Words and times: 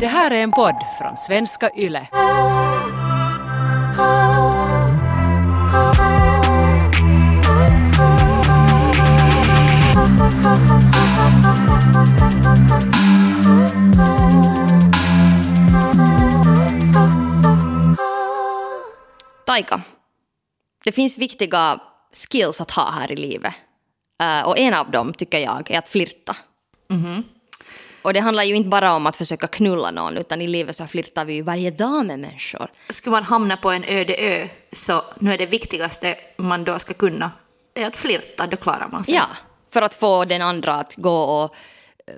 Det 0.00 0.06
här 0.06 0.30
är 0.30 0.42
en 0.42 0.50
podd 0.50 0.76
från 0.98 1.16
svenska 1.16 1.70
YLE. 1.76 2.08
Taika, 19.46 19.82
det 20.84 20.92
finns 20.92 21.18
viktiga 21.18 21.80
skills 22.30 22.60
att 22.60 22.70
ha 22.70 22.90
här 22.90 23.12
i 23.12 23.16
livet. 23.16 23.54
Eh, 24.20 24.48
och 24.48 24.58
en 24.58 24.74
av 24.74 24.90
dem 24.90 25.12
tycker 25.12 25.38
jag 25.38 25.70
är 25.70 25.78
att 25.78 25.88
flirta. 25.88 26.36
Och 28.02 28.12
det 28.12 28.20
handlar 28.20 28.42
ju 28.42 28.54
inte 28.54 28.68
bara 28.68 28.94
om 28.94 29.06
att 29.06 29.16
försöka 29.16 29.46
knulla 29.46 29.90
någon, 29.90 30.16
utan 30.16 30.40
i 30.40 30.46
livet 30.46 30.76
så 30.76 30.86
flirtar 30.86 31.24
vi 31.24 31.32
ju 31.32 31.42
varje 31.42 31.70
dag 31.70 32.06
med 32.06 32.18
människor. 32.18 32.70
Ska 32.88 33.10
man 33.10 33.24
hamna 33.24 33.56
på 33.56 33.70
en 33.70 33.84
öde 33.84 34.14
ö 34.18 34.48
så 34.72 35.02
nu 35.18 35.32
är 35.32 35.38
det 35.38 35.46
viktigaste 35.46 36.14
man 36.36 36.64
då 36.64 36.78
ska 36.78 36.94
kunna 36.94 37.30
är 37.78 37.86
att 37.86 37.96
flirta, 37.96 38.46
då 38.46 38.56
klarar 38.56 38.88
man 38.88 39.04
sig. 39.04 39.14
Ja, 39.14 39.26
för 39.70 39.82
att 39.82 39.94
få 39.94 40.24
den 40.24 40.42
andra 40.42 40.74
att 40.74 40.94
gå 40.96 41.20
och 41.22 41.54
eh, 42.06 42.14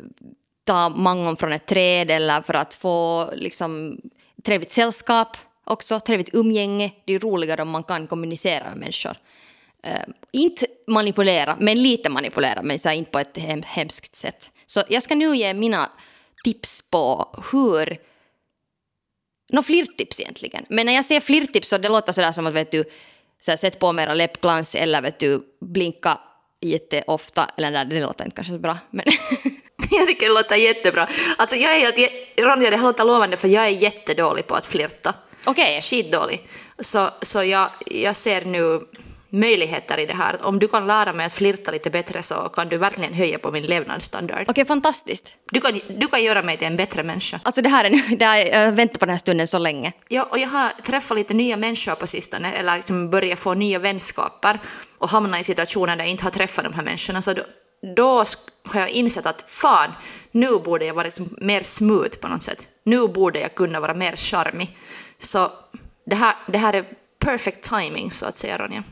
ta 0.65 0.89
mangon 0.89 1.37
från 1.37 1.53
ett 1.53 1.67
träd 1.67 2.11
eller 2.11 2.43
för 2.43 2.55
att 2.55 2.75
få 2.75 3.31
liksom, 3.35 4.01
trevligt 4.45 4.73
sällskap 4.73 5.37
också, 5.65 6.01
trevligt 6.01 6.35
umgänge. 6.35 6.93
Det 7.05 7.15
är 7.15 7.19
roligare 7.19 7.63
om 7.63 7.71
man 7.71 7.85
kan 7.85 8.07
kommunicera 8.07 8.65
med 8.65 8.79
människor. 8.79 9.17
Eh, 9.83 10.01
inte 10.33 10.67
manipulera, 10.87 11.57
men 11.61 11.83
lite 11.83 12.09
manipulera, 12.09 12.63
men 12.63 12.79
så 12.79 12.91
inte 12.91 13.11
på 13.11 13.19
ett 13.19 13.39
hem, 13.39 13.63
hemskt 13.67 14.17
sätt. 14.17 14.51
Så 14.71 14.83
jag 14.89 15.03
ska 15.03 15.15
nu 15.15 15.37
ge 15.37 15.55
mina 15.55 15.91
tips 16.45 16.91
på 16.91 17.35
hur... 17.53 17.99
Nå, 19.53 19.63
flirttips 19.63 20.21
egentligen. 20.21 20.67
Men 20.69 20.87
när 20.87 20.93
jag 20.93 21.05
säger 21.05 21.21
flirttips 21.21 21.69
så 21.69 21.79
det 21.79 21.89
låter 21.89 22.13
sådär 22.13 22.33
som 22.33 22.47
att 22.47 22.55
vet 22.55 22.71
du, 22.71 22.85
så 23.41 23.51
här, 23.51 23.57
sätt 23.57 23.79
på 23.79 23.93
mera 23.93 24.15
läppglans 24.15 24.75
eller 24.75 25.03
vet 25.03 25.19
du, 25.19 25.43
blinka 25.61 26.19
jätteofta. 26.61 27.51
Eller 27.57 27.71
nej, 27.71 27.87
det 27.87 28.01
låter 28.01 28.25
inte 28.25 28.35
kanske 28.35 28.53
så 28.53 28.59
bra. 28.59 28.79
Men 28.91 29.05
Jag 29.91 30.09
tycker 30.09 30.27
det 30.27 30.33
låter 30.35 30.57
jättebra. 30.57 31.07
Alltså 31.39 31.57
jag 31.57 31.77
är 31.77 31.81
helt, 31.81 32.13
Ronja 32.41 32.71
det 32.71 32.77
här 32.77 32.85
låter 32.85 33.05
lovande 33.05 33.37
för 33.37 33.49
jag 33.49 33.65
är 33.65 33.69
jättedålig 33.69 34.47
på 34.47 34.55
att 34.55 34.67
flirta. 34.67 35.15
okej. 35.45 35.81
Skitdålig. 35.81 36.49
Så, 36.79 37.09
så 37.23 37.45
jag, 37.45 37.71
jag 37.87 38.17
ser 38.17 38.45
nu 38.45 38.81
möjligheter 39.31 40.01
i 40.01 40.07
det 40.07 40.15
här. 40.15 40.35
Att 40.35 40.43
Om 40.43 40.59
du 40.59 40.69
kan 40.69 40.87
lära 40.87 41.13
mig 41.13 41.27
att 41.27 41.33
flirta 41.33 41.71
lite 41.71 41.91
bättre 41.91 42.23
så 42.23 42.35
kan 42.35 42.69
du 42.69 42.77
verkligen 42.77 43.15
höja 43.15 43.39
på 43.39 43.51
min 43.51 43.63
levnadsstandard. 43.63 44.45
Okej, 44.49 44.65
fantastiskt. 44.65 45.37
Du 45.51 45.61
kan, 45.61 45.81
du 45.89 46.07
kan 46.07 46.23
göra 46.23 46.43
mig 46.43 46.57
till 46.57 46.67
en 46.67 46.77
bättre 46.77 47.03
människa. 47.03 47.41
Alltså 47.43 47.63
det 47.63 47.69
här 47.69 47.85
är 47.85 47.91
nu, 47.91 48.17
det 48.17 48.25
här, 48.25 48.37
jag 48.47 48.65
har 48.65 48.73
väntat 48.73 49.01
på 49.01 49.07
den 49.07 49.13
här 49.13 49.19
stunden 49.19 49.47
så 49.47 49.59
länge. 49.59 49.93
Ja, 50.09 50.23
och 50.23 50.39
jag 50.39 50.49
har 50.49 50.71
träffat 50.83 51.17
lite 51.17 51.35
nya 51.35 51.57
människor 51.57 51.95
på 51.95 52.07
sistone, 52.07 52.53
eller 52.53 52.77
liksom 52.77 53.11
börjat 53.11 53.39
få 53.39 53.55
nya 53.55 53.79
vänskaper 53.79 54.59
och 54.99 55.09
hamnat 55.09 55.41
i 55.41 55.45
situationer 55.45 55.97
där 55.97 56.05
jag 56.05 56.11
inte 56.11 56.25
har 56.25 56.31
träffat 56.31 56.65
de 56.65 56.73
här 56.73 56.83
människorna. 56.83 57.23
Så 57.23 57.33
då, 57.33 57.43
då 57.97 58.25
har 58.65 58.81
jag 58.81 58.91
insett 58.91 59.27
att 59.27 59.45
fan, 59.47 59.93
nu 60.31 60.59
borde 60.59 60.87
jag 60.87 60.95
vara 60.95 61.05
liksom 61.05 61.29
mer 61.39 61.61
smooth 61.61 62.17
på 62.21 62.29
något 62.29 62.43
sätt. 62.43 62.69
Nu 62.85 63.09
borde 63.09 63.41
jag 63.41 63.55
kunna 63.55 63.81
vara 63.81 63.95
mer 63.95 64.17
charmig. 64.17 64.77
Så 65.19 65.51
det 66.07 66.17
här, 66.17 66.35
det 66.47 66.59
här 66.59 66.73
är 66.73 66.85
perfect 67.25 67.63
timing 67.63 68.11
så 68.11 68.27
att 68.27 68.37
säga, 68.37 68.59
Ronja. 68.59 68.85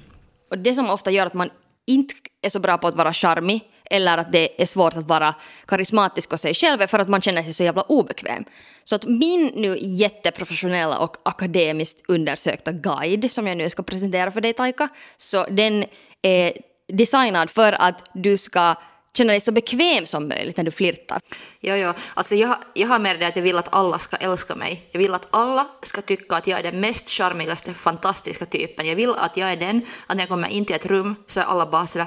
Och 0.50 0.58
det 0.58 0.74
som 0.74 0.90
ofta 0.90 1.10
gör 1.10 1.26
att 1.26 1.34
man 1.34 1.50
inte 1.86 2.14
är 2.42 2.50
så 2.50 2.60
bra 2.60 2.78
på 2.78 2.88
att 2.88 2.96
vara 2.96 3.12
charmig 3.12 3.60
eller 3.90 4.18
att 4.18 4.32
det 4.32 4.62
är 4.62 4.66
svårt 4.66 4.96
att 4.96 5.08
vara 5.08 5.34
karismatisk 5.66 6.32
och 6.32 6.40
sig 6.40 6.54
själv 6.54 6.82
är 6.82 6.86
för 6.86 6.98
att 6.98 7.08
man 7.08 7.20
känner 7.20 7.42
sig 7.42 7.52
så 7.52 7.64
jävla 7.64 7.82
obekväm. 7.82 8.44
Så 8.84 8.94
att 8.94 9.04
min 9.04 9.52
nu 9.54 9.76
jätteprofessionella 9.80 10.98
och 10.98 11.16
akademiskt 11.22 12.04
undersökta 12.08 12.72
guide 12.72 13.30
som 13.30 13.46
jag 13.46 13.56
nu 13.56 13.70
ska 13.70 13.82
presentera 13.82 14.30
för 14.30 14.40
dig 14.40 14.52
Taika, 14.52 14.88
så 15.16 15.46
den 15.50 15.84
är 16.22 16.52
designad 16.88 17.50
för 17.50 17.72
att 17.82 18.10
du 18.14 18.36
ska 18.36 18.74
känna 19.12 19.32
dig 19.32 19.40
så 19.40 19.52
bekväm 19.52 20.06
som 20.06 20.28
möjligt 20.28 20.56
när 20.56 20.64
du 20.64 20.70
flirtar. 20.70 21.20
Ja, 21.60 21.76
ja. 21.76 21.94
Alltså 22.14 22.34
jag, 22.34 22.56
jag 22.74 22.88
har 22.88 22.98
med 22.98 23.20
det 23.20 23.26
att 23.26 23.36
jag 23.36 23.42
vill 23.42 23.56
att 23.56 23.74
alla 23.74 23.98
ska 23.98 24.16
älska 24.16 24.54
mig. 24.54 24.88
Jag 24.90 24.98
vill 24.98 25.14
att 25.14 25.28
alla 25.30 25.66
ska 25.82 26.02
tycka 26.02 26.36
att 26.36 26.46
jag 26.46 26.58
är 26.58 26.62
den 26.62 26.80
mest 26.80 27.08
charmigaste, 27.08 27.74
fantastiska 27.74 28.46
typen. 28.46 28.86
Jag 28.86 28.96
vill 28.96 29.10
att 29.10 29.36
jag 29.36 29.52
är 29.52 29.56
den, 29.56 29.82
att 30.06 30.16
när 30.16 30.22
jag 30.22 30.28
kommer 30.28 30.48
in 30.48 30.64
till 30.64 30.76
ett 30.76 30.86
rum 30.86 31.14
så 31.26 31.40
är 31.40 31.44
alla 31.44 31.66
bara 31.66 31.86
sådär 31.86 32.06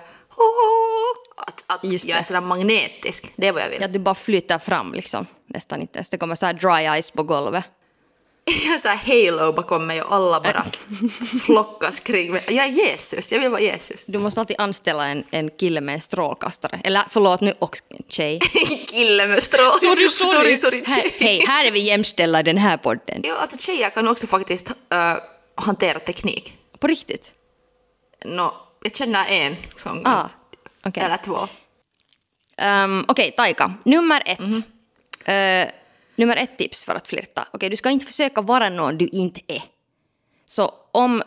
att, 1.37 1.63
att 1.67 1.83
Just 1.83 2.05
jag 2.05 2.19
är 2.19 2.23
sådär 2.23 2.41
magnetisk. 2.41 3.33
Det 3.35 3.47
är 3.47 3.53
vad 3.53 3.61
jag 3.61 3.69
vill. 3.69 3.83
Att 3.83 3.93
du 3.93 3.99
bara 3.99 4.15
flyter 4.15 4.59
fram 4.59 4.93
liksom, 4.93 5.25
nästan 5.47 5.81
inte 5.81 5.97
ens. 5.97 6.09
Det 6.09 6.17
kommer 6.17 6.35
så 6.35 6.45
här 6.45 6.53
dry 6.53 7.01
ice 7.01 7.11
på 7.11 7.23
golvet. 7.23 7.65
Jag 8.65 8.71
har 8.71 8.77
såhär 8.79 9.31
halo 9.31 9.53
bakom 9.53 9.87
mig 9.87 10.01
och 10.01 10.13
alla 10.13 10.41
bara 10.41 10.65
flockas 11.45 11.99
kring 11.99 12.31
mig. 12.31 12.43
Jag 12.47 12.65
är 12.65 12.69
Jesus, 12.69 13.31
jag 13.31 13.39
vill 13.39 13.49
vara 13.49 13.61
Jesus. 13.61 14.05
Du 14.05 14.19
måste 14.19 14.39
alltid 14.39 14.55
anställa 14.59 15.07
en, 15.07 15.23
en 15.31 15.49
kille 15.49 15.81
med 15.81 15.95
en 15.95 16.01
strålkastare. 16.01 16.81
Eller 16.83 17.03
förlåt 17.09 17.41
nu, 17.41 17.53
en 17.59 18.03
tjej. 18.09 18.39
Kille 18.87 19.27
med 19.27 19.43
strå. 19.43 19.71
Sorry, 19.71 20.09
sorry. 20.09 20.57
sorry, 20.57 20.57
sorry 20.57 20.83
Här, 20.87 21.11
hej, 21.19 21.45
här 21.47 21.65
är 21.65 21.71
vi 21.71 21.79
jämställda 21.79 22.39
i 22.39 22.43
den 22.43 22.57
här 22.57 22.77
podden. 22.77 23.21
Ja, 23.23 23.35
alltså 23.35 23.57
tjejer 23.57 23.89
kan 23.89 24.07
också 24.07 24.27
faktiskt 24.27 24.69
äh, 24.69 25.13
hantera 25.55 25.99
teknik. 25.99 26.57
På 26.79 26.87
riktigt? 26.87 27.31
Nå, 28.25 28.55
jag 28.83 28.95
känner 28.95 29.25
en 29.29 29.55
sån 29.77 30.07
Ah, 30.07 30.29
okej. 30.85 31.03
Eller 31.03 31.17
två. 31.17 31.47
Um, 32.61 33.05
Okej, 33.07 33.31
Taika. 33.31 33.73
Nummer 33.83 34.23
ett. 34.25 34.39
Mhm. 34.39 34.63
Eh, 35.25 35.67
nummer 36.15 36.35
ett 36.35 36.57
tips 36.57 36.85
för 36.85 36.95
att 36.95 37.07
flirta. 37.07 37.47
Okej, 37.53 37.69
du 37.69 37.75
ska 37.75 37.89
inte 37.89 38.05
försöka 38.05 38.41
vara 38.41 38.69
någon 38.69 38.97
du 38.97 39.07
inte 39.07 39.41
är. 39.47 39.63
Så 40.45 40.73
om 40.91 41.23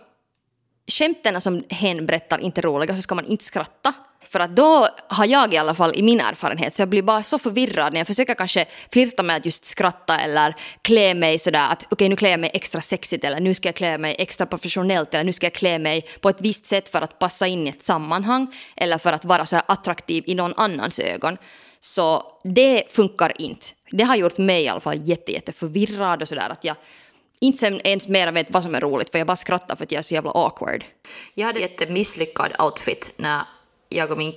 skämten 0.86 1.40
som 1.40 1.64
hen 1.70 2.06
berättar 2.06 2.38
inte 2.38 2.60
är 2.60 2.62
roliga 2.62 2.96
så 2.96 3.02
ska 3.02 3.14
man 3.14 3.26
inte 3.26 3.44
skratta. 3.44 3.94
För 4.28 4.40
att 4.40 4.56
då 4.56 4.88
har 5.08 5.26
jag 5.26 5.54
i 5.54 5.56
alla 5.56 5.74
fall 5.74 5.92
i 5.94 6.02
min 6.02 6.20
erfarenhet 6.20 6.74
så 6.74 6.82
jag 6.82 6.88
blir 6.88 7.02
bara 7.02 7.22
så 7.22 7.38
förvirrad 7.38 7.92
när 7.92 8.00
jag 8.00 8.06
försöker 8.06 8.34
kanske 8.34 8.66
flirta 8.92 9.22
med 9.22 9.36
att 9.36 9.46
just 9.46 9.64
skratta 9.64 10.20
eller 10.20 10.54
klä 10.82 11.14
mig 11.14 11.38
sådär 11.38 11.68
att 11.70 11.86
okej 11.90 12.08
nu 12.08 12.16
klär 12.16 12.30
jag 12.30 12.40
mig 12.40 12.50
extra 12.54 12.80
sexigt 12.80 13.24
eller 13.24 13.40
nu 13.40 13.54
ska 13.54 13.68
jag 13.68 13.76
klä 13.76 13.98
mig 13.98 14.16
extra 14.18 14.46
professionellt 14.46 15.14
eller 15.14 15.24
nu 15.24 15.32
ska 15.32 15.46
jag 15.46 15.52
klä 15.52 15.78
mig 15.78 16.06
på 16.20 16.28
ett 16.28 16.40
visst 16.40 16.66
sätt 16.66 16.88
för 16.88 17.02
att 17.02 17.18
passa 17.18 17.46
in 17.46 17.66
i 17.66 17.70
ett 17.70 17.82
sammanhang 17.82 18.46
eller 18.76 18.98
för 18.98 19.12
att 19.12 19.24
vara 19.24 19.46
så 19.46 19.56
här 19.56 19.64
attraktiv 19.68 20.24
i 20.26 20.34
någon 20.34 20.54
annans 20.56 20.98
ögon. 20.98 21.36
Så 21.80 22.22
det 22.44 22.84
funkar 22.88 23.32
inte. 23.38 23.66
Det 23.96 24.04
har 24.04 24.16
gjort 24.16 24.38
mig 24.38 24.64
i 24.64 24.68
alla 24.68 24.80
fall 24.80 25.08
jätte, 25.08 25.32
jätte 25.32 25.52
förvirrad 25.52 26.22
och 26.22 26.28
sådär 26.28 26.48
att 26.50 26.64
jag 26.64 26.76
inte 27.40 27.80
ens 27.84 28.08
mera 28.08 28.30
vet 28.30 28.50
vad 28.50 28.62
som 28.62 28.74
är 28.74 28.80
roligt 28.80 29.10
för 29.10 29.18
jag 29.18 29.26
bara 29.26 29.36
skrattar 29.36 29.76
för 29.76 29.84
att 29.84 29.92
jag 29.92 29.98
är 29.98 30.02
så 30.02 30.14
jävla 30.14 30.30
awkward. 30.30 30.84
Jag 31.34 31.46
hade 31.46 31.60
en 31.60 31.92
misslyckad 31.92 32.52
outfit 32.58 33.14
när 33.16 33.42
jag 33.88 34.10
och 34.10 34.18
min, 34.18 34.32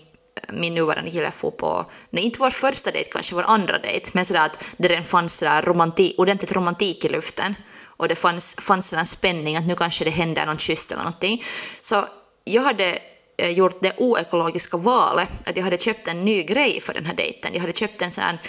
min 0.54 0.76
nuvarande 0.76 1.12
kille 1.12 1.32
får 1.32 1.52
på, 1.52 1.86
nej, 2.10 2.24
inte 2.24 2.40
vår 2.40 2.50
första 2.50 2.92
dejt, 2.92 3.10
kanske 3.12 3.36
vår 3.36 3.44
andra 3.44 3.80
dejt, 3.80 4.12
men 4.14 4.26
sådär 4.26 4.46
att 4.46 4.64
det 4.78 4.88
redan 4.88 5.04
fanns 5.04 5.38
sådär 5.38 5.62
romantik, 5.62 6.20
ordentligt 6.20 6.52
romantik 6.52 7.06
i 7.06 7.10
luften. 7.10 7.56
Och 7.84 8.08
det 8.08 8.16
fanns, 8.16 8.56
fanns 8.60 8.94
en 8.94 9.06
spänning 9.06 9.56
att 9.56 9.68
nu 9.68 9.76
kanske 9.76 10.04
det 10.04 10.10
händer 10.10 10.46
någon 10.46 10.58
kyss 10.58 10.92
eller 10.92 11.04
någonting. 11.04 11.44
Så 11.82 12.06
jag 12.44 12.62
hade 12.62 13.00
gjort 13.38 13.82
det 13.82 13.94
oekologiska 13.98 14.78
valet 14.78 15.30
att 15.46 15.58
jag 15.58 15.64
hade 15.64 15.78
köpt 15.78 16.08
en 16.08 16.26
ny 16.26 16.44
grej 16.44 16.82
för 16.82 16.94
den 16.94 17.06
här 17.06 17.16
dejten. 17.16 17.52
Jag 17.54 17.62
hade 17.62 17.74
köpt 17.74 18.02
en 18.02 18.12
sån 18.12 18.24
här 18.24 18.40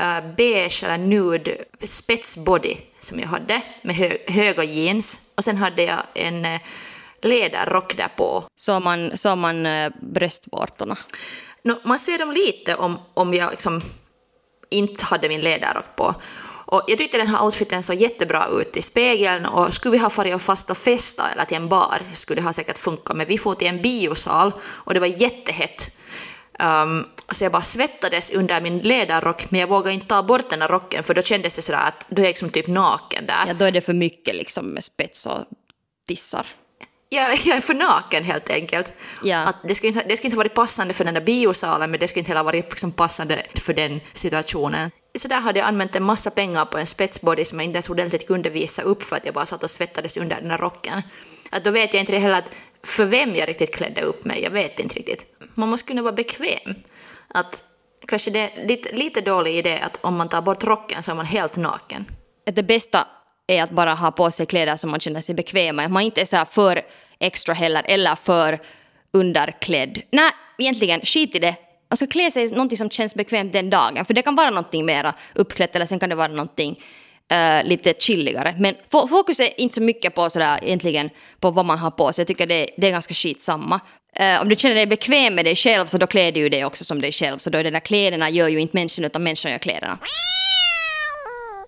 uh, 0.00 0.34
beige 0.36 0.84
eller 0.84 0.98
nude 0.98 1.56
spetsbody 1.80 2.76
som 2.98 3.20
jag 3.20 3.28
hade 3.28 3.62
med 3.82 3.94
hö 3.94 4.10
höga 4.26 4.64
jeans 4.64 5.20
och 5.36 5.44
sen 5.44 5.56
hade 5.56 5.82
jag 5.82 6.02
en 6.14 6.44
eh, 6.44 6.60
läderrock 7.22 7.96
där 7.96 8.08
på. 8.16 8.44
Så 8.56 8.80
man, 8.80 9.18
så 9.18 9.36
man 9.36 9.66
eh, 9.66 9.92
bröstvårtorna. 10.00 10.96
Nå, 11.62 11.78
man 11.84 11.98
ser 11.98 12.18
dem 12.18 12.32
lite 12.32 12.74
om, 12.74 12.98
om 13.14 13.34
jag 13.34 13.50
liksom 13.50 13.82
inte 14.70 15.04
hade 15.04 15.28
min 15.28 15.40
läderrock 15.40 15.96
på. 15.96 16.14
Och 16.72 16.82
jag 16.86 16.98
tyckte 16.98 17.18
den 17.18 17.26
här 17.26 17.44
outfiten 17.44 17.82
såg 17.82 17.96
jättebra 17.96 18.46
ut 18.60 18.76
i 18.76 18.82
spegeln 18.82 19.46
och 19.46 19.74
skulle 19.74 19.92
vi 19.92 19.98
ha 19.98 20.10
farit 20.10 20.34
och 20.34 20.42
fast 20.42 20.70
och 20.70 20.76
festa 20.76 21.30
eller 21.32 21.44
till 21.44 21.56
en 21.56 21.68
bar 21.68 22.02
skulle 22.12 22.40
det 22.40 22.44
ha 22.44 22.52
säkert 22.52 22.78
funkat. 22.78 23.16
Men 23.16 23.26
vi 23.26 23.38
får 23.38 23.54
till 23.54 23.68
en 23.68 23.82
biosal 23.82 24.52
och 24.62 24.94
det 24.94 25.00
var 25.00 25.06
jättehett. 25.06 25.96
Um, 26.58 27.06
så 27.28 27.44
jag 27.44 27.52
bara 27.52 27.62
svettades 27.62 28.32
under 28.32 28.60
min 28.60 28.78
läderrock 28.78 29.50
men 29.50 29.60
jag 29.60 29.68
vågade 29.68 29.94
inte 29.94 30.06
ta 30.06 30.22
bort 30.22 30.50
den 30.50 30.60
här 30.60 30.68
rocken 30.68 31.04
för 31.04 31.14
då 31.14 31.22
kändes 31.22 31.56
det 31.56 31.62
sådär 31.62 31.86
att 31.86 32.06
då 32.08 32.16
är 32.16 32.24
jag 32.24 32.30
liksom 32.30 32.50
typ 32.50 32.66
naken 32.66 33.26
där. 33.26 33.44
Ja, 33.46 33.54
då 33.54 33.64
är 33.64 33.72
det 33.72 33.80
för 33.80 33.92
mycket 33.92 34.34
liksom 34.34 34.66
med 34.66 34.84
spets 34.84 35.26
och 35.26 35.44
tissar. 36.06 36.46
Jag, 37.12 37.38
jag 37.44 37.56
är 37.56 37.60
för 37.60 37.74
naken 37.74 38.24
helt 38.24 38.50
enkelt. 38.50 38.92
Ja. 39.22 39.38
Att 39.38 39.56
det, 39.64 39.74
skulle 39.74 39.88
inte, 39.88 40.04
det 40.08 40.16
skulle 40.16 40.26
inte 40.26 40.36
varit 40.36 40.54
passande 40.54 40.94
för 40.94 41.04
den 41.04 41.14
där 41.14 41.20
biosalen 41.20 41.90
men 41.90 42.00
det 42.00 42.08
skulle 42.08 42.20
inte 42.20 42.30
heller 42.30 42.44
varit 42.44 42.70
liksom 42.70 42.92
passande 42.92 43.42
för 43.54 43.74
den 43.74 44.00
situationen. 44.12 44.90
Så 45.18 45.28
där 45.28 45.40
hade 45.40 45.58
jag 45.58 45.68
använt 45.68 45.96
en 45.96 46.02
massa 46.02 46.30
pengar 46.30 46.64
på 46.64 46.78
en 46.78 46.86
spetsbody 46.86 47.44
som 47.44 47.58
jag 47.58 47.64
inte 47.64 47.76
ens 47.76 47.90
ordentligt 47.90 48.26
kunde 48.26 48.50
visa 48.50 48.82
upp 48.82 49.02
för 49.02 49.16
att 49.16 49.24
jag 49.24 49.34
bara 49.34 49.46
satt 49.46 49.62
och 49.62 49.70
svettades 49.70 50.16
under 50.16 50.40
den 50.40 50.50
här 50.50 50.58
rocken. 50.58 51.02
Att 51.50 51.64
då 51.64 51.70
vet 51.70 51.94
jag 51.94 52.02
inte 52.02 52.16
heller 52.16 52.38
att 52.38 52.54
för 52.84 53.04
vem 53.04 53.34
jag 53.34 53.48
riktigt 53.48 53.74
klädde 53.74 54.02
upp 54.02 54.24
mig, 54.24 54.42
jag 54.42 54.50
vet 54.50 54.78
inte 54.78 54.94
riktigt. 54.94 55.26
Man 55.54 55.68
måste 55.68 55.88
kunna 55.88 56.02
vara 56.02 56.12
bekväm. 56.12 56.74
Att 57.28 57.64
kanske 58.08 58.30
det 58.30 58.40
är 58.40 58.66
lite, 58.66 58.96
lite 58.96 59.20
dålig 59.20 59.54
idé 59.54 59.80
att 59.80 59.98
om 60.00 60.16
man 60.16 60.28
tar 60.28 60.42
bort 60.42 60.64
rocken 60.64 61.02
så 61.02 61.10
är 61.10 61.14
man 61.14 61.26
helt 61.26 61.56
naken. 61.56 62.06
Att 62.46 62.56
det 62.56 62.62
bästa 62.62 63.06
är 63.46 63.62
att 63.62 63.70
bara 63.70 63.94
ha 63.94 64.10
på 64.10 64.30
sig 64.30 64.46
kläder 64.46 64.76
som 64.76 64.90
man 64.90 65.00
känner 65.00 65.20
sig 65.20 65.34
bekväm 65.34 65.76
med. 65.76 65.90
Man 65.90 66.02
inte 66.02 66.20
är 66.20 66.24
så 66.24 66.44
för 66.50 66.82
extra 67.22 67.54
heller 67.54 67.82
eller 67.86 68.14
för 68.14 68.58
underklädd. 69.12 70.02
Nej, 70.10 70.30
egentligen 70.58 71.00
skit 71.00 71.36
i 71.36 71.38
det. 71.38 71.54
Man 71.90 71.96
ska 71.96 72.06
klä 72.06 72.30
sig 72.30 72.50
någonting 72.50 72.78
som 72.78 72.90
känns 72.90 73.14
bekvämt 73.14 73.52
den 73.52 73.70
dagen. 73.70 74.04
För 74.04 74.14
det 74.14 74.22
kan 74.22 74.34
vara 74.34 74.50
någonting 74.50 74.84
mera 74.84 75.14
uppklätt 75.34 75.76
eller 75.76 75.86
sen 75.86 75.98
kan 75.98 76.08
det 76.08 76.14
vara 76.14 76.28
någonting 76.28 76.80
uh, 77.32 77.68
lite 77.68 77.94
chilligare. 77.98 78.54
Men 78.58 78.74
fokus 78.90 79.40
är 79.40 79.60
inte 79.60 79.74
så 79.74 79.82
mycket 79.82 80.14
på 80.14 80.30
sådär 80.30 80.58
egentligen 80.62 81.10
på 81.40 81.50
vad 81.50 81.64
man 81.64 81.78
har 81.78 81.90
på 81.90 82.12
sig. 82.12 82.22
Jag 82.22 82.28
tycker 82.28 82.46
det, 82.46 82.66
det 82.76 82.86
är 82.86 82.90
ganska 82.90 83.14
skitsamma. 83.14 83.80
Uh, 84.20 84.42
om 84.42 84.48
du 84.48 84.56
känner 84.56 84.74
dig 84.74 84.86
bekväm 84.86 85.34
med 85.34 85.44
dig 85.44 85.56
själv 85.56 85.86
så 85.86 85.98
då 85.98 86.06
klär 86.06 86.32
du 86.32 86.40
ju 86.40 86.48
dig 86.48 86.64
också 86.64 86.84
som 86.84 87.00
dig 87.00 87.12
själv. 87.12 87.38
Så 87.38 87.50
då 87.50 87.58
är 87.58 87.64
det 87.64 87.70
där 87.70 87.80
kläderna 87.80 88.30
gör 88.30 88.48
ju 88.48 88.60
inte 88.60 88.76
människan 88.76 89.04
utan 89.04 89.22
människan 89.22 89.52
gör 89.52 89.58
kläderna. 89.58 89.98
Okej, 90.00 90.08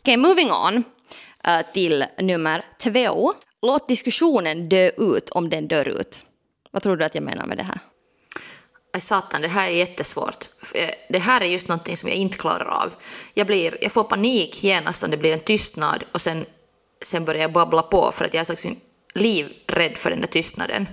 okay, 0.00 0.16
moving 0.16 0.52
on 0.52 0.76
uh, 0.76 1.72
till 1.72 2.04
nummer 2.20 2.64
två. 2.82 3.32
Låt 3.64 3.86
diskussionen 3.86 4.68
dö 4.68 4.90
ut 4.96 5.30
om 5.30 5.50
den 5.50 5.68
dör 5.68 5.88
ut. 5.88 6.24
Vad 6.70 6.82
tror 6.82 6.96
du 6.96 7.04
att 7.04 7.14
jag 7.14 7.24
menar 7.24 7.46
med 7.46 7.56
det 7.56 7.62
här? 7.62 7.80
Satan, 8.98 9.42
det 9.42 9.48
här 9.48 9.68
är 9.68 9.72
jättesvårt. 9.72 10.48
Eh, 10.74 10.90
det 11.08 11.18
här 11.18 11.40
är 11.40 11.44
just 11.44 11.68
någonting 11.68 11.96
som 11.96 12.08
jag 12.08 12.18
inte 12.18 12.38
klarar 12.38 12.64
av. 12.64 12.94
Jag, 13.34 13.46
blir, 13.46 13.78
jag 13.80 13.92
får 13.92 14.04
panik 14.04 14.64
genast 14.64 15.02
om 15.02 15.10
det 15.10 15.16
blir 15.16 15.32
en 15.32 15.40
tystnad 15.40 16.04
och 16.12 16.20
sen, 16.20 16.46
sen 17.02 17.24
börjar 17.24 17.42
jag 17.42 17.52
babbla 17.52 17.82
på 17.82 18.12
för 18.12 18.24
att 18.24 18.34
jag 18.34 18.40
är 18.40 18.44
slags 18.44 18.64
livrädd 19.14 19.96
för 19.96 20.10
den 20.10 20.20
där 20.20 20.26
tystnaden. 20.26 20.88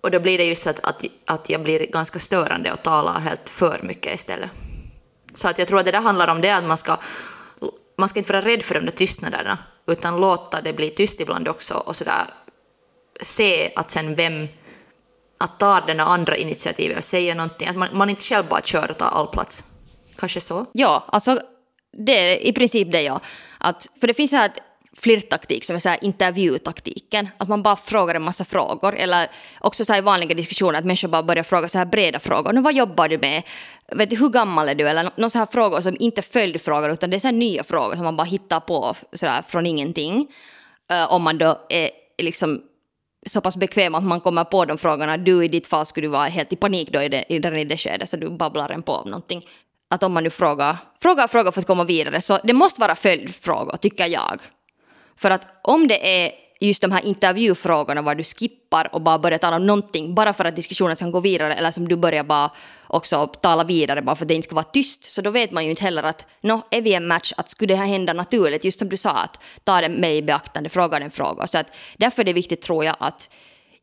Och 0.00 0.10
då 0.10 0.20
blir 0.20 0.38
det 0.38 0.44
just 0.44 0.62
så 0.62 0.70
att, 0.70 0.84
att, 0.84 1.04
att 1.26 1.50
jag 1.50 1.62
blir 1.62 1.86
ganska 1.86 2.18
störande 2.18 2.72
och 2.72 2.82
talar 2.82 3.20
helt 3.20 3.48
för 3.48 3.80
mycket 3.82 4.14
istället. 4.14 4.50
Så 5.34 5.48
att 5.48 5.58
jag 5.58 5.68
tror 5.68 5.78
att 5.78 5.84
det 5.84 5.92
där 5.92 6.00
handlar 6.00 6.28
om 6.28 6.40
det 6.40 6.50
att 6.50 6.64
man 6.64 6.78
ska, 6.78 6.96
man 7.98 8.08
ska 8.08 8.18
inte 8.18 8.32
vara 8.32 8.44
rädd 8.44 8.62
för 8.62 8.74
de 8.74 8.80
där 8.80 8.92
tystnaderna 8.92 9.58
utan 9.86 10.20
låta 10.20 10.60
det 10.60 10.72
bli 10.72 10.90
tyst 10.90 11.20
ibland 11.20 11.48
också 11.48 11.74
och 11.74 11.96
sådär 11.96 12.26
se 13.20 13.72
att 13.76 13.90
sen 13.90 14.14
vem 14.14 14.48
att 15.38 15.58
ta 15.58 15.80
den 15.80 16.00
andra 16.00 16.36
initiativet 16.36 16.98
och 16.98 17.04
säga 17.04 17.34
någonting, 17.34 17.68
att 17.68 17.76
man, 17.76 17.88
man 17.92 18.10
inte 18.10 18.22
själv 18.22 18.48
bara 18.48 18.60
kör 18.60 18.90
och 18.90 18.98
tar 18.98 19.06
all 19.06 19.28
plats. 19.28 19.64
Kanske 20.16 20.40
så? 20.40 20.66
Ja, 20.72 21.04
alltså 21.08 21.40
det 22.06 22.18
är 22.18 22.46
i 22.46 22.52
princip 22.52 22.92
det 22.92 23.02
ja. 23.02 23.20
Att, 23.58 23.88
för 24.00 24.06
det 24.06 24.14
finns 24.14 24.30
så 24.30 24.36
här 24.36 24.52
flirttaktik 24.96 25.64
som 25.64 25.76
är 25.76 25.80
så 25.80 25.88
här 25.88 26.04
intervjutaktiken. 26.04 27.28
Att 27.38 27.48
man 27.48 27.62
bara 27.62 27.76
frågar 27.76 28.14
en 28.14 28.22
massa 28.22 28.44
frågor. 28.44 28.94
Eller 28.96 29.30
också 29.60 29.84
så 29.84 29.92
här 29.92 30.00
i 30.00 30.02
vanliga 30.02 30.34
diskussioner 30.34 30.78
att 30.78 30.84
människor 30.84 31.08
bara 31.08 31.22
börjar 31.22 31.42
fråga 31.42 31.68
så 31.68 31.78
här 31.78 31.84
breda 31.84 32.20
frågor. 32.20 32.52
Nu, 32.52 32.60
vad 32.60 32.74
jobbar 32.74 33.08
du 33.08 33.18
med? 33.18 33.42
Vet 33.94 34.10
du, 34.10 34.16
hur 34.16 34.28
gammal 34.28 34.68
är 34.68 34.74
du? 34.74 34.88
Eller 34.88 35.10
någon 35.16 35.30
så 35.30 35.38
här 35.38 35.46
frågor 35.46 35.80
som 35.80 35.96
inte 36.00 36.20
är 36.20 36.22
följdfrågor 36.22 36.90
utan 36.90 37.10
det 37.10 37.16
är 37.16 37.20
så 37.20 37.26
här 37.26 37.32
nya 37.32 37.64
frågor 37.64 37.94
som 37.94 38.04
man 38.04 38.16
bara 38.16 38.24
hittar 38.24 38.60
på 38.60 38.94
sådär 39.12 39.42
från 39.48 39.66
ingenting. 39.66 40.28
Uh, 40.92 41.12
om 41.12 41.22
man 41.22 41.38
då 41.38 41.66
är 41.68 41.90
liksom 42.22 42.62
så 43.26 43.40
pass 43.40 43.56
bekväm 43.56 43.94
att 43.94 44.04
man 44.04 44.20
kommer 44.20 44.44
på 44.44 44.64
de 44.64 44.78
frågorna. 44.78 45.16
Du 45.16 45.44
i 45.44 45.48
ditt 45.48 45.66
fall 45.66 45.86
skulle 45.86 46.08
vara 46.08 46.24
helt 46.24 46.52
i 46.52 46.56
panik 46.56 46.92
då 46.92 47.02
i 47.02 47.08
det, 47.08 47.24
i 47.28 47.38
det, 47.38 47.60
i 47.60 47.64
det 47.64 47.76
skedet 47.76 48.08
så 48.08 48.16
du 48.16 48.30
babblar 48.30 48.70
en 48.70 48.82
på 48.82 48.92
om 48.92 49.10
någonting. 49.10 49.46
Att 49.90 50.02
om 50.02 50.12
man 50.12 50.24
nu 50.24 50.30
frågar, 50.30 50.78
frågar 51.02 51.28
frågor 51.28 51.50
för 51.50 51.60
att 51.60 51.66
komma 51.66 51.84
vidare 51.84 52.20
så 52.20 52.38
det 52.44 52.52
måste 52.52 52.80
vara 52.80 52.94
följdfrågor 52.94 53.76
tycker 53.76 54.06
jag. 54.06 54.40
För 55.16 55.30
att 55.30 55.46
om 55.62 55.88
det 55.88 56.24
är 56.24 56.32
just 56.66 56.82
de 56.82 56.92
här 56.92 57.04
intervjufrågorna 57.04 58.02
var 58.02 58.14
du 58.14 58.24
skippar 58.24 58.94
och 58.94 59.00
bara 59.00 59.18
börjar 59.18 59.38
tala 59.38 59.56
om 59.56 59.66
någonting 59.66 60.14
bara 60.14 60.32
för 60.32 60.44
att 60.44 60.56
diskussionen 60.56 60.96
ska 60.96 61.06
gå 61.10 61.20
vidare 61.20 61.54
eller 61.54 61.70
som 61.70 61.88
du 61.88 61.96
börjar 61.96 62.24
bara 62.24 62.50
också 62.86 63.26
tala 63.26 63.64
vidare 63.64 64.02
bara 64.02 64.16
för 64.16 64.24
att 64.24 64.28
det 64.28 64.34
inte 64.34 64.46
ska 64.46 64.54
vara 64.54 64.64
tyst 64.64 65.04
så 65.04 65.22
då 65.22 65.30
vet 65.30 65.50
man 65.50 65.64
ju 65.64 65.70
inte 65.70 65.82
heller 65.82 66.02
att 66.02 66.26
nå, 66.40 66.62
är 66.70 66.80
vi 66.82 66.94
en 66.94 67.06
match 67.06 67.32
att 67.36 67.50
skulle 67.50 67.74
det 67.74 67.78
här 67.78 67.86
hända 67.86 68.12
naturligt? 68.12 68.64
Just 68.64 68.78
som 68.78 68.88
du 68.88 68.96
sa 68.96 69.10
att 69.10 69.40
ta 69.64 69.80
det 69.80 69.88
med 69.88 70.16
i 70.16 70.22
beaktande, 70.22 70.68
fråga 70.68 70.98
den 70.98 71.10
fråga 71.10 71.46
så 71.46 71.58
att 71.58 71.76
därför 71.96 72.22
är 72.22 72.24
det 72.24 72.32
viktigt 72.32 72.62
tror 72.62 72.84
jag 72.84 72.96
att 72.98 73.28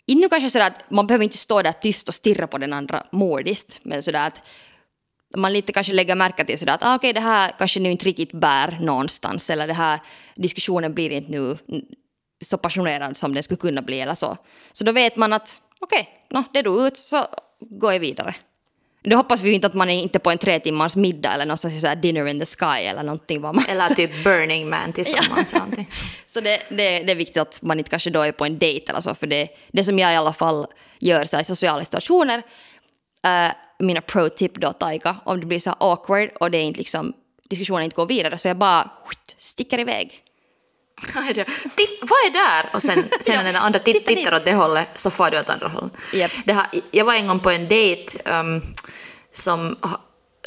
inte 0.06 0.30
kanske 0.30 0.50
sådär 0.50 0.68
att 0.68 0.92
man 0.92 1.08
behöver 1.08 1.24
inte 1.24 1.38
stå 1.38 1.62
där 1.62 1.72
tyst 1.72 2.08
och 2.08 2.14
stirra 2.14 2.48
på 2.48 2.58
den 2.58 2.74
andra 2.74 3.04
mordiskt 3.12 3.80
men 3.84 4.04
sådär 4.04 4.28
att 4.28 4.42
man 5.38 5.54
lite 5.54 5.74
kanske 5.74 5.94
lägger 5.94 6.16
märke 6.16 6.46
till 6.46 6.60
sådär 6.60 6.74
att 6.74 6.86
ah, 6.86 6.96
okej 6.96 7.10
okay, 7.10 7.22
det 7.22 7.28
här 7.28 7.52
kanske 7.58 7.80
nu 7.80 7.92
inte 7.92 8.06
riktigt 8.06 8.32
bär 8.32 8.78
någonstans 8.82 9.50
eller 9.50 9.68
det 9.68 9.74
här 9.74 10.00
diskussionen 10.36 10.94
blir 10.94 11.10
inte 11.10 11.32
nu 11.32 11.58
så 12.42 12.58
passionerad 12.58 13.18
som 13.18 13.34
den 13.34 13.44
skulle 13.44 13.58
kunna 13.58 13.82
bli 13.82 14.02
eller 14.02 14.16
så. 14.16 14.38
Så 14.72 14.84
då 14.84 14.92
vet 14.92 15.16
man 15.16 15.34
att 15.34 15.62
okej, 15.80 16.02
okay, 16.30 16.42
no, 16.42 16.44
det 16.54 16.62
dog 16.62 16.88
ut 16.88 16.98
så 16.98 17.26
går 17.60 17.94
jag 17.94 18.00
vidare. 18.00 18.36
Då 19.04 19.16
hoppas 19.16 19.42
vi 19.42 19.50
ju 19.50 19.56
inte 19.56 19.68
att 19.68 19.74
man 19.74 19.90
är 19.90 20.04
inte 20.04 20.20
på 20.20 20.32
en 20.32 20.38
tre 20.38 20.60
timmars 20.60 20.96
middag 20.96 21.34
eller 21.34 21.46
någonstans 21.46 21.82
så 21.82 21.96
dinner 21.96 22.28
in 22.28 22.40
the 22.40 22.46
sky 22.46 22.86
eller 22.86 23.04
någonting. 23.04 23.42
Var 23.42 23.54
man... 23.54 23.66
Eller 23.70 23.96
typ 23.96 24.24
Burning 24.24 24.70
Man 24.70 24.94
tillsammans. 24.94 25.54
ja. 25.78 25.84
så 26.26 26.40
det, 26.40 26.60
det, 26.70 27.00
det, 27.00 27.12
är 27.12 27.16
viktigt 27.16 27.38
att 27.38 27.62
man 27.62 27.78
inte 27.78 27.90
kanske 27.90 28.10
då 28.10 28.22
är 28.22 28.32
på 28.32 28.46
en 28.46 28.60
dejt 28.60 28.92
eller 28.92 29.02
så. 29.02 29.16
För 29.16 29.28
det, 29.28 29.48
det 29.72 29.84
som 29.84 30.00
jag 30.00 30.14
i 30.14 30.16
alla 30.16 30.34
fall 30.34 30.68
gör 31.00 31.26
så 31.26 31.40
i 31.40 31.44
sociala 31.44 31.86
situationer, 31.86 32.38
uh, 32.38 33.52
mina 33.80 34.02
pro-tip 34.02 34.54
då 34.54 34.74
Taika, 34.74 35.16
om 35.24 35.40
det 35.40 35.46
blir 35.46 35.60
så 35.60 35.76
awkward 35.80 36.30
och 36.40 36.52
det 36.52 36.58
är 36.58 36.64
inte 36.64 36.80
liksom, 36.80 37.14
diskussionen 37.50 37.84
inte 37.84 37.96
går 37.96 38.06
vidare 38.06 38.38
så 38.38 38.48
jag 38.48 38.58
bara 38.58 38.92
sticker 39.38 39.80
iväg. 39.80 40.24
Titt, 41.76 42.00
vad 42.02 42.20
är 42.26 42.32
där? 42.34 42.70
Och 42.74 42.82
sen, 42.82 43.04
sen 43.22 43.36
när 43.36 43.44
den 43.44 43.56
andra 43.56 43.80
titt, 43.80 44.06
tittar 44.06 44.34
åt 44.34 44.46
det 44.46 44.54
hållet 44.54 44.90
så 44.96 45.10
får 45.10 45.32
du 45.32 45.40
åt 45.40 45.50
andra 45.50 45.68
hållet. 45.68 45.92
Yep. 46.14 46.32
Det 46.46 46.54
här, 46.54 46.68
jag 46.92 47.06
var 47.06 47.14
en 47.14 47.28
gång 47.28 47.40
på 47.40 47.50
en 47.50 47.68
dejt 47.68 48.32
um, 48.32 48.62
som, 49.32 49.78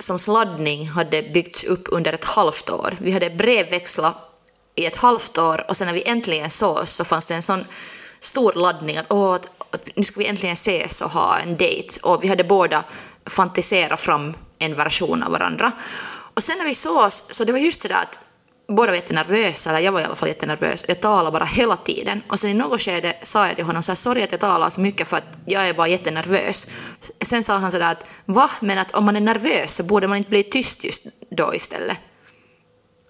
som 0.01 0.19
sladdning 0.19 0.89
hade 0.89 1.23
byggts 1.23 1.65
upp 1.65 1.89
under 1.91 2.13
ett 2.13 2.25
halvt 2.25 2.71
år. 2.71 2.97
Vi 3.01 3.13
hade 3.13 3.31
brevväxlat 3.31 4.29
i 4.75 4.87
ett 4.87 4.97
halvt 4.97 5.39
år 5.39 5.65
och 5.69 5.77
sen 5.77 5.87
när 5.87 5.95
vi 5.95 6.03
äntligen 6.09 6.51
sågs 6.51 6.91
så 6.91 7.05
fanns 7.05 7.27
det 7.27 7.35
en 7.35 7.43
sån 7.43 7.65
stor 8.21 8.53
laddning 8.53 8.97
att, 8.97 9.07
åh, 9.09 9.35
att, 9.35 9.49
att 9.71 9.89
nu 9.97 10.05
ska 10.05 10.21
vi 10.21 10.27
äntligen 10.27 10.53
ses 10.53 11.01
och 11.01 11.11
ha 11.11 11.39
en 11.39 11.57
dejt. 11.57 12.01
Och 12.03 12.25
vi 12.25 12.29
hade 12.29 12.45
båda 12.45 12.85
fantiserat 13.27 14.01
fram 14.01 14.35
en 14.59 14.77
version 14.77 15.23
av 15.23 15.33
varandra. 15.33 15.73
Och 16.35 16.43
sen 16.43 16.59
när 16.59 16.65
vi 16.65 16.75
sågs 16.75 17.25
så 17.31 17.45
det 17.45 17.53
var 17.53 17.59
just 17.59 17.81
sådär 17.81 17.97
att 18.03 18.19
båda 18.75 18.93
var 18.93 18.97
jättenervösa, 18.97 19.71
eller 19.71 19.81
jag 19.81 19.93
var 19.93 20.01
i 20.01 20.05
alla 20.05 20.15
fall 20.15 20.29
jättenervös. 20.29 20.85
Jag 20.89 21.01
talade 21.01 21.33
bara 21.33 21.45
hela 21.45 21.77
tiden. 21.77 22.23
Och 22.29 22.39
sen 22.39 22.51
i 22.51 22.55
något 22.55 22.81
skede 22.81 23.15
sa 23.23 23.47
jag 23.47 23.57
till 23.57 23.65
honom 23.65 23.83
så 23.83 23.91
här, 23.91 23.97
sorry 23.97 24.23
att 24.23 24.33
jag 24.33 24.41
talar 24.41 24.69
så 24.69 24.81
mycket 24.81 25.09
för 25.09 25.17
att 25.17 25.39
jag 25.47 25.69
är 25.69 25.75
bara 25.75 25.89
jättenervös. 25.89 26.67
Sen 27.25 27.45
sa 27.45 27.57
han 27.57 27.73
sådär 27.73 27.93
att 27.93 28.07
va, 28.25 28.51
men 28.61 28.79
att 28.79 28.91
om 28.91 29.05
man 29.05 29.17
är 29.17 29.21
nervös 29.21 29.75
så 29.75 29.83
borde 29.83 30.09
man 30.09 30.19
inte 30.19 30.31
bli 30.31 30.43
tyst 30.43 30.85
just 30.85 31.07
då 31.31 31.55
istället. 31.55 31.99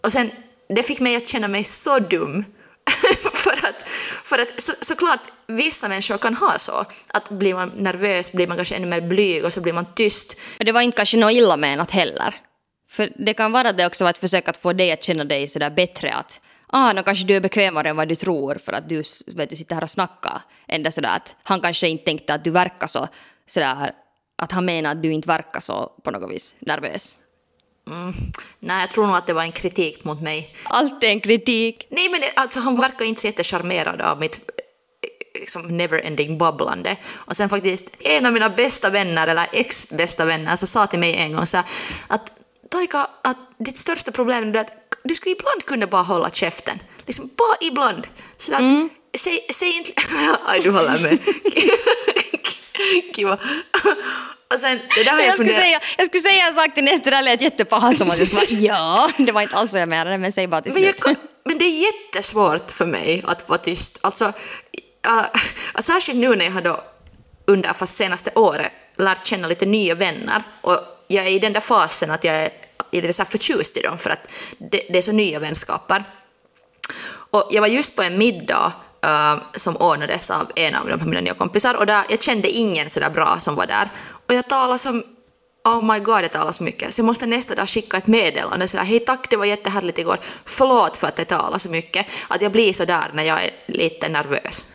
Och 0.04 0.12
sen, 0.12 0.30
det 0.68 0.82
fick 0.82 1.00
mig 1.00 1.16
att 1.16 1.28
känna 1.28 1.48
mig 1.48 1.64
så 1.64 1.98
dum. 1.98 2.44
för 3.34 3.52
att, 3.68 3.88
för 4.24 4.38
att 4.38 4.60
så, 4.60 4.72
såklart, 4.80 5.20
vissa 5.46 5.88
människor 5.88 6.18
kan 6.18 6.34
ha 6.34 6.58
så. 6.58 6.84
Att 7.06 7.28
blir 7.28 7.54
man 7.54 7.72
nervös 7.76 8.32
blir 8.32 8.46
man 8.46 8.56
kanske 8.56 8.74
ännu 8.74 8.86
mer 8.86 9.00
blyg 9.00 9.44
och 9.44 9.52
så 9.52 9.60
blir 9.60 9.72
man 9.72 9.86
tyst. 9.94 10.36
Men 10.58 10.66
det 10.66 10.72
var 10.72 10.80
inte 10.80 10.96
kanske 10.96 11.16
något 11.16 11.32
illa 11.32 11.56
menat 11.56 11.90
heller. 11.90 12.34
För 12.92 13.12
det 13.16 13.34
kan 13.34 13.52
vara 13.52 13.72
det 13.72 13.86
också 13.86 14.04
att 14.04 14.56
få 14.56 14.72
dig 14.72 14.92
att 14.92 15.02
känna 15.02 15.24
dig 15.24 15.48
sådär 15.48 15.70
bättre 15.70 16.14
att 16.14 16.40
ah, 16.66 16.92
no, 16.92 17.02
kanske 17.02 17.24
du 17.24 17.36
är 17.36 17.40
bekvämare 17.40 17.88
än 17.88 17.96
vad 17.96 18.08
du 18.08 18.14
tror 18.14 18.54
för 18.64 18.72
att 18.72 18.88
du, 18.88 19.02
vet, 19.26 19.50
du 19.50 19.56
sitter 19.56 19.74
här 19.74 19.82
och 19.82 19.90
snackar. 19.90 20.42
Ända 20.68 20.90
sådär 20.90 21.16
att 21.16 21.34
han 21.42 21.60
kanske 21.60 21.88
inte 21.88 22.04
tänkte 22.04 22.34
att 22.34 22.44
du 22.44 22.50
verkar 22.50 22.86
så 22.86 23.08
sådär 23.46 23.92
att 24.42 24.52
han 24.52 24.64
menar 24.64 24.90
att 24.90 25.02
du 25.02 25.12
inte 25.12 25.28
verkar 25.28 25.60
så 25.60 25.92
på 26.04 26.10
något 26.10 26.32
vis 26.32 26.54
nervös. 26.58 27.18
Mm. 27.90 28.12
Nej, 28.58 28.80
jag 28.80 28.90
tror 28.90 29.06
nog 29.06 29.16
att 29.16 29.26
det 29.26 29.32
var 29.32 29.42
en 29.42 29.52
kritik 29.52 30.04
mot 30.04 30.22
mig. 30.22 30.54
Allt 30.64 31.04
är 31.04 31.08
en 31.08 31.20
kritik. 31.20 31.86
Nej, 31.90 32.08
men 32.10 32.20
det, 32.20 32.32
alltså, 32.34 32.60
han 32.60 32.80
verkar 32.80 33.04
inte 33.04 33.20
så 33.20 33.26
jättecharmerad 33.26 34.00
av 34.00 34.20
mitt 34.20 34.40
liksom 35.34 35.80
never-ending 35.80 36.38
babblande. 36.38 36.96
Och 37.10 37.36
sen 37.36 37.48
faktiskt 37.48 37.96
en 38.00 38.26
av 38.26 38.32
mina 38.32 38.50
bästa 38.50 38.90
vänner, 38.90 39.26
eller 39.26 39.46
ex-bästa 39.52 40.24
vänner, 40.24 40.56
så 40.56 40.66
sa 40.66 40.86
till 40.86 40.98
mig 40.98 41.16
en 41.16 41.32
gång 41.32 41.46
så 41.46 41.56
här, 41.56 41.66
att 42.06 42.32
Taika, 42.72 43.06
att 43.22 43.36
ditt 43.58 43.78
största 43.78 44.12
problem 44.12 44.54
är 44.54 44.58
att 44.58 44.70
du 45.04 45.14
skulle 45.14 45.32
ibland 45.32 45.64
kunna 45.64 45.86
bara 45.86 46.02
hålla 46.02 46.30
käften. 46.30 46.78
Liksom 47.06 47.30
bara 47.36 47.56
ibland. 47.60 48.06
Så 48.36 48.54
att, 48.54 48.60
mm. 48.60 48.90
säg, 49.18 49.46
säg 49.52 49.76
inte... 49.76 49.92
Aj, 50.46 50.60
du 50.60 50.70
håller 50.70 51.02
med. 51.02 51.18
Kiva. 53.16 53.38
Och 54.54 54.60
sen, 54.60 54.80
det 54.96 55.04
där 55.04 55.12
har 55.12 55.18
jag, 55.18 55.28
jag, 55.28 55.34
skulle 55.34 55.52
säga, 55.52 55.80
jag 55.98 56.06
skulle 56.06 56.20
säga 56.20 56.48
en 56.48 56.54
sak 56.54 56.74
till 56.74 56.84
nästa, 56.84 57.10
det 57.10 57.16
där 57.16 57.22
lät 57.22 57.42
jättepaha 57.42 57.92
som 57.92 58.10
att 58.10 58.18
jag 58.18 58.28
skulle 58.28 58.60
ja, 58.60 59.10
det 59.18 59.32
var 59.32 59.42
inte 59.42 59.56
alls 59.56 59.70
så 59.70 59.78
jag 59.78 59.88
menade, 59.88 60.18
men 60.18 60.32
säg 60.32 60.46
bara 60.46 60.62
till 60.62 60.72
slut. 60.72 61.02
Men, 61.04 61.16
men 61.44 61.58
det 61.58 61.64
är 61.64 61.82
jättesvårt 61.82 62.70
för 62.70 62.86
mig 62.86 63.24
att 63.26 63.48
vara 63.48 63.58
tyst. 63.58 63.98
Alltså, 64.00 64.24
uh, 65.08 65.24
särskilt 65.80 66.18
nu 66.18 66.36
när 66.36 66.44
jag 66.44 66.52
har 66.52 66.62
då 66.62 66.84
under 67.46 67.72
fast 67.72 67.96
senaste 67.96 68.30
året 68.34 68.72
lärt 68.96 69.26
känna 69.26 69.48
lite 69.48 69.66
nya 69.66 69.94
vänner 69.94 70.42
och 70.60 70.78
jag 71.12 71.26
är 71.26 71.30
i 71.30 71.38
den 71.38 71.52
där 71.52 71.60
fasen 71.60 72.10
att 72.10 72.24
jag 72.24 72.34
är 72.34 72.50
lite 72.90 73.12
så 73.12 73.24
förtjust 73.24 73.76
i 73.76 73.80
dem 73.80 73.98
för 73.98 74.10
att 74.10 74.32
det, 74.58 74.82
det, 74.90 74.98
är 74.98 75.02
så 75.02 75.12
nya 75.12 75.38
vänskaper. 75.38 76.04
Och 77.30 77.48
jag 77.50 77.60
var 77.60 77.68
just 77.68 77.96
på 77.96 78.02
en 78.02 78.18
middag 78.18 78.72
uh, 79.06 79.42
som 79.54 79.76
ordnades 79.76 80.30
av 80.30 80.52
en 80.56 80.74
av 80.74 80.88
de 80.88 81.10
mina 81.10 81.20
nya 81.20 81.34
kompisar 81.34 81.74
och 81.74 81.86
där, 81.86 82.04
jag 82.08 82.22
kände 82.22 82.48
ingen 82.48 82.90
så 82.90 83.00
där 83.00 83.10
bra 83.10 83.36
som 83.40 83.54
var 83.54 83.66
där. 83.66 83.90
Och 84.26 84.34
jag 84.34 84.48
talade 84.48 84.78
som 84.78 85.04
Oh 85.64 85.92
my 85.92 85.98
god, 86.00 86.24
jag 86.24 86.32
talar 86.32 86.52
så 86.52 86.62
mycket. 86.62 86.94
Så 86.94 87.00
jag 87.00 87.06
måste 87.06 87.26
nästa 87.26 87.54
dag 87.54 87.68
skicka 87.68 87.96
ett 87.96 88.06
meddelande 88.06 88.68
sådär, 88.68 88.84
hej 88.84 89.00
tack, 89.00 89.30
det 89.30 89.36
var 89.36 89.44
jättehärligt 89.44 89.98
igår. 89.98 90.20
Förlåt 90.44 90.96
för 90.96 91.06
att 91.06 91.18
jag 91.18 91.28
talar 91.28 91.58
så 91.58 91.68
mycket. 91.68 92.06
Att 92.28 92.42
jag 92.42 92.52
blir 92.52 92.72
så 92.72 92.84
där 92.84 93.10
när 93.14 93.22
jag 93.22 93.44
är 93.44 93.50
lite 93.66 94.08
nervös. 94.08 94.68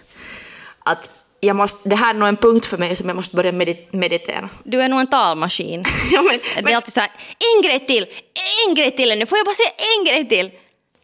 Att 0.79 1.12
jag 1.39 1.56
måste, 1.56 1.89
det 1.89 1.96
här 1.96 2.13
är 2.13 2.17
nog 2.17 2.27
en 2.27 2.38
punkt 2.38 2.65
för 2.65 2.77
mig 2.77 2.96
som 2.96 3.08
jag 3.08 3.15
måste 3.15 3.36
börja 3.36 3.51
medit 3.51 3.94
meditera. 3.94 4.50
Du 4.63 4.82
är 4.82 4.89
nog 4.89 5.00
en 5.00 5.08
talmaskin. 5.08 5.86
ja, 6.12 6.22
men, 6.22 6.39
Det 6.56 6.62
men, 6.62 6.72
är 6.72 6.75
alltid 6.75 6.94
så 6.94 7.00
här, 7.00 7.12
en 7.56 7.62
grej 7.62 7.86
till, 7.86 8.08
en 8.67 8.75
grej 8.75 8.91
till, 8.96 9.20
nu 9.20 9.25
får 9.25 9.38
jag 9.38 9.46
bara 9.46 9.56
säga 9.56 9.72
en 9.98 10.06
grej 10.06 10.29
till. 10.29 10.51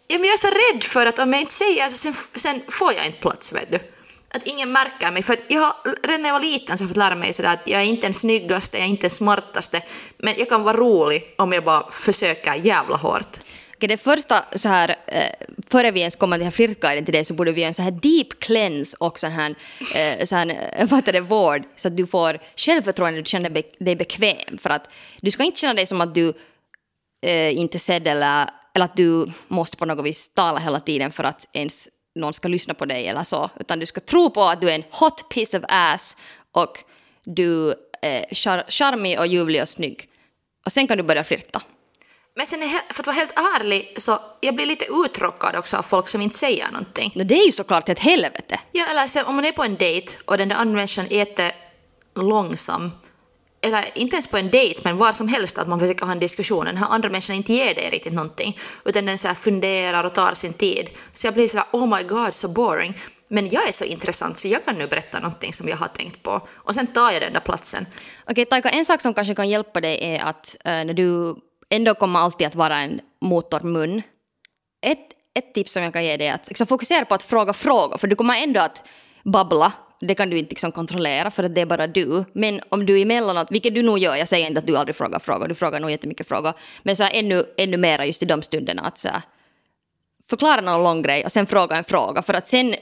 ja, 0.07 0.17
men 0.17 0.25
jag 0.27 0.33
är 0.33 0.37
så 0.37 0.47
rädd 0.47 0.83
för 0.83 1.05
att 1.05 1.19
om 1.19 1.33
jag 1.33 1.41
inte 1.41 1.53
säger 1.53 1.89
så 1.89 1.97
sen, 1.97 2.13
sen 2.35 2.61
får 2.69 2.93
jag 2.93 3.05
inte 3.05 3.19
plats, 3.19 3.53
vet 3.53 3.71
du. 3.71 3.79
Att 4.35 4.43
ingen 4.43 4.71
märker 4.71 5.11
mig. 5.11 5.23
För 5.23 5.33
att 5.33 5.39
jag 5.47 5.61
har, 5.61 5.73
redan 6.03 6.21
när 6.21 6.29
jag 6.29 6.33
var 6.33 6.45
liten 6.45 6.77
så 6.77 6.83
har 6.83 6.87
jag 6.87 6.89
fått 6.89 6.97
lära 6.97 7.15
mig 7.15 7.33
sådär 7.33 7.53
att 7.53 7.67
jag 7.69 7.81
är 7.81 7.85
inte 7.85 8.07
den 8.07 8.13
snyggaste, 8.13 8.77
jag 8.77 8.85
är 8.85 8.89
inte 8.89 9.03
den 9.03 9.09
smartaste, 9.09 9.81
men 10.17 10.33
jag 10.37 10.49
kan 10.49 10.63
vara 10.63 10.77
rolig 10.77 11.35
om 11.37 11.53
jag 11.53 11.63
bara 11.63 11.91
försöker 11.91 12.53
jävla 12.53 12.95
hårt. 12.95 13.37
Det 13.87 13.97
första 13.97 14.45
så 14.55 14.69
här, 14.69 14.95
eh, 15.07 15.47
före 15.67 15.91
vi 15.91 15.99
ens 15.99 16.15
kommer 16.15 16.37
till 16.37 16.39
den 16.39 16.45
här 16.45 16.51
flirtguiden 16.51 17.05
till 17.05 17.13
dig 17.13 17.25
så 17.25 17.33
borde 17.33 17.51
vi 17.51 17.61
göra 17.61 17.67
en 17.67 17.73
så 17.73 17.81
här 17.81 17.91
deep 17.91 18.39
cleanse 18.39 18.97
och 18.99 19.19
sån 19.19 19.31
här, 19.31 19.55
eh, 19.79 20.25
så 20.25 20.35
här 20.35 20.73
eh, 20.77 20.85
vad 20.89 20.99
heter 20.99 21.13
det, 21.13 21.21
vård 21.21 21.63
så 21.75 21.87
att 21.87 21.97
du 21.97 22.07
får 22.07 22.39
självförtroende 22.55 23.19
och 23.19 23.23
du 23.23 23.29
känner 23.29 23.49
dig 23.79 23.95
bekväm. 23.95 24.57
För 24.57 24.69
att 24.69 24.89
du 25.21 25.31
ska 25.31 25.43
inte 25.43 25.59
känna 25.59 25.73
dig 25.73 25.85
som 25.85 26.01
att 26.01 26.15
du 26.15 26.33
eh, 27.25 27.59
inte 27.59 27.77
är 27.77 27.79
sedd 27.79 28.07
eller, 28.07 28.49
eller 28.75 28.85
att 28.85 28.97
du 28.97 29.25
måste 29.47 29.77
på 29.77 29.85
något 29.85 30.05
vis 30.05 30.33
tala 30.33 30.59
hela 30.59 30.79
tiden 30.79 31.11
för 31.11 31.23
att 31.23 31.47
ens 31.53 31.89
någon 32.15 32.33
ska 32.33 32.47
lyssna 32.47 32.73
på 32.73 32.85
dig 32.85 33.07
eller 33.07 33.23
så. 33.23 33.49
Utan 33.59 33.79
du 33.79 33.85
ska 33.85 34.01
tro 34.01 34.29
på 34.29 34.43
att 34.43 34.61
du 34.61 34.69
är 34.69 34.75
en 34.75 34.83
hot 34.91 35.29
piece 35.29 35.57
of 35.57 35.63
ass 35.67 36.17
och 36.51 36.77
du 37.25 37.73
är 38.01 38.25
char- 38.33 38.65
charmig 38.71 39.19
och 39.19 39.27
ljuvlig 39.27 39.61
och 39.61 39.69
snygg. 39.69 40.09
Och 40.65 40.71
sen 40.71 40.87
kan 40.87 40.97
du 40.97 41.03
börja 41.03 41.23
flirta. 41.23 41.61
Men 42.35 42.45
sen 42.45 42.59
för 42.89 43.01
att 43.01 43.07
vara 43.07 43.15
helt 43.15 43.33
ärlig 43.35 43.93
så 43.97 44.19
jag 44.41 44.55
blir 44.55 44.65
lite 44.65 44.85
uttråkad 45.05 45.55
också 45.55 45.77
av 45.77 45.83
folk 45.83 46.07
som 46.07 46.21
inte 46.21 46.37
säger 46.37 46.71
någonting. 46.71 47.11
No, 47.15 47.23
det 47.23 47.35
är 47.35 47.45
ju 47.45 47.51
såklart 47.51 47.89
ett 47.89 47.99
helvete. 47.99 48.59
Ja, 48.71 48.85
eller 48.85 49.07
så, 49.07 49.23
om 49.23 49.35
man 49.35 49.45
är 49.45 49.51
på 49.51 49.63
en 49.63 49.75
dejt 49.75 50.17
och 50.25 50.37
den 50.37 50.49
där 50.49 50.55
andra 50.55 50.75
människan 50.75 51.05
är 51.09 51.17
jätte 51.17 51.51
långsam, 52.15 52.91
eller 53.61 53.85
inte 53.95 54.15
ens 54.15 54.27
på 54.27 54.37
en 54.37 54.49
dejt, 54.49 54.81
men 54.83 54.97
var 54.97 55.11
som 55.11 55.27
helst 55.27 55.57
att 55.57 55.67
man 55.67 55.79
försöker 55.79 56.05
ha 56.05 56.11
en 56.11 56.19
diskussion, 56.19 56.65
den 56.65 56.77
här 56.77 56.87
andra 56.87 57.09
människan 57.09 57.35
inte 57.35 57.53
ger 57.53 57.75
dig 57.75 57.89
riktigt 57.89 58.13
någonting, 58.13 58.57
utan 58.85 59.05
den 59.05 59.17
så 59.17 59.27
funderar 59.27 60.03
och 60.03 60.15
tar 60.15 60.33
sin 60.33 60.53
tid. 60.53 60.89
Så 61.11 61.27
jag 61.27 61.33
blir 61.33 61.47
så 61.47 61.57
här, 61.57 61.67
oh 61.71 61.97
my 61.97 62.03
god, 62.03 62.33
så 62.33 62.47
boring. 62.47 62.97
Men 63.27 63.49
jag 63.49 63.67
är 63.67 63.71
så 63.71 63.85
intressant 63.85 64.37
så 64.37 64.47
jag 64.47 64.65
kan 64.65 64.75
nu 64.75 64.87
berätta 64.87 65.19
någonting 65.19 65.53
som 65.53 65.69
jag 65.69 65.77
har 65.77 65.87
tänkt 65.87 66.23
på. 66.23 66.47
Och 66.53 66.75
sen 66.75 66.87
tar 66.87 67.11
jag 67.11 67.21
den 67.21 67.33
där 67.33 67.39
platsen. 67.39 67.85
Okej, 68.29 68.45
Taika, 68.45 68.69
en 68.69 68.85
sak 68.85 69.01
som 69.01 69.13
kanske 69.13 69.35
kan 69.35 69.49
hjälpa 69.49 69.81
dig 69.81 69.97
är 70.01 70.23
att 70.23 70.55
eh, 70.65 70.71
när 70.71 70.93
du 70.93 71.35
ändå 71.75 71.95
kommer 71.95 72.19
alltid 72.19 72.47
att 72.47 72.55
vara 72.55 72.79
en 72.79 73.01
motormun. 73.21 74.01
Ett, 74.85 75.07
ett 75.33 75.53
tips 75.53 75.73
som 75.73 75.83
jag 75.83 75.93
kan 75.93 76.05
ge 76.05 76.17
dig 76.17 76.27
är 76.27 76.33
att 76.33 76.47
liksom, 76.47 76.67
fokusera 76.67 77.05
på 77.05 77.15
att 77.15 77.23
fråga 77.23 77.53
frågor, 77.53 77.97
för 77.97 78.07
du 78.07 78.15
kommer 78.15 78.43
ändå 78.43 78.59
att 78.59 78.87
babbla. 79.23 79.71
Det 79.99 80.15
kan 80.15 80.29
du 80.29 80.37
inte 80.37 80.49
liksom, 80.49 80.71
kontrollera 80.71 81.31
för 81.31 81.43
att 81.43 81.55
det 81.55 81.61
är 81.61 81.65
bara 81.65 81.87
du. 81.87 82.25
Men 82.33 82.59
om 82.69 82.85
du 82.85 83.01
emellanåt, 83.01 83.47
vilket 83.51 83.75
du 83.75 83.81
nog 83.81 83.99
gör, 83.99 84.15
jag 84.15 84.27
säger 84.27 84.47
inte 84.47 84.59
att 84.59 84.67
du 84.67 84.77
aldrig 84.77 84.95
frågar 84.95 85.19
frågor, 85.19 85.47
du 85.47 85.55
frågar 85.55 85.79
nog 85.79 85.91
jättemycket 85.91 86.27
frågor, 86.27 86.53
men 86.83 86.95
så 86.95 87.03
här, 87.03 87.11
ännu, 87.15 87.45
ännu 87.57 87.77
mera 87.77 88.05
just 88.05 88.23
i 88.23 88.25
de 88.25 88.41
stunderna 88.41 88.81
att 88.81 88.97
så 88.97 89.09
här, 89.09 89.21
förklara 90.29 90.61
någon 90.61 90.83
lång 90.83 91.01
grej 91.01 91.25
och 91.25 91.31
sen 91.31 91.47
fråga 91.47 91.75
en 91.75 91.83
fråga. 91.83 92.21
För 92.21 92.33
att 92.33 92.47
sen 92.47 92.75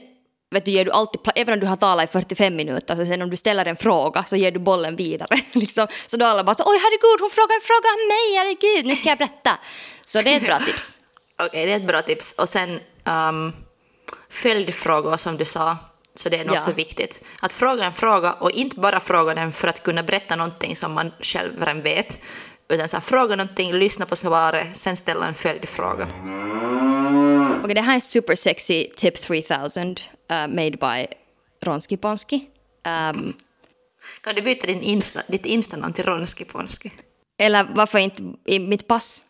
vet 0.52 0.64
du, 0.64 0.70
ger 0.70 0.84
du 0.84 0.90
alltid, 0.90 1.20
även 1.34 1.54
om 1.54 1.60
du 1.60 1.66
har 1.66 1.76
talat 1.76 2.08
i 2.08 2.12
45 2.12 2.56
minuter, 2.56 2.96
så 2.96 3.04
sen 3.06 3.22
om 3.22 3.30
du 3.30 3.36
ställer 3.36 3.64
en 3.66 3.76
fråga 3.76 4.24
så 4.24 4.36
ger 4.36 4.50
du 4.50 4.58
bollen 4.58 4.96
vidare. 4.96 5.40
liksom. 5.52 5.86
Så 6.06 6.16
då 6.16 6.24
alla 6.26 6.44
bara 6.44 6.54
så 6.54 6.64
oj 6.66 6.78
herregud 6.78 7.20
hon 7.20 7.30
frågar 7.30 7.54
en 7.54 7.60
fråga 7.60 7.88
om 7.88 8.08
mig, 8.08 8.36
herregud 8.38 8.86
nu 8.86 8.96
ska 8.96 9.08
jag 9.08 9.18
berätta. 9.18 9.58
Så 10.04 10.22
det 10.22 10.32
är 10.32 10.36
ett 10.36 10.46
bra 10.46 10.58
tips. 10.58 10.98
Okej, 11.46 11.66
det 11.66 11.72
är 11.72 11.76
ett 11.76 11.86
bra 11.86 12.02
tips. 12.02 12.32
Och 12.38 12.48
sen 12.48 12.80
um, 13.04 13.52
följdfrågor 14.30 15.16
som 15.16 15.36
du 15.36 15.44
sa, 15.44 15.76
så 16.14 16.28
det 16.28 16.36
är 16.36 16.44
nog 16.44 16.56
Ja. 16.56 16.60
också 16.60 16.72
viktigt. 16.72 17.22
Att 17.40 17.52
fråga 17.52 17.84
en 17.84 17.92
fråga 17.92 18.32
och 18.32 18.50
inte 18.50 18.80
bara 18.80 19.00
fråga 19.00 19.34
den 19.34 19.52
för 19.52 19.68
att 19.68 19.82
kunna 19.82 20.02
berätta 20.02 20.36
någonting 20.36 20.76
som 20.76 20.92
man 20.92 21.12
själv 21.20 21.58
redan 21.58 21.82
vet, 21.82 22.18
utan 22.68 22.88
så 22.88 22.96
här, 22.96 23.02
fråga 23.02 23.36
någonting, 23.36 23.72
lyssna 23.72 24.06
på 24.06 24.16
svaret, 24.16 24.76
sen 24.76 24.96
ställa 24.96 25.26
en 25.26 25.34
följdfråga. 25.34 26.06
Okej, 27.64 27.74
det 27.74 27.80
här 27.80 27.96
är 27.96 28.00
super 28.00 28.34
sexy 28.34 28.86
tip 28.96 29.22
3000 29.22 29.88
uh, 29.90 29.96
made 30.28 30.70
by 30.70 31.06
Ronski 31.62 31.96
Ponski. 31.96 32.46
Um, 33.16 33.32
Kan 34.20 34.34
du 34.34 34.42
byta 34.42 34.66
din 34.66 34.80
Insta, 34.82 35.20
ditt 35.26 35.46
Insta-namn 35.46 35.92
till 35.92 36.04
Ronski 36.04 36.44
Ponski? 36.44 36.92
eller 37.38 37.64
varför 37.74 37.98
inte 37.98 38.22
i 38.46 38.58
mitt 38.58 38.86
pass? 38.86 39.24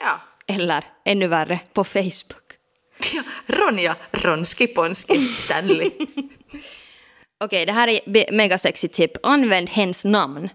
Ja. 0.00 0.20
Eller 0.46 0.84
ännu 1.04 1.26
värre, 1.26 1.60
på 1.72 1.84
Facebook. 1.84 2.52
ja. 3.14 3.22
Ronja 3.46 3.96
Ronski 4.10 4.66
Ponski 4.66 5.18
Stanley. 5.18 5.90
Okej, 7.44 7.66
det 7.66 7.72
här 7.72 7.88
är 7.88 8.32
mega 8.32 8.58
sexy 8.58 8.88
tip. 8.88 9.10
Använd 9.22 9.70
hens 9.70 10.04
namn 10.04 10.48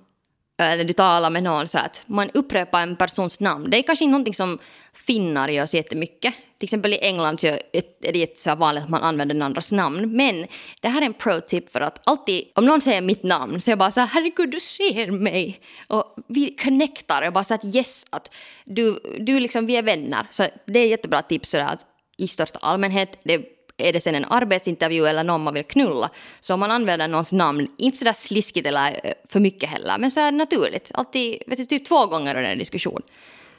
Äh, 0.60 0.72
eller 0.72 0.84
du 0.84 0.94
talar 0.94 1.30
med 1.30 1.44
någon 1.44 1.68
så 1.68 1.78
att 1.78 2.04
man 2.06 2.30
upprepar 2.34 2.82
en 2.82 2.96
persons 2.96 3.40
namn. 3.40 3.70
Det 3.70 3.78
är 3.78 3.84
kanske 3.84 4.06
inte 4.06 4.12
någonting 4.12 4.34
som 4.34 4.60
finnar 4.94 5.50
gör 5.50 5.66
så 5.66 5.78
jättemycket. 5.78 6.34
Till 6.58 6.66
exempel 6.66 6.94
i 6.94 7.00
England 7.02 7.40
så 7.40 7.48
är 7.48 8.14
det 8.14 8.40
så 8.40 8.56
vanligt 8.56 8.84
att 8.84 8.90
man 8.90 9.04
använder 9.04 9.36
den 9.36 9.42
andras 9.42 9.72
namn. 9.72 10.16
Men 10.16 10.48
det 10.82 10.88
här 10.88 11.02
är 11.02 11.06
en 11.06 11.14
pro-tip 11.14 11.70
för 11.70 11.82
att 11.82 12.02
alltid, 12.04 12.44
om 12.56 12.66
någon 12.66 12.82
säger 12.82 13.02
mitt 13.02 13.24
namn 13.24 13.62
så 13.62 13.70
är 13.70 13.72
jag 13.72 13.80
bara 13.80 13.92
så 13.92 14.00
här, 14.00 14.08
herregud 14.08 14.52
du 14.52 14.60
ser 14.60 15.12
mig. 15.12 15.62
Och 15.88 16.16
vi 16.28 16.56
connectar, 16.56 17.22
jag 17.22 17.34
bara 17.34 17.44
så 17.44 17.54
att 17.54 17.76
yes, 17.76 18.06
att 18.10 18.36
du, 18.66 19.00
du 19.20 19.40
liksom, 19.40 19.66
vi 19.66 19.76
är 19.76 19.84
vänner. 19.84 20.28
Så 20.30 20.46
det 20.66 20.80
är 20.80 20.88
jättebra 20.88 21.22
tips 21.22 21.50
sådär 21.50 21.66
att 21.66 21.86
i 22.18 22.28
största 22.28 22.60
allmänhet, 22.62 23.20
det 23.24 23.57
är 23.78 23.94
det 23.94 24.02
sen 24.02 24.16
en 24.16 24.26
arbetsintervju 24.26 25.08
eller 25.08 25.24
någon 25.24 25.44
man 25.44 25.54
vill 25.54 25.64
knulla, 25.64 26.10
så 26.40 26.54
om 26.54 26.60
man 26.60 26.72
använder 26.72 27.08
någons 27.08 27.32
namn, 27.32 27.68
inte 27.78 27.98
sådär 27.98 28.14
sliskigt 28.14 28.68
eller 28.68 29.00
eh, 29.04 29.14
för 29.30 29.40
mycket 29.40 29.70
heller, 29.70 29.98
men 29.98 30.12
så 30.12 30.20
här 30.20 30.32
naturligt, 30.32 30.92
alltid, 30.94 31.44
vet 31.48 31.58
du, 31.58 31.66
typ 31.66 31.86
två 31.86 32.06
gånger 32.06 32.36
under 32.36 32.50
en 32.52 32.58
diskussion. 32.58 33.02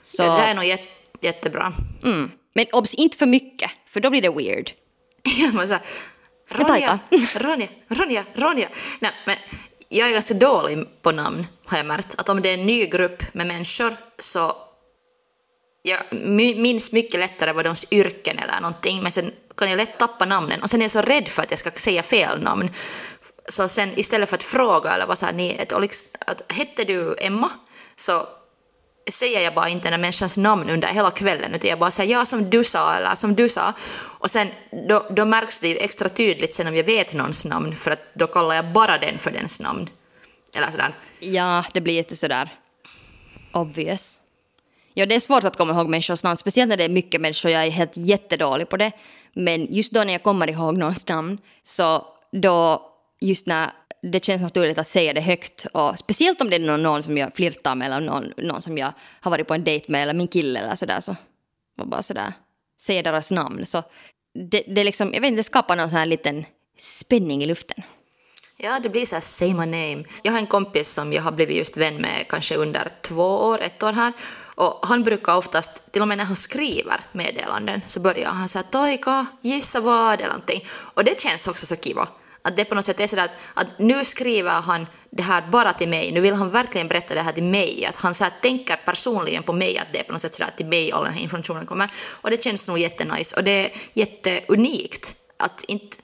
Så, 0.03 0.23
Ja, 0.23 0.37
det 0.37 0.43
är 0.43 0.55
nog 0.55 0.65
jätte, 0.65 0.85
jättebra. 1.21 1.73
mm. 2.05 2.31
Men 2.55 2.67
obs, 2.73 2.95
inte 2.95 3.17
för 3.17 3.27
mycket, 3.27 3.71
för 3.87 4.01
då 4.01 4.11
blir 4.11 4.23
det 4.23 4.31
weird. 4.31 4.71
Ronja. 6.49 6.99
Ronja, 7.35 7.69
Ronja, 7.89 8.25
Ronja. 8.35 8.69
Nej, 9.01 9.13
men 9.27 9.37
jag 9.89 10.09
är 10.09 10.13
ganska 10.13 10.35
dålig 10.35 11.03
på 11.03 11.11
namn, 11.13 11.47
har 11.65 11.77
jag 11.79 11.87
märkt. 11.87 12.15
Att 12.21 12.29
om 12.29 12.43
det 12.43 12.49
är 12.51 12.55
en 12.55 12.67
ny 12.67 12.87
grupp 12.87 13.35
med 13.35 13.47
människor 13.47 13.97
så 14.19 14.53
jag 15.83 15.99
minns 16.57 16.93
mycket 16.93 17.21
lättare 17.21 17.53
vad 17.53 17.65
deras 17.65 17.93
yrken 17.93 18.39
eller 18.39 18.61
någonting, 18.61 19.03
men 19.03 19.13
sen 19.13 19.33
kan 19.59 19.71
jag 19.71 19.77
lätt 19.77 19.99
tappa 19.99 20.25
namnen. 20.25 20.63
Och 20.63 20.71
sen 20.71 20.81
är 20.81 20.85
jag 20.85 20.91
så 20.91 21.03
rädd 21.03 21.29
för 21.29 21.43
att 21.43 21.51
jag 21.51 21.59
ska 21.59 21.71
säga 21.71 22.03
fel 22.03 22.43
namn. 22.43 22.71
Så 23.49 23.69
sen 23.69 23.99
istället 23.99 24.29
för 24.29 24.37
att 24.37 24.43
fråga 24.43 24.91
eller 24.91 25.07
vad 25.07 25.19
så 25.19 25.27
här, 25.27 25.33
ni, 25.33 25.61
att, 25.61 25.73
att 26.27 26.53
hette 26.53 26.85
du 26.85 27.17
Emma? 27.19 27.51
Så 27.97 28.27
säger 29.11 29.41
jag 29.41 29.55
bara 29.55 29.69
inte 29.69 29.87
den 29.87 29.93
här 29.93 30.01
människans 30.01 30.37
namn 30.37 30.71
under 30.71 30.89
hela 30.89 31.11
kvällen 31.11 31.55
utan 31.55 31.71
jag 31.71 31.79
bara 31.79 31.91
säger 31.91 32.13
ja 32.13 32.25
som 32.25 32.51
du 32.51 32.65
sa 32.65 32.95
eller 32.95 33.15
som 33.15 33.35
du 33.35 33.49
sa. 33.49 33.73
Och 34.21 34.31
sen 34.31 34.49
då, 34.89 35.07
då 35.11 35.25
märks 35.25 35.61
det 35.61 35.69
ju 35.69 35.77
extra 35.77 36.09
tydligt 36.09 36.55
sen 36.55 36.67
om 36.67 36.77
jag 36.77 36.85
vet 36.85 37.13
någons 37.13 37.45
namn 37.45 37.77
för 37.77 37.91
att 37.91 38.01
då 38.15 38.27
kallar 38.27 38.55
jag 38.55 38.73
bara 38.73 38.99
den 38.99 39.19
för 39.19 39.31
dens 39.31 39.61
namn. 39.61 39.91
Eller 40.57 40.71
sådär. 40.71 40.95
Ja, 41.21 41.65
det 41.73 41.81
blir 41.81 41.95
lite 41.95 42.17
sådär 42.17 42.51
obvious. 43.53 44.21
Ja, 44.99 45.07
det 45.07 45.15
är 45.15 45.21
svårt 45.21 45.45
att 45.45 45.57
komma 45.57 45.73
ihåg 45.73 45.89
människors 45.89 46.25
namn, 46.25 46.37
speciellt 46.37 46.69
när 46.69 46.77
det 46.77 46.85
är 46.85 46.89
mycket 46.89 47.21
människor. 47.21 47.51
Jag 47.51 47.67
är 47.67 47.71
helt 47.71 47.97
jättedålig 47.97 48.69
på 48.69 48.77
det. 48.77 48.93
Men 49.33 49.75
just 49.75 49.93
då 49.93 50.05
när 50.05 50.13
jag 50.13 50.23
kommer 50.23 50.51
ihåg 50.51 50.79
någons 50.79 51.09
namn, 51.09 51.39
så 51.63 52.07
då, 52.33 52.83
just 53.21 53.47
när 53.47 53.71
det 54.03 54.25
känns 54.25 54.43
naturligt 54.43 54.79
att 54.79 54.89
säga 54.89 55.13
det 55.13 55.21
högt. 55.21 55.67
Och 55.73 55.99
speciellt 55.99 56.41
om 56.41 56.51
det 56.51 56.57
är 56.57 56.61
någon, 56.61 56.83
någon 56.83 57.03
som 57.03 57.19
jag 57.19 57.37
flirtar 57.37 57.75
med 57.75 57.87
eller 57.87 58.01
någon, 58.01 58.33
någon 58.37 58.63
som 58.63 58.79
jag 58.79 58.93
har 59.21 59.31
varit 59.31 59.47
på 59.47 59.55
en 59.55 59.65
dejt 59.65 59.93
med 59.93 60.03
eller 60.03 60.15
min 60.15 60.29
kille 60.29 60.61
eller 60.61 60.75
sådär. 60.75 61.01
Så 61.01 61.17
var 61.77 61.87
bara 61.87 62.03
sådär, 62.03 62.33
säga 62.81 63.03
deras 63.03 63.31
namn. 63.31 63.67
Så 63.67 63.83
det, 64.51 64.63
det, 64.67 64.85
liksom, 64.85 65.15
jag 65.15 65.21
vet 65.21 65.29
inte, 65.29 65.39
det 65.39 65.45
skapar 65.45 65.77
någon 65.77 65.89
sån 65.89 65.99
här 65.99 66.07
liten 66.07 66.45
spänning 66.79 67.43
i 67.43 67.47
luften. 67.47 67.85
Ja, 68.57 68.81
det 68.83 68.89
blir 68.89 69.07
så 69.07 69.15
här 69.15 69.21
say 69.21 69.55
my 69.55 69.67
name. 69.67 70.05
Jag 70.23 70.33
har 70.33 70.39
en 70.39 70.47
kompis 70.47 70.89
som 70.89 71.13
jag 71.13 71.23
har 71.23 71.33
blivit 71.33 71.57
just 71.57 71.77
vän 71.77 71.97
med 71.97 72.25
kanske 72.29 72.57
under 72.57 72.89
två 73.03 73.23
år, 73.23 73.61
ett 73.63 73.83
år 73.83 73.93
här. 73.93 74.13
Och 74.59 74.79
han 74.83 75.03
brukar 75.03 75.37
oftast, 75.37 75.93
till 75.93 76.03
och 76.03 76.09
med 76.09 76.19
när 76.19 76.25
han 76.25 76.37
skriver 76.37 77.01
meddelanden, 77.13 77.81
så 77.87 78.01
börjar 78.01 78.31
han 78.31 78.49
säga 78.49 78.63
Toika, 78.63 79.27
gissa 79.43 79.81
vad 79.81 80.15
eller 80.15 80.29
någonting. 80.29 80.67
Och 80.95 81.05
det 81.05 81.21
känns 81.21 81.49
också 81.49 81.67
så 81.67 81.77
kiva. 81.77 82.09
Att 82.43 82.57
det 82.57 82.65
på 82.65 82.75
något 82.75 82.85
sätt 82.85 83.01
är 83.01 83.07
sådär 83.07 83.25
att, 83.25 83.31
att 83.55 83.79
nu 83.79 84.05
skriver 84.05 84.51
han 84.51 84.87
det 85.11 85.23
här 85.23 85.43
bara 85.51 85.73
till 85.73 85.89
mig, 85.89 86.13
nu 86.13 86.21
vill 86.21 86.35
han 86.35 86.51
verkligen 86.51 86.89
berätta 86.89 87.15
det 87.15 87.21
här 87.21 87.33
till 87.33 87.43
mig, 87.43 87.87
att 87.87 87.97
han 87.97 88.15
så 88.15 88.25
tänker 88.41 88.77
personligen 88.77 89.43
på 89.43 89.53
mig, 89.53 89.79
att 89.79 89.87
det 89.93 89.99
är 90.01 90.05
på 90.05 90.13
något 90.13 90.23
sätt 90.23 90.35
sådär 90.35 90.51
till 90.57 90.67
mig 90.67 90.93
all 90.93 91.05
den 91.05 91.13
här 91.13 91.23
informationen 91.23 91.67
kommer. 91.67 91.91
Och 92.21 92.31
det 92.31 92.43
känns 92.43 92.69
nog 92.69 92.79
jättenice 92.79 93.37
och 93.37 93.45
det 93.45 93.67
är 93.67 93.71
jätteunikt 93.93 95.17
att 95.37 95.65
inte, 95.65 95.97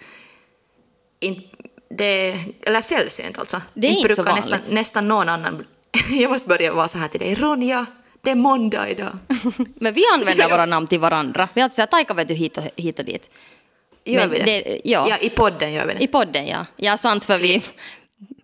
inte 1.21 1.57
det, 1.91 2.39
eller 2.63 2.81
sällsynt 2.81 3.39
alltså. 3.39 3.61
Det 3.75 3.87
är 3.87 3.91
inte 3.91 4.03
så 4.03 4.23
brukar 4.23 4.25
vanligt. 4.25 4.51
nästan, 4.51 4.75
nästan 4.75 5.09
någon 5.09 5.29
annan 5.29 5.67
jag 6.11 6.31
måste 6.31 6.49
börja 6.49 6.73
vara 6.75 6.89
så 6.89 6.99
här 6.99 7.09
till 7.09 7.21
dig. 7.21 7.35
Ronja, 7.35 7.87
det 8.25 8.31
är 8.31 8.35
måndag 8.35 8.89
idag. 8.89 9.19
Men 9.75 9.95
vi 9.95 10.05
använder 10.13 10.49
våra 10.51 10.67
namn 10.67 10.87
till 10.87 11.01
varandra. 11.01 11.49
Vi 11.55 11.61
alltid 11.61 11.75
säger 11.75 11.87
Taika 11.87 12.15
vet 12.15 12.29
du 12.29 12.35
hit 12.35 12.57
och, 12.57 12.65
hit 12.77 12.99
och 12.99 13.05
dit. 13.05 13.31
Gör 14.05 14.21
Men 14.21 14.31
vi 14.31 14.39
det? 14.39 14.45
det- 14.45 14.81
ja. 14.85 15.07
ja, 15.09 15.17
i 15.19 15.31
podden 15.31 15.73
gör 15.73 15.87
vi 15.87 15.95
det. 15.95 16.05
I 16.05 16.07
podden, 16.09 16.47
ja. 16.47 16.67
Ja, 16.77 16.97
sant 16.97 17.25
för 17.25 17.39
vi... 17.39 17.63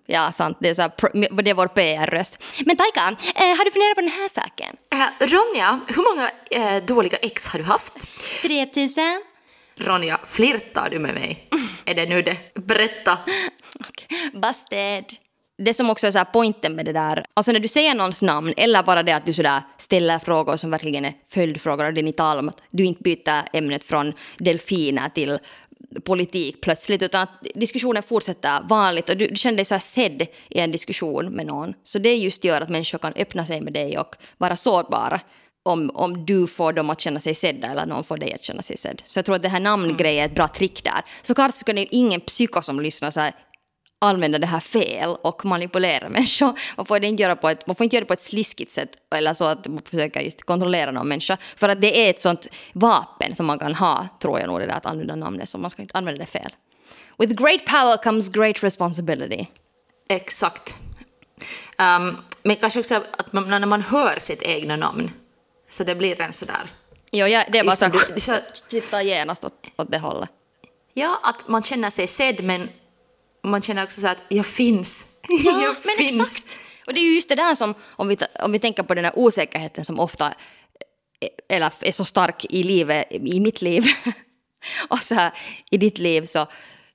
Ja, 0.07 0.33
sant. 0.33 0.57
Det 0.61 0.69
är, 0.69 0.75
så 0.75 0.83
här, 0.83 1.43
det 1.43 1.51
är 1.51 1.55
vår 1.55 1.67
PR-röst. 1.67 2.43
Men 2.67 2.77
Taika, 2.77 3.01
eh, 3.35 3.57
har 3.57 3.65
du 3.65 3.71
funderat 3.71 3.95
på 3.95 4.01
den 4.01 4.11
här 4.11 4.29
saken? 4.29 4.77
Äh, 4.93 5.27
Ronja, 5.27 5.81
hur 5.89 6.15
många 6.15 6.31
eh, 6.77 6.85
dåliga 6.85 7.17
ex 7.17 7.49
har 7.49 7.59
du 7.59 7.65
haft? 7.65 7.95
3000? 8.43 9.23
Ronja, 9.77 10.21
flirtar 10.27 10.89
du 10.91 10.99
med 10.99 11.15
mig? 11.15 11.49
är 11.85 11.95
det 11.95 12.09
nu 12.09 12.23
det? 12.23 12.37
Berätta. 12.55 13.19
Busted. 14.33 15.05
Det 15.65 15.75
som 15.75 15.91
också 15.91 16.07
är 16.07 16.11
så 16.11 16.19
här 16.19 16.25
pointen 16.25 16.75
med 16.75 16.85
det 16.85 16.93
där, 16.93 17.25
alltså 17.35 17.53
när 17.53 17.61
du 17.61 17.69
säger 17.69 17.95
någons 17.95 18.23
namn 18.23 18.53
eller 18.57 18.83
bara 18.83 19.03
det 19.03 19.13
att 19.13 19.27
du 19.27 19.33
sådär 19.33 19.63
ställer 19.77 20.19
frågor 20.19 20.57
som 20.57 20.71
verkligen 20.71 21.05
är 21.05 21.15
följdfrågor 21.29 21.85
och 21.85 21.95
det 21.95 22.03
ni 22.03 22.13
talar 22.13 22.41
om 22.41 22.49
att 22.49 22.63
du 22.71 22.85
inte 22.85 23.03
byter 23.03 23.43
ämnet 23.53 23.85
från 23.85 24.13
delfiner 24.39 25.09
till 25.09 25.39
politik 26.05 26.61
plötsligt 26.61 27.03
utan 27.03 27.23
att 27.23 27.47
diskussionen 27.55 28.03
fortsätter 28.03 28.61
vanligt 28.69 29.09
och 29.09 29.17
du, 29.17 29.27
du 29.27 29.37
känner 29.37 29.57
dig 29.57 29.65
så 29.65 29.75
här 29.75 29.81
sedd 29.81 30.27
i 30.49 30.59
en 30.59 30.73
diskussion 30.73 31.27
med 31.27 31.47
någon. 31.47 31.75
Så 31.85 31.99
det 31.99 32.15
just 32.15 32.45
gör 32.45 32.61
att 32.61 32.69
människor 32.69 32.99
kan 32.99 33.13
öppna 33.17 33.47
sig 33.47 33.61
med 33.61 33.73
dig 33.73 33.99
och 33.99 34.15
vara 34.39 34.57
sårbara 34.57 35.21
om, 35.63 35.91
om 35.95 36.27
du 36.27 36.47
får 36.47 36.73
dem 36.73 36.91
att 36.91 37.01
känna 37.01 37.21
sig 37.21 37.35
sedda 37.35 37.69
eller 37.69 37.87
någon 37.87 38.05
får 38.05 38.17
dig 38.17 38.35
att 38.35 38.43
känna 38.43 38.63
sig 38.63 38.77
sedd. 38.77 39.03
Så 39.05 39.19
jag 39.19 39.25
tror 39.25 39.37
att 39.37 39.43
det 39.43 39.49
här 39.49 39.61
namngrejen 39.61 40.23
är 40.23 40.27
ett 40.27 40.35
bra 40.35 40.49
trick 40.49 40.85
där. 40.85 41.05
Såklart 41.23 41.55
så 41.55 41.65
kan 41.65 41.77
ju 41.77 41.87
ingen 41.91 42.21
psyko 42.21 42.63
som 42.63 42.81
lyssnar 42.81 43.11
så 43.11 43.21
här 43.21 43.33
använda 44.03 44.39
det 44.39 44.47
här 44.47 44.61
fel 44.61 45.17
och 45.23 45.45
manipulera 45.45 46.09
människor. 46.09 46.59
Man 46.77 46.87
får, 46.87 47.05
inte 47.05 47.23
göra 47.23 47.37
på 47.37 47.49
ett, 47.49 47.67
man 47.67 47.77
får 47.77 47.85
inte 47.85 47.97
göra 47.97 48.05
det 48.05 48.09
på 48.09 48.13
ett 48.13 48.21
sliskigt 48.23 48.73
sätt 48.73 48.91
eller 49.15 49.35
så 49.35 49.45
att 49.45 49.67
man 49.67 49.83
försöker 49.85 50.21
just 50.21 50.43
kontrollera 50.43 50.91
någon 50.91 51.09
människa. 51.09 51.37
För 51.57 51.69
att 51.69 51.81
det 51.81 52.07
är 52.07 52.11
ett 52.11 52.21
sånt 52.21 52.47
vapen 52.73 53.37
som 53.37 53.47
man 53.47 53.59
kan 53.59 53.75
ha, 53.75 54.09
tror 54.23 54.41
jag 54.41 54.49
nog, 54.49 54.61
det 54.61 54.67
där 54.67 54.75
att 54.77 54.87
använda 54.87 55.15
namnet, 55.17 55.49
så 55.49 55.59
man 55.59 55.71
ska 55.71 55.83
inte 55.83 55.99
använda 55.99 56.19
det 56.21 56.27
fel. 56.27 56.53
With 57.19 57.33
great 57.43 57.67
power 57.67 57.97
comes 58.03 58.29
great 58.29 58.63
responsibility. 58.65 59.47
Exakt. 60.09 60.77
Um, 61.79 62.17
men 62.43 62.57
kanske 62.57 62.79
också 62.81 62.95
att 62.95 63.33
man, 63.33 63.51
när 63.51 63.67
man 63.67 63.83
hör 63.83 64.17
sitt 64.19 64.43
egna 64.43 64.77
namn, 64.77 65.11
så 65.69 65.85
det 65.85 65.95
blir 65.95 66.21
en 66.21 66.33
sådär... 66.33 66.63
Jo, 67.13 67.27
ja, 67.27 67.45
det 67.53 67.59
är 67.59 67.65
bara 67.65 67.77
så 67.77 67.89
du- 68.15 68.21
så- 68.21 68.33
titta 68.69 69.03
genast 69.03 69.45
åt, 69.45 69.73
åt 69.77 69.91
det 69.91 69.99
hållet. 69.99 70.29
Ja, 70.95 71.21
att 71.23 71.49
man 71.49 71.63
känner 71.63 71.91
sig 71.91 72.07
sedd, 72.07 72.45
men 72.45 72.69
man 73.43 73.63
känner 73.63 73.83
också 73.85 74.01
så 74.01 74.09
att 74.09 74.23
jag 74.29 74.47
finns. 74.47 75.07
Ja, 75.45 75.63
jag 75.63 75.77
men 75.85 75.95
finns. 75.97 76.37
exakt. 76.37 76.59
Och 76.87 76.95
det 76.95 77.01
är 77.01 77.05
ju 77.05 77.15
just 77.15 77.29
det 77.29 77.35
där 77.35 77.55
som, 77.55 77.75
om 77.91 78.09
vi, 78.09 78.17
om 78.43 78.53
vi 78.53 78.59
tänker 78.59 78.83
på 78.83 78.95
den 78.95 79.05
här 79.05 79.19
osäkerheten 79.19 79.85
som 79.85 80.01
ofta 80.01 80.27
är- 81.21 81.31
eller 81.57 81.73
är 81.81 81.93
så 81.93 82.05
stark 82.05 82.45
i 82.51 82.63
livet, 82.63 83.07
i 83.11 83.41
mitt 83.41 83.63
liv 83.63 83.85
och 84.89 84.99
så 84.99 85.15
här 85.15 85.33
i 85.71 85.77
ditt 85.79 85.99
liv 85.99 86.27
så, 86.27 86.47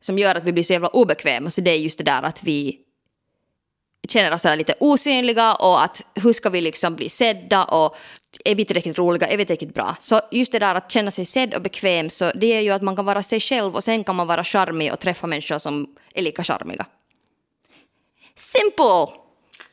som 0.02 0.18
gör 0.20 0.36
att 0.36 0.44
vi 0.44 0.52
blir 0.52 0.64
så 0.64 0.74
jävla 0.74 0.88
obekväma. 0.88 1.50
Så 1.50 1.62
det 1.62 1.72
är 1.72 1.76
just 1.78 1.98
det 1.98 2.04
där 2.04 2.22
att 2.24 2.44
vi 2.44 2.80
känner 4.10 4.34
oss 4.34 4.44
lite 4.58 4.76
osynliga 4.80 5.56
och 5.56 5.84
att 5.84 6.02
hur 6.16 6.34
ska 6.34 6.50
vi 6.50 6.62
liksom 6.62 6.96
bli 6.96 7.10
sedda 7.10 7.64
och 7.64 7.98
är 8.46 8.56
vi 8.56 8.66
tillräckligt 8.66 8.98
roliga, 8.98 9.28
är 9.28 9.38
vi 9.38 9.46
tillräckligt 9.46 9.74
bra? 9.74 9.96
Så 10.00 10.22
just 10.32 10.52
det 10.52 10.60
där 10.60 10.76
att 10.76 10.92
känna 10.92 11.12
sig 11.12 11.26
sedd 11.26 11.54
och 11.54 11.62
bekväm 11.62 12.10
så 12.10 12.32
det 12.36 12.54
är 12.54 12.62
ju 12.62 12.72
att 12.72 12.82
man 12.82 12.96
kan 12.96 13.06
vara 13.06 13.24
sig 13.24 13.40
själv 13.40 13.76
och 13.76 13.84
sen 13.84 14.04
kan 14.04 14.16
man 14.16 14.28
vara 14.28 14.44
charmig 14.44 14.94
och 14.94 15.00
träffa 15.00 15.28
människor 15.28 15.60
som 15.60 15.96
är 16.14 16.22
lika 16.22 16.44
charmiga. 16.44 16.86
Simple! 18.36 19.08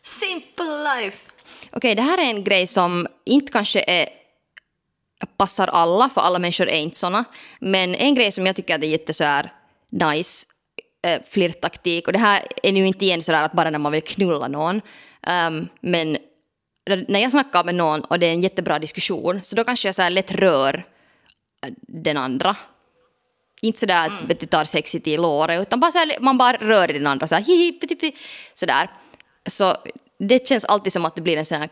Simple 0.02 0.64
life. 0.94 1.30
Okej, 1.72 1.94
det 1.94 2.02
här 2.02 2.18
är 2.18 2.22
en 2.22 2.44
grej 2.44 2.66
som 2.66 3.06
inte 3.24 3.52
kanske 3.52 3.84
är, 3.86 4.08
passar 5.36 5.68
alla, 5.68 6.08
för 6.08 6.20
alla 6.20 6.38
människor 6.38 6.68
är 6.68 6.78
inte 6.78 6.98
såna. 6.98 7.24
Men 7.60 7.94
en 7.94 8.14
grej 8.14 8.32
som 8.32 8.46
jag 8.46 8.56
tycker 8.56 8.74
att 8.74 8.82
är 8.82 8.86
jätte 8.86 9.14
så 9.14 9.24
här 9.24 9.52
nice 9.90 10.46
eh, 11.06 11.22
flirttaktik, 11.30 12.06
och 12.06 12.12
det 12.12 12.18
här 12.18 12.42
är 12.62 12.72
nu 12.72 12.86
inte 12.86 13.04
igen 13.04 13.22
sådär 13.22 13.42
att 13.42 13.52
bara 13.52 13.70
när 13.70 13.78
man 13.78 13.92
vill 13.92 14.02
knulla 14.02 14.48
någon, 14.48 14.80
ehm, 15.26 15.68
men 15.80 16.18
när 16.86 17.20
jag 17.20 17.30
snackar 17.30 17.64
med 17.64 17.74
någon 17.74 18.00
och 18.00 18.18
det 18.18 18.26
är 18.26 18.32
en 18.32 18.40
jättebra 18.40 18.78
diskussion, 18.78 19.40
så 19.42 19.56
då 19.56 19.64
kanske 19.64 19.88
jag 19.88 19.94
så 19.94 20.02
här 20.02 20.10
lätt 20.10 20.32
rör 20.32 20.86
eh, 21.66 21.72
den 21.78 22.16
andra. 22.16 22.56
Inte 23.62 23.78
sådär 23.78 24.06
att 24.06 24.40
du 24.40 24.46
tar 24.46 24.64
sexigt 24.64 25.06
i 25.06 25.16
låret, 25.16 25.62
utan 25.62 25.80
bara 25.80 25.92
så 25.92 25.98
här, 25.98 26.16
man 26.20 26.38
bara 26.38 26.56
rör 26.56 26.90
i 26.90 26.92
den 26.92 27.06
andra 27.06 27.28
så 27.28 27.34
här, 27.34 27.42
hihi, 27.42 27.72
piti, 27.72 28.12
sådär. 28.54 28.90
Så 29.46 29.76
det 30.18 30.48
känns 30.48 30.64
alltid 30.64 30.92
som 30.92 31.04
att 31.04 31.14
det 31.14 31.22
blir 31.22 31.36
en 31.36 31.46
sån 31.46 31.60
här 31.60 31.68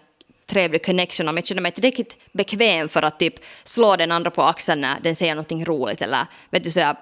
trevlig 0.47 0.85
connection 0.87 1.29
om 1.29 1.37
jag 1.37 1.47
känner 1.47 1.63
mig 1.63 1.73
tillräckligt 1.73 2.17
bekväm 2.33 2.89
för 2.89 3.03
att 3.03 3.19
typ 3.19 3.35
slå 3.65 3.97
den 3.97 4.13
andra 4.13 4.31
på 4.31 4.43
axeln 4.43 4.81
när 4.81 5.01
den 5.01 5.17
säger 5.17 5.35
någonting 5.35 5.65
roligt 5.65 6.03
eller 6.03 6.27
vet 6.51 6.65
du 6.65 6.71
sådär 6.71 6.97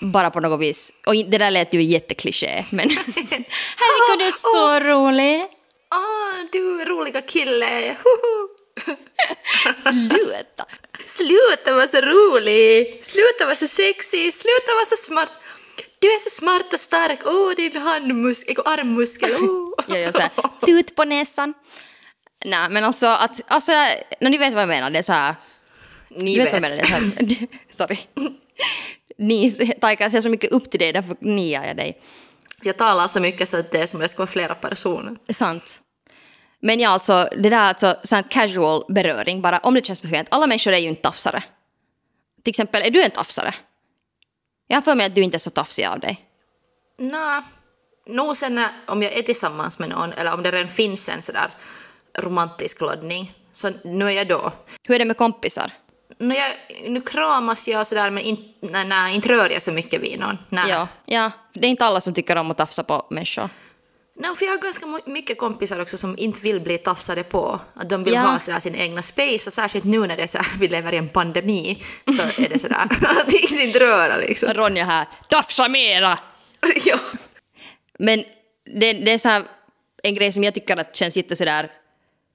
bara 0.00 0.30
på 0.30 0.40
något 0.40 0.60
vis. 0.60 0.92
Och 1.06 1.14
det 1.14 1.38
där 1.38 1.50
lät 1.50 1.74
ju 1.74 1.82
jättekliché 1.82 2.64
men 2.72 2.88
herregud 3.76 4.18
du 4.18 4.26
är 4.26 4.52
så 4.52 4.80
rolig. 4.80 5.55
Ah, 5.96 6.36
du 6.52 6.84
roliga 6.84 7.20
kille. 7.22 7.96
Hoho. 8.04 8.48
Sluta. 9.92 10.64
Sluta 11.04 11.74
vara 11.74 11.88
så 11.88 12.00
rolig. 12.00 12.98
Sluta 13.04 13.44
vara 13.44 13.54
så 13.54 13.66
sexig. 13.66 14.34
Sluta 14.34 14.74
vara 14.74 14.86
så 14.86 14.96
smart. 14.96 15.32
Du 15.98 16.06
är 16.06 16.18
så 16.18 16.30
smart 16.30 16.72
och 16.72 16.80
stark. 16.80 17.20
Åh, 17.24 17.32
oh, 17.32 17.54
din 17.54 17.76
handmuskel 17.76 18.56
armmuskel. 18.64 19.30
Oh. 19.30 19.74
Jag 19.88 20.00
gör 20.00 20.12
såhär 20.12 20.30
tut 20.66 20.94
på 20.94 21.04
näsan. 21.04 21.54
Nej 22.44 22.70
men 22.70 22.84
alltså 22.84 23.06
att, 23.06 23.40
alltså, 23.46 23.72
när 24.20 24.30
ni 24.30 24.38
vet 24.38 24.52
vad 24.52 24.62
jag 24.62 24.68
menar, 24.68 24.90
det 24.90 24.98
är 24.98 25.02
så 25.02 25.12
här 25.12 25.34
Ni 26.08 26.38
vet. 26.38 26.46
vet 26.46 26.52
vad 26.52 26.70
jag 26.70 26.70
menar, 26.70 26.76
det 26.76 27.34
är 27.34 27.48
så 27.70 27.86
här, 27.86 27.96
sorry. 27.96 27.98
Ni, 29.18 29.50
Taika, 29.80 30.04
jag 30.04 30.12
ser 30.12 30.20
så 30.20 30.28
mycket 30.28 30.50
upp 30.50 30.70
till 30.70 30.80
dig, 30.80 30.92
därför 30.92 31.16
niar 31.20 31.66
jag 31.66 31.76
dig. 31.76 32.00
Jag 32.62 32.76
talar 32.76 33.08
så 33.08 33.20
mycket 33.20 33.48
så 33.48 33.56
att 33.56 33.70
det 33.70 33.78
är 33.78 33.86
som 33.86 34.00
att 34.00 34.04
det 34.04 34.08
ska 34.08 34.18
vara 34.18 34.26
flera 34.26 34.54
personer. 34.54 35.16
Sant. 35.32 35.82
Men 36.62 36.80
ja, 36.80 36.88
alltså 36.88 37.28
det 37.32 37.50
där 37.50 37.56
alltså, 37.56 37.96
sån 38.04 38.22
casual 38.22 38.84
beröring, 38.88 39.42
bara 39.42 39.58
om 39.58 39.74
det 39.74 39.86
känns 39.86 40.02
bekvämt. 40.02 40.28
Alla 40.30 40.46
människor 40.46 40.72
är 40.72 40.78
ju 40.78 40.88
inte 40.88 41.02
tafsare. 41.02 41.44
Till 42.44 42.50
exempel, 42.50 42.82
är 42.82 42.90
du 42.90 43.02
en 43.02 43.10
tafsare? 43.10 43.54
Jag 44.66 44.76
har 44.76 44.82
för 44.82 44.94
mig 44.94 45.06
att 45.06 45.14
du 45.14 45.22
inte 45.22 45.36
är 45.36 45.38
så 45.38 45.50
tafsig 45.50 45.84
av 45.84 46.00
dig. 46.00 46.20
Nå, 46.98 47.42
nog 48.06 48.36
sen 48.36 48.54
när, 48.54 48.68
om 48.86 49.02
jag 49.02 49.12
är 49.12 49.22
tillsammans 49.22 49.78
med 49.78 49.88
någon 49.88 50.12
eller 50.12 50.34
om 50.34 50.42
det 50.42 50.50
redan 50.50 50.68
finns 50.68 51.08
en 51.08 51.22
sådär 51.22 51.50
romantisk 52.18 52.80
laddning, 52.80 53.32
så 53.52 53.70
nu 53.84 54.06
är 54.06 54.10
jag 54.10 54.28
då. 54.28 54.52
Hur 54.88 54.94
är 54.94 54.98
det 54.98 55.04
med 55.04 55.16
kompisar? 55.16 55.72
Nu, 56.18 56.34
jag, 56.34 56.52
nu 56.90 57.00
kramas 57.00 57.68
jag 57.68 57.86
sådär 57.86 58.10
men 58.10 58.22
in, 58.22 58.54
nej, 58.60 58.86
nej, 58.86 59.14
inte 59.14 59.28
rör 59.28 59.50
jag 59.50 59.62
så 59.62 59.72
mycket 59.72 60.00
vid 60.00 60.20
någon. 60.20 60.38
Nej. 60.48 60.70
Ja, 60.70 60.88
ja, 61.06 61.30
det 61.52 61.66
är 61.66 61.70
inte 61.70 61.84
alla 61.84 62.00
som 62.00 62.14
tycker 62.14 62.36
om 62.36 62.50
att 62.50 62.56
tafsa 62.56 62.84
på 62.84 63.06
människor. 63.10 63.48
Nej, 64.18 64.36
för 64.36 64.44
jag 64.44 64.52
har 64.52 64.58
ganska 64.58 64.86
mycket 65.06 65.38
kompisar 65.38 65.80
också 65.80 65.96
som 65.98 66.14
inte 66.18 66.40
vill 66.40 66.60
bli 66.60 66.78
tafsade 66.78 67.22
på. 67.22 67.60
Att 67.74 67.90
de 67.90 68.04
vill 68.04 68.14
Ja. 68.14 68.20
ha 68.20 68.38
sådär 68.38 68.60
sin 68.60 68.74
egna 68.74 69.02
space 69.02 69.48
och 69.50 69.52
särskilt 69.52 69.84
nu 69.84 69.98
när 70.06 70.16
det 70.16 70.22
är 70.22 70.26
så 70.26 70.38
här, 70.38 70.58
vi 70.58 70.68
lever 70.68 70.92
i 70.92 70.96
en 70.96 71.08
pandemi 71.08 71.82
så 72.16 72.42
är 72.42 72.48
det 72.48 72.58
sådär 72.58 72.76
att 73.20 73.32
inte 73.62 73.80
röra 73.80 74.16
liksom. 74.16 74.52
Ronja 74.54 74.84
här, 74.84 75.06
tafsa 75.28 75.68
mera! 75.68 76.18
ja. 76.86 76.98
Men 77.98 78.24
det, 78.80 78.92
det 78.92 79.12
är 79.12 79.18
så 79.18 79.28
här 79.28 79.44
en 80.02 80.14
grej 80.14 80.32
som 80.32 80.44
jag 80.44 80.54
tycker 80.54 80.76
att 80.76 80.96
känns 80.96 81.16
jätte 81.16 81.36
sådär... 81.36 81.70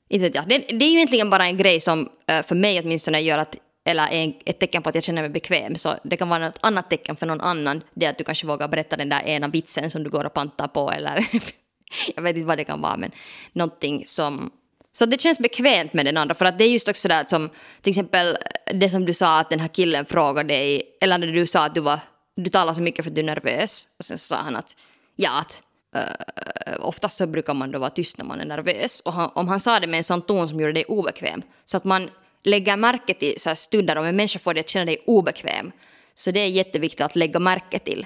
Inte 0.09 0.23
vet 0.25 0.35
jag. 0.35 0.49
Det, 0.49 0.57
det 0.57 0.85
är 0.85 0.89
ju 0.89 0.95
egentligen 0.95 1.29
bara 1.29 1.45
en 1.45 1.57
grej 1.57 1.79
som 1.81 2.09
eh, 2.27 2.43
för 2.45 2.55
mig 2.55 2.79
åtminstone 2.79 3.19
gör 3.21 3.37
att 3.37 3.57
eller 3.85 4.07
en- 4.11 4.33
ett 4.45 4.59
tecken 4.59 4.83
på 4.83 4.89
att 4.89 4.95
jag 4.95 5.03
känner 5.03 5.21
mig 5.21 5.29
bekväm. 5.31 5.75
Så 5.75 5.93
det 6.03 6.17
kan 6.17 6.29
vara 6.29 6.47
ett 6.47 6.57
annat 6.61 6.89
tecken 6.89 7.15
för 7.15 7.25
någon 7.25 7.41
annan. 7.41 7.83
Det 7.93 8.05
är 8.05 8.09
att 8.09 8.17
du 8.17 8.23
kanske 8.23 8.47
vågar 8.47 8.67
berätta 8.67 8.95
den 8.97 9.09
där 9.09 9.21
ena 9.23 9.47
vitsen 9.47 9.91
som 9.91 10.03
du 10.03 10.09
går 10.09 10.25
och 10.25 10.33
pantar 10.33 10.67
på 10.67 10.91
eller 10.91 11.25
jag 12.15 12.23
vet 12.23 12.35
inte 12.35 12.47
vad 12.47 12.57
det 12.57 12.63
kan 12.63 12.81
vara 12.81 12.97
men 12.97 13.11
någonting 13.53 14.03
som 14.05 14.51
så 14.93 15.05
det 15.05 15.21
känns 15.21 15.39
bekvämt 15.39 15.93
med 15.93 16.05
den 16.05 16.17
andra 16.17 16.35
för 16.35 16.45
att 16.45 16.57
det 16.57 16.63
är 16.63 16.69
just 16.69 16.89
också 16.89 17.07
där 17.07 17.25
som 17.25 17.49
till 17.81 17.89
exempel 17.89 18.27
eh, 18.27 18.77
det 18.77 18.89
som 18.89 19.05
du 19.05 19.13
sa 19.13 19.39
att 19.39 19.49
den 19.49 19.59
här 19.59 19.67
killen 19.67 20.05
frågade 20.05 20.53
dig 20.53 20.83
eller 21.01 21.17
när 21.17 21.27
du 21.27 21.47
sa 21.47 21.65
att 21.65 21.75
du 21.75 21.81
var 21.81 21.99
du 22.35 22.49
talar 22.49 22.73
så 22.73 22.81
mycket 22.81 23.05
för 23.05 23.11
att 23.11 23.15
du 23.15 23.21
är 23.21 23.25
nervös 23.25 23.87
och 23.99 24.05
sen 24.05 24.17
sa 24.17 24.35
han 24.35 24.55
att 24.55 24.75
ja 25.15 25.39
att 25.39 25.61
Uh, 25.95 26.87
oftast 26.87 27.17
så 27.17 27.27
brukar 27.27 27.53
man 27.53 27.71
då 27.71 27.79
vara 27.79 27.89
tyst 27.89 28.17
när 28.17 28.25
man 28.25 28.39
är 28.39 28.45
nervös 28.45 28.99
och 28.99 29.13
han, 29.13 29.29
om 29.33 29.47
han 29.47 29.59
sa 29.59 29.79
det 29.79 29.87
med 29.87 29.97
en 29.97 30.03
sån 30.03 30.21
ton 30.21 30.47
som 30.47 30.59
gjorde 30.59 30.73
dig 30.73 30.85
obekväm 30.85 31.41
så 31.65 31.77
att 31.77 31.83
man 31.83 32.09
lägger 32.43 32.77
märke 32.77 33.13
till 33.13 33.41
så 33.41 33.49
här 33.49 33.55
stunder 33.55 33.95
om 33.95 34.05
en 34.05 34.15
människa 34.15 34.39
får 34.39 34.53
dig 34.53 34.61
att 34.61 34.69
känna 34.69 34.85
dig 34.85 35.03
obekväm 35.05 35.71
så 36.15 36.31
det 36.31 36.39
är 36.39 36.47
jätteviktigt 36.47 37.01
att 37.01 37.15
lägga 37.15 37.39
märke 37.39 37.79
till. 37.79 38.05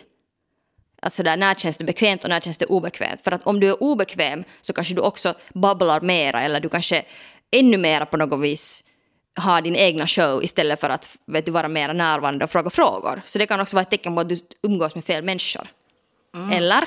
Alltså 1.05 1.23
där, 1.23 1.37
när 1.37 1.55
känns 1.55 1.77
det 1.77 1.83
bekvämt 1.83 2.23
och 2.23 2.29
när 2.29 2.39
känns 2.39 2.57
det 2.57 2.65
obekvämt? 2.65 3.21
För 3.23 3.31
att 3.31 3.43
om 3.43 3.59
du 3.59 3.67
är 3.67 3.83
obekväm 3.83 4.43
så 4.61 4.73
kanske 4.73 4.93
du 4.93 5.01
också 5.01 5.33
babblar 5.53 6.01
mera 6.01 6.41
eller 6.41 6.59
du 6.59 6.69
kanske 6.69 7.05
ännu 7.51 7.77
mera 7.77 8.05
på 8.05 8.17
något 8.17 8.41
vis 8.41 8.83
har 9.35 9.61
din 9.61 9.75
egna 9.75 10.07
show 10.07 10.43
istället 10.43 10.79
för 10.79 10.89
att 10.89 11.17
vet 11.25 11.45
du, 11.45 11.51
vara 11.51 11.67
mera 11.67 11.93
närvarande 11.93 12.45
och 12.45 12.51
fråga 12.51 12.69
frågor. 12.69 13.21
Så 13.25 13.39
det 13.39 13.47
kan 13.47 13.59
också 13.59 13.75
vara 13.75 13.81
ett 13.81 13.89
tecken 13.89 14.15
på 14.15 14.21
att 14.21 14.29
du 14.29 14.37
umgås 14.63 14.95
med 14.95 15.05
fel 15.05 15.23
människor. 15.23 15.67
Eller? 16.51 16.83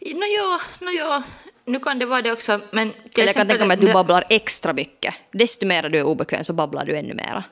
Nå 0.00 0.26
ja, 0.36 0.60
nå 0.80 0.90
ja. 0.90 1.22
nu 1.64 1.78
kan 1.78 1.98
det 1.98 2.06
vara 2.06 2.22
det 2.22 2.32
också, 2.32 2.60
men... 2.70 2.90
till 2.90 3.22
Eller 3.22 3.26
jag 3.26 3.34
kan 3.34 3.48
tänka 3.48 3.64
mig 3.64 3.74
att 3.74 3.80
du 3.80 3.92
babblar 3.92 4.24
extra 4.28 4.72
mycket. 4.72 5.14
Desto 5.32 5.66
mer 5.66 5.88
du 5.88 5.98
är 5.98 6.02
obekväm 6.02 6.44
så 6.44 6.52
babblar 6.52 6.84
du 6.84 6.96
ännu 6.96 7.14
mera. 7.14 7.44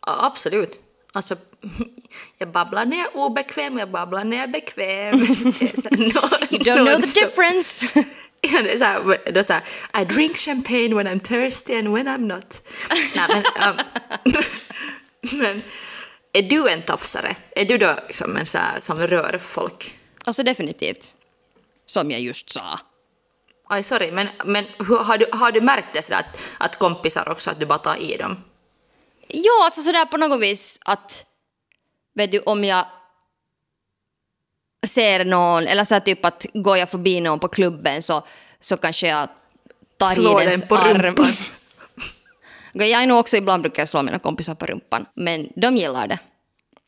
Absolut. 0.00 0.80
Alltså, 1.16 1.36
jag 2.38 2.48
babblar 2.48 2.86
när 2.86 2.96
jag 2.96 3.06
är 3.06 3.16
obekväm, 3.16 3.78
jag 3.78 3.90
babblar 3.90 4.24
när 4.24 4.36
jag 4.36 4.44
är 4.44 4.52
bekväm. 4.52 5.26
Så 5.76 5.88
You 6.50 6.62
don't 6.62 6.84
know 6.86 7.00
the 7.00 7.20
difference! 7.20 7.86
Ja, 8.40 8.62
det 8.62 8.72
är 8.72 8.78
så 8.78 8.84
här, 8.84 9.32
det 9.32 9.40
är 9.40 9.42
så 9.42 9.52
här, 9.52 9.62
I 10.02 10.04
drink 10.04 10.36
champagne 10.36 10.94
when 10.94 11.06
I'm 11.06 11.20
thirsty 11.20 11.78
and 11.78 11.88
when 11.88 12.08
I'm 12.08 12.18
not. 12.18 12.62
Nej, 13.16 13.28
men, 13.28 13.70
um, 13.70 14.42
men 15.38 15.62
är 16.32 16.42
du 16.42 16.68
en 16.68 16.82
tafsare? 16.82 17.36
Är 17.50 17.64
du 17.64 17.78
då 17.78 17.98
liksom 18.06 18.36
en 18.36 18.46
så 18.46 18.58
här, 18.58 18.80
som 18.80 19.06
rör 19.06 19.38
folk? 19.38 19.98
alltså 20.24 20.42
definitivt. 20.42 21.14
Som 21.86 22.10
jag 22.10 22.20
just 22.20 22.52
sa. 22.52 22.80
Aj, 23.68 23.82
sorry, 23.82 24.12
men, 24.12 24.28
men 24.44 24.64
har, 24.78 25.18
du, 25.18 25.26
har 25.32 25.52
du 25.52 25.60
märkt 25.60 25.88
det 25.92 26.02
sådär 26.02 26.18
att, 26.18 26.40
att 26.58 26.78
kompisar 26.78 27.28
också, 27.28 27.50
att 27.50 27.60
du 27.60 27.66
bara 27.66 27.78
tar 27.78 27.96
i 27.96 28.16
dem? 28.16 28.44
Ja, 29.28 29.64
alltså 29.64 29.82
sådär 29.82 30.04
på 30.04 30.16
något 30.16 30.40
vis 30.40 30.80
att... 30.84 31.24
Vet 32.14 32.32
du, 32.32 32.38
om 32.38 32.64
jag 32.64 32.86
ser 34.86 35.24
någon, 35.24 35.66
eller 35.66 35.84
så 35.84 35.94
här 35.94 36.00
typ 36.00 36.24
att 36.24 36.46
går 36.54 36.76
jag 36.76 36.90
förbi 36.90 37.20
någon 37.20 37.38
på 37.38 37.48
klubben 37.48 38.02
så, 38.02 38.26
så 38.60 38.76
kanske 38.76 39.08
jag 39.08 39.28
tar 39.98 40.06
Slår 40.06 40.42
i 40.42 40.44
den 40.44 40.58
dens 40.58 40.68
på 40.68 40.76
arm. 40.76 41.02
rumpan. 41.02 41.32
Jag 42.72 43.02
är 43.02 43.06
nog 43.06 43.18
också 43.18 43.36
ibland 43.36 43.62
brukar 43.62 43.82
jag 43.82 43.88
slå 43.88 44.02
mina 44.02 44.18
kompisar 44.18 44.54
på 44.54 44.66
rumpan, 44.66 45.06
men 45.14 45.48
de 45.56 45.76
gillar 45.76 46.08
det. 46.08 46.18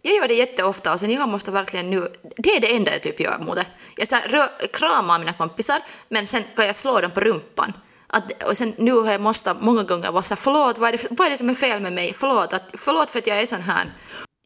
Jag 0.02 0.14
gör 0.14 0.28
det 0.28 0.34
jätteofta 0.34 0.92
och 0.92 1.00
sen 1.00 1.10
jag 1.10 1.28
måste 1.28 1.50
verkligen 1.50 1.90
nu, 1.90 2.12
det 2.36 2.56
är 2.56 2.60
det 2.60 2.76
enda 2.76 2.92
jag 2.92 3.02
typ 3.02 3.20
gör 3.20 3.38
mot 3.38 3.54
det. 3.54 3.66
Jag 3.96 4.08
så 4.08 4.14
här, 4.14 4.28
rö, 4.28 4.48
kramar 4.72 5.18
mina 5.18 5.32
kompisar 5.32 5.78
men 6.08 6.26
sen 6.26 6.42
kan 6.56 6.66
jag 6.66 6.76
slå 6.76 7.00
dem 7.00 7.10
på 7.10 7.20
rumpan. 7.20 7.72
Att, 8.10 8.42
och 8.42 8.56
sen 8.56 8.74
nu 8.78 8.92
har 8.92 9.12
jag 9.12 9.20
måste 9.20 9.54
många 9.60 9.82
gånger 9.82 10.12
vara 10.12 10.22
så 10.22 10.34
här, 10.34 10.40
förlåt, 10.40 10.78
vad 10.78 10.88
är, 10.88 10.92
det, 10.92 11.06
vad 11.10 11.26
är 11.26 11.30
det 11.30 11.36
som 11.36 11.50
är 11.50 11.54
fel 11.54 11.80
med 11.80 11.92
mig? 11.92 12.14
Förlåt, 12.16 12.52
att, 12.52 12.70
förlåt 12.74 13.10
för 13.10 13.18
att 13.18 13.26
jag 13.26 13.42
är 13.42 13.46
sån 13.46 13.60
här. 13.60 13.92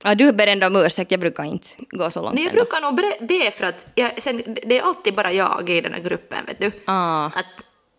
Ja, 0.05 0.14
du 0.14 0.33
ber 0.33 0.46
ändå 0.46 0.66
om 0.66 0.77
ursäkt, 0.77 1.11
jag 1.11 1.20
brukar 1.20 1.44
inte 1.44 1.68
gå 1.90 2.11
så 2.11 2.22
långt 2.22 2.35
Nej, 2.35 2.44
jag 2.44 2.51
ändå. 2.51 2.64
brukar 2.64 2.81
nog 2.81 3.29
be 3.29 3.51
för 3.51 3.66
att 3.66 3.92
jag, 3.94 4.22
sen, 4.22 4.42
det 4.66 4.79
är 4.79 4.83
alltid 4.83 5.14
bara 5.14 5.33
jag 5.33 5.70
i 5.70 5.81
den 5.81 5.92
här 5.92 6.01
gruppen, 6.01 6.38
vet 6.46 6.61
du. 6.61 6.70
Ah. 6.85 7.27
Att, 7.27 7.46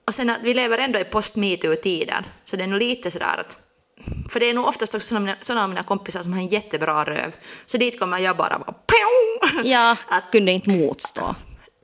och 0.08 0.14
sen 0.14 0.30
att 0.30 0.40
vi 0.44 0.54
lever 0.54 0.78
ändå 0.78 1.00
i 1.00 1.04
post-metoo-tiden, 1.04 2.24
så 2.44 2.56
det 2.56 2.64
är 2.64 2.68
nog 2.68 2.80
lite 2.80 3.12
sådär 3.12 3.38
att... 3.40 3.60
För 4.30 4.40
det 4.40 4.50
är 4.50 4.54
nog 4.54 4.68
oftast 4.68 4.96
också 4.96 5.16
sådana, 5.40 5.64
av 5.64 5.70
mina 5.70 5.84
kompisar 5.84 6.22
som 6.22 6.34
har 6.34 6.40
en 6.40 6.48
jättebra 6.48 7.04
röv, 7.04 7.36
så 7.66 7.78
dit 7.78 8.00
kommer 8.00 8.18
jag 8.18 8.38
bara. 8.38 8.60
Pjong! 8.60 9.64
Ja, 9.64 9.92
Att, 10.08 10.24
kunde 10.32 10.52
inte 10.52 10.70
motstå. 10.70 11.36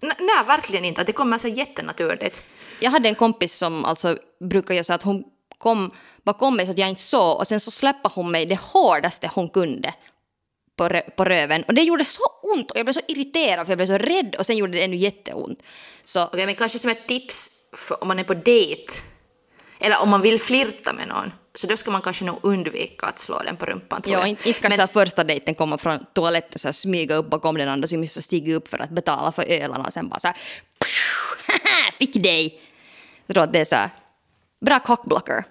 nej, 0.02 0.46
verkligen 0.48 0.86
inte. 0.86 1.02
Att 1.02 1.08
det 1.08 1.14
kommer 1.14 1.38
så 1.38 1.48
jättenaturligt. 1.48 2.44
Jag 2.80 2.92
hade 2.92 3.10
en 3.10 3.16
kompis 3.16 3.56
som 3.58 3.86
alltså 3.86 4.18
brukar 4.50 4.74
göra 4.74 4.84
så 4.84 4.94
att 4.94 5.04
hon 5.04 5.24
kom 5.58 5.92
bakom 6.24 6.56
mig 6.56 6.66
så 6.66 6.72
att 6.72 6.78
jag 6.78 6.90
inte 6.90 7.02
såg 7.02 7.38
och 7.38 7.48
sen 7.48 7.60
så 7.60 7.72
släppte 7.72 8.10
hon 8.14 8.32
mig 8.32 8.46
det 8.46 8.60
hårdaste 8.60 9.32
hon 9.36 9.50
kunde 9.50 9.94
på, 10.78 10.84
rö- 10.90 11.10
på 11.16 11.26
röven. 11.26 11.64
Och 11.64 11.74
det 11.74 11.82
gjorde 11.82 12.06
så 12.06 12.24
ont 12.56 12.72
och 12.72 12.78
jag 12.78 12.86
blev 12.86 12.94
så 12.94 13.02
irriterad 13.08 13.66
för 13.66 13.72
jag 13.72 13.78
blev 13.78 13.88
så 13.88 13.98
rädd 13.98 14.36
och 14.40 14.46
sen 14.46 14.58
gjorde 14.58 14.74
det 14.74 14.84
ännu 14.84 14.96
jätteont. 14.96 15.60
Så 16.04 16.24
Okej, 16.26 16.46
men 16.46 16.56
kanske 16.56 16.80
som 16.80 16.92
ett 16.92 17.08
tips 17.08 17.52
för 17.74 18.02
om 18.02 18.08
man 18.08 18.20
är 18.20 18.24
på 18.24 18.34
dejt, 18.34 18.94
eller 19.80 20.02
om 20.02 20.10
man 20.10 20.22
vill 20.22 20.40
flirta 20.42 20.94
med 20.94 21.08
någon, 21.08 21.32
så 21.56 21.68
då 21.68 21.78
ska 21.78 21.92
man 21.92 22.02
kanske 22.02 22.26
nog 22.26 22.40
undvika 22.44 23.06
att 23.06 23.18
slå 23.18 23.42
den 23.42 23.58
på 23.58 23.66
rumpan, 23.66 24.02
tror 24.02 24.14
ja, 24.14 24.20
jag. 24.20 24.28
inte, 24.30 24.48
inte 24.48 24.62
kanske 24.62 24.82
Men- 24.82 24.88
första 24.88 25.24
dejten 25.24 25.56
komma 25.56 25.78
från 25.78 26.06
toaletten 26.14 26.60
så 26.60 26.68
här, 26.68 26.74
smyga 26.74 27.16
upp 27.16 27.30
bakom 27.30 27.58
den 27.58 27.70
andra 27.70 27.88
så 27.88 27.98
måste 27.98 28.22
stiga 28.22 28.56
upp 28.56 28.68
för 28.68 28.80
att 28.80 28.90
betala 28.90 29.32
för 29.32 29.44
ölarna 29.52 29.84
och 29.88 29.94
sen 29.94 30.10
bara 30.10 30.20
så 30.20 30.28
här 30.28 30.38
"Haha, 31.48 31.92
fick 32.00 32.24
dig! 32.24 32.62
Jag 33.30 33.34
tror 33.34 33.44
att 33.44 33.54
det 33.54 33.60
är 33.60 33.66
så 33.66 33.76
här 33.76 33.90
bra 34.66 34.80
cockblocker. 34.80 35.46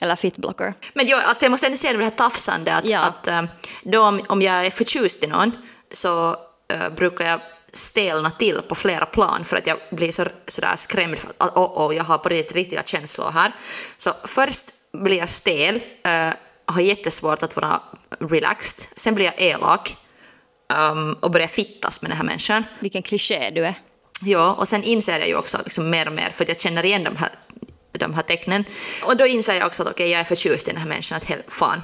Eller 0.00 0.16
fitblocker. 0.16 0.74
Men 0.94 1.06
jag, 1.06 1.22
alltså 1.24 1.44
jag 1.44 1.50
måste 1.50 1.66
ändå 1.66 1.76
säga 1.76 1.98
det 1.98 2.04
här 2.04 2.10
tafsande, 2.10 2.74
att, 2.74 2.88
Ja. 2.88 3.00
att 3.00 3.26
eh, 3.26 3.42
då 3.82 4.02
om, 4.02 4.20
om 4.28 4.42
jag 4.42 4.66
är 4.66 4.70
förtjust 4.70 5.24
i 5.24 5.26
någon 5.26 5.52
så 5.90 6.36
eh, 6.72 6.88
brukar 6.96 7.26
jag 7.26 7.40
stelna 7.72 8.30
till 8.30 8.62
på 8.68 8.74
flera 8.74 9.06
plan 9.06 9.44
för 9.44 9.56
att 9.56 9.66
jag 9.66 9.78
blir 9.90 10.12
så, 10.12 10.24
sådär 10.46 10.76
skrämd 10.76 11.18
för 11.18 11.32
att 11.38 11.56
oh, 11.56 11.88
oh, 11.88 11.96
jag 11.96 12.04
har 12.04 12.18
på 12.18 12.28
riktigt 12.28 12.56
riktiga 12.56 12.82
känslor 12.82 13.30
här. 13.30 13.54
Så 13.96 14.10
först 14.24 14.66
blir 14.92 15.18
jag 15.18 15.28
stel, 15.28 15.80
eh, 16.04 16.30
har 16.66 16.80
jättesvårt 16.80 17.42
att 17.42 17.56
vara 17.56 17.80
relaxed, 18.20 18.88
sen 18.96 19.14
blir 19.14 19.24
jag 19.24 19.34
elak 19.42 19.96
um, 20.92 21.12
och 21.12 21.30
börjar 21.30 21.46
fittas 21.46 22.02
med 22.02 22.10
den 22.10 22.18
här 22.18 22.24
människan. 22.24 22.64
Vilken 22.78 23.02
kliché 23.02 23.50
du 23.50 23.66
är. 23.66 23.74
Ja, 24.20 24.52
och 24.52 24.68
sen 24.68 24.82
inser 24.82 25.18
jag 25.18 25.28
ju 25.28 25.36
också 25.36 25.58
liksom 25.64 25.90
mer 25.90 26.06
och 26.06 26.12
mer, 26.12 26.30
för 26.30 26.44
att 26.44 26.48
jag 26.48 26.60
känner 26.60 26.84
igen 26.84 27.04
de 27.04 27.16
här, 27.16 27.30
de 27.92 28.14
här 28.14 28.22
tecknen. 28.22 28.64
Och 29.04 29.16
då 29.16 29.26
inser 29.26 29.54
jag 29.54 29.66
också 29.66 29.82
att 29.82 29.88
okej, 29.88 30.10
jag 30.10 30.20
är 30.20 30.24
förtjust 30.24 30.68
i 30.68 30.70
den 30.70 30.80
här 30.80 30.88
människan, 30.88 31.16
att 31.16 31.24
hel, 31.24 31.42
fan. 31.48 31.82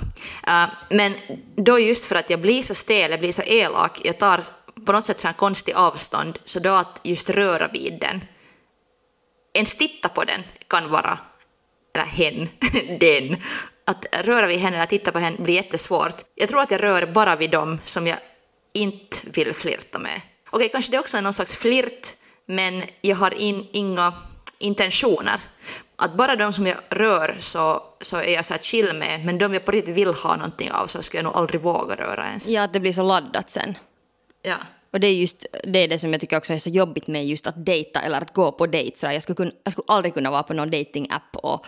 Uh, 0.48 0.66
men 0.90 1.14
då 1.56 1.78
just 1.78 2.06
för 2.06 2.16
att 2.16 2.30
jag 2.30 2.40
blir 2.40 2.62
så 2.62 2.74
stel, 2.74 3.10
jag 3.10 3.20
blir 3.20 3.32
så 3.32 3.42
elak, 3.42 4.00
jag 4.04 4.18
tar 4.18 4.44
på 4.86 4.92
något 4.92 5.04
sätt 5.04 5.18
så 5.18 5.28
här 5.28 5.34
konstig 5.34 5.74
avstånd, 5.74 6.38
så 6.44 6.60
då 6.60 6.74
att 6.74 7.00
just 7.04 7.30
röra 7.30 7.68
vid 7.68 7.98
den, 8.00 8.24
ens 9.54 9.76
titta 9.76 10.08
på 10.08 10.24
den 10.24 10.42
kan 10.68 10.90
vara, 10.90 11.18
eller 11.94 12.06
hen, 12.06 12.48
den, 13.00 13.42
att 13.86 14.06
röra 14.12 14.46
vid 14.46 14.58
henne 14.58 14.76
eller 14.76 14.86
titta 14.86 15.12
på 15.12 15.18
henne 15.18 15.36
blir 15.38 15.54
jättesvårt. 15.54 16.22
Jag 16.34 16.48
tror 16.48 16.60
att 16.60 16.70
jag 16.70 16.82
rör 16.82 17.06
bara 17.06 17.36
vid 17.36 17.50
dem 17.50 17.80
som 17.84 18.06
jag 18.06 18.18
inte 18.74 19.16
vill 19.24 19.54
flirta 19.54 19.98
med. 19.98 20.20
Okej, 20.50 20.68
kanske 20.68 20.92
det 20.92 20.98
också 20.98 21.16
är 21.16 21.22
någon 21.22 21.32
slags 21.32 21.56
flirt, 21.56 22.16
men 22.46 22.82
jag 23.00 23.16
har 23.16 23.34
in, 23.34 23.66
inga 23.72 24.12
intentioner. 24.58 25.40
Att 25.96 26.16
bara 26.16 26.36
de 26.36 26.52
som 26.52 26.66
jag 26.66 26.76
rör 26.88 27.36
så, 27.38 27.82
så 28.00 28.16
är 28.16 28.34
jag 28.34 28.44
så 28.44 28.54
här 28.54 28.60
chill 28.60 28.94
med, 28.94 29.24
men 29.24 29.38
de 29.38 29.52
jag 29.54 29.64
på 29.64 29.70
riktigt 29.70 29.94
vill 29.94 30.14
ha 30.14 30.36
någonting 30.36 30.72
av 30.72 30.86
så 30.86 31.02
ska 31.02 31.18
jag 31.18 31.24
nog 31.24 31.36
aldrig 31.36 31.60
våga 31.60 31.94
röra 31.94 32.26
ens. 32.26 32.48
Ja, 32.48 32.62
att 32.62 32.72
det 32.72 32.80
blir 32.80 32.92
så 32.92 33.02
laddat 33.02 33.50
sen. 33.50 33.78
Ja. 34.42 34.56
Och 34.92 35.00
det 35.00 35.06
är 35.06 35.14
just 35.14 35.46
det, 35.64 35.78
är 35.78 35.88
det 35.88 35.98
som 35.98 36.12
jag 36.12 36.20
tycker 36.20 36.36
också 36.36 36.52
är 36.52 36.58
så 36.58 36.70
jobbigt 36.70 37.06
med 37.06 37.26
just 37.26 37.46
att 37.46 37.66
dejta 37.66 38.00
eller 38.00 38.20
att 38.20 38.32
gå 38.32 38.52
på 38.52 38.66
dejt. 38.66 38.98
Så 38.98 39.06
jag, 39.06 39.22
skulle 39.22 39.36
kunna, 39.36 39.50
jag 39.64 39.72
skulle 39.72 39.84
aldrig 39.88 40.14
kunna 40.14 40.30
vara 40.30 40.42
på 40.42 40.54
någon 40.54 40.70
datingapp 40.70 41.36
och 41.36 41.66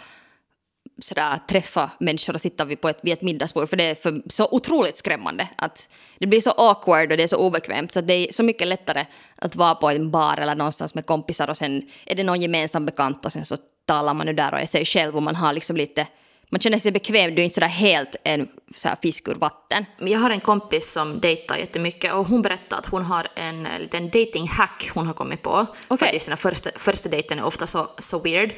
sådär, 0.99 1.39
träffa 1.49 1.91
människor 2.01 2.35
och 2.35 2.41
sitta 2.41 2.65
vid, 2.65 2.81
på 2.81 2.89
ett, 2.89 2.99
vid 3.03 3.13
ett 3.13 3.23
middagsbord. 3.23 3.69
För 3.69 3.77
det 3.77 3.85
är 3.85 3.95
för, 3.95 4.23
så 4.31 4.49
otroligt 4.51 4.97
skrämmande. 4.97 5.49
Att 5.57 5.89
det 6.19 6.27
blir 6.27 6.41
så 6.41 6.51
awkward 6.51 7.13
och 7.13 7.17
det 7.17 7.23
är 7.23 7.29
så 7.29 7.37
obekvämt. 7.37 7.93
Så 7.93 7.99
att 7.99 8.07
det 8.07 8.15
är 8.15 8.33
så 8.33 8.43
mycket 8.43 8.69
lättare 8.69 9.05
att 9.37 9.57
vara 9.57 9.75
på 9.75 9.91
en 9.91 10.11
bar 10.11 10.37
eller 10.37 10.55
någonstans 10.55 10.95
med 10.95 11.07
kompisar 11.07 11.51
och 11.51 11.57
sen 11.57 11.83
är 12.07 12.15
det 12.15 12.25
någon 12.25 12.41
gemensam 12.41 12.87
bekant 12.87 13.25
och 13.25 13.33
sen 13.33 13.45
så 13.45 13.57
talar 13.85 14.15
man 14.15 14.27
nu 14.27 14.33
där 14.33 14.55
och 14.55 14.61
är 14.61 14.67
sig 14.67 14.85
själv 14.85 15.17
och 15.17 15.23
man 15.23 15.37
har 15.37 15.53
liksom 15.53 15.77
lite 15.77 16.07
man 16.51 16.61
känner 16.61 16.79
sig 16.79 16.93
bekväm, 16.93 17.35
du 17.35 17.41
är 17.41 17.45
inte 17.45 17.55
sådär 17.55 17.69
helt 17.69 18.17
en 18.25 18.49
så 18.77 18.89
fisk 19.03 19.29
ur 19.29 19.35
vatten. 19.35 19.85
Jag 19.99 20.19
har 20.19 20.31
en 20.31 20.41
kompis 20.41 20.93
som 20.93 21.21
dejtar 21.21 21.57
jättemycket 21.57 22.15
och 22.15 22.27
hon 22.27 22.43
berättar 22.43 22.79
att 22.79 22.87
hon 22.87 23.03
har 23.03 23.27
en 23.35 23.67
eh, 23.67 23.79
liten 23.81 24.11
dating-hack 24.11 24.91
hon 24.95 25.07
har 25.07 25.15
kommit 25.15 25.43
på. 25.43 25.67
För 25.89 25.95
Okej. 25.95 26.09
att 26.09 26.15
just 26.15 26.29
den 26.29 26.37
första, 26.37 26.71
första 26.77 27.09
dejten 27.09 27.39
är 27.39 27.45
ofta 27.45 27.67
så, 27.67 27.89
så 27.99 28.19
weird. 28.19 28.51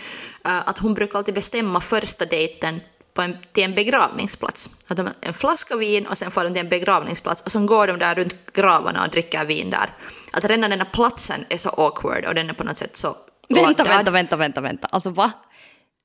Eh, 0.45 0.69
att 0.69 0.79
hon 0.79 0.95
brukar 0.95 1.19
alltid 1.19 1.35
bestämma 1.35 1.81
första 1.81 2.25
dejten 2.25 2.81
på 3.15 3.23
en, 3.23 3.37
till 3.53 3.65
en 3.65 3.75
begravningsplats. 3.75 4.71
Att 4.89 4.97
de 4.97 5.09
en 5.21 5.35
flaska 5.35 5.77
vin 5.77 6.07
och 6.07 6.19
sen 6.19 6.31
får 6.31 6.45
de 6.45 6.53
till 6.53 6.61
en 6.61 6.69
begravningsplats 6.69 7.43
och 7.43 7.53
så 7.53 7.61
går 7.61 7.87
de 7.87 7.99
där 7.99 8.15
runt 8.15 8.53
gravarna 8.53 9.05
och 9.05 9.11
dricker 9.11 9.45
vin 9.45 9.71
där. 9.71 9.91
Att 10.33 10.45
redan 10.45 10.71
den 10.71 10.81
här 10.81 10.89
platsen 10.93 11.45
är 11.49 11.57
så 11.57 11.69
awkward 11.69 12.25
och 12.25 12.35
den 12.35 12.51
är 12.51 12.55
på 12.55 12.65
något 12.65 12.77
sätt 12.77 12.97
så 12.97 13.17
Vänta, 13.49 13.85
laddad. 13.85 13.89
vänta, 13.89 14.11
vänta, 14.11 14.37
vänta, 14.37 14.61
vänta. 14.61 14.89
Alltså 14.91 15.11
va? 15.11 15.33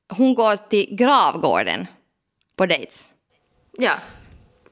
Hon 0.10 0.34
går 0.36 0.56
till 0.70 0.96
gravgården 0.96 1.88
på 2.56 2.66
dates. 2.66 3.12
Ja, 3.78 3.94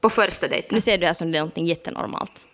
på 0.00 0.10
första 0.10 0.48
dejten. 0.48 0.68
Nu 0.74 0.80
ser 0.80 0.98
du 0.98 1.06
det 1.06 1.14
som 1.14 1.32
det 1.32 1.38
är 1.38 1.42
något 1.44 1.56
jättenormalt. 1.68 2.46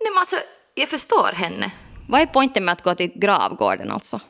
Nej 0.00 0.10
men 0.12 0.18
alltså, 0.18 0.36
jag 0.74 0.88
förstår 0.88 1.32
henne. 1.32 1.72
Vad 2.08 2.20
är 2.20 2.26
poängen 2.26 2.64
med 2.64 2.72
att 2.72 2.82
gå 2.82 2.94
till 2.94 3.12
gravgården 3.14 3.90
alltså? 3.90 4.20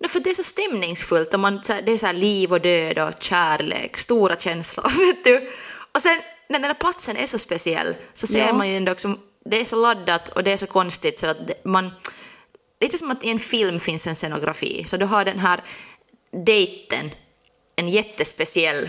No, 0.00 0.08
för 0.08 0.20
det 0.20 0.30
är 0.30 0.34
så 0.34 0.42
stämningsfullt 0.42 1.34
och 1.34 1.40
man, 1.40 1.60
här, 1.68 1.82
det 1.82 1.92
är 1.92 1.96
så 1.98 2.06
här 2.06 2.12
liv 2.12 2.52
och 2.52 2.60
död 2.60 2.98
och 2.98 3.22
kärlek, 3.22 3.98
stora 3.98 4.36
känslor, 4.36 5.06
vet 5.06 5.24
du. 5.24 5.50
Och 5.92 6.02
sen 6.02 6.20
när 6.48 6.58
den 6.58 6.64
här 6.64 6.74
platsen 6.74 7.16
är 7.16 7.26
så 7.26 7.38
speciell 7.38 7.94
så 8.14 8.26
ser 8.26 8.46
Ja. 8.46 8.52
man 8.52 8.68
ju 8.68 8.76
ändå 8.76 8.92
också, 8.92 9.14
det 9.50 9.60
är 9.60 9.64
så 9.64 9.76
laddat 9.76 10.28
och 10.28 10.44
det 10.44 10.52
är 10.52 10.56
så 10.56 10.66
konstigt 10.66 11.18
så 11.18 11.26
att 11.26 11.36
man, 11.64 11.90
lite 12.80 12.98
som 12.98 13.10
att 13.10 13.24
i 13.24 13.30
en 13.30 13.38
film 13.38 13.80
finns 13.80 14.06
en 14.06 14.14
scenografi, 14.14 14.84
så 14.84 14.96
du 14.96 15.04
har 15.04 15.24
den 15.24 15.38
här 15.38 15.60
dejten, 16.44 17.10
en 17.76 17.88
jättespeciell 17.88 18.88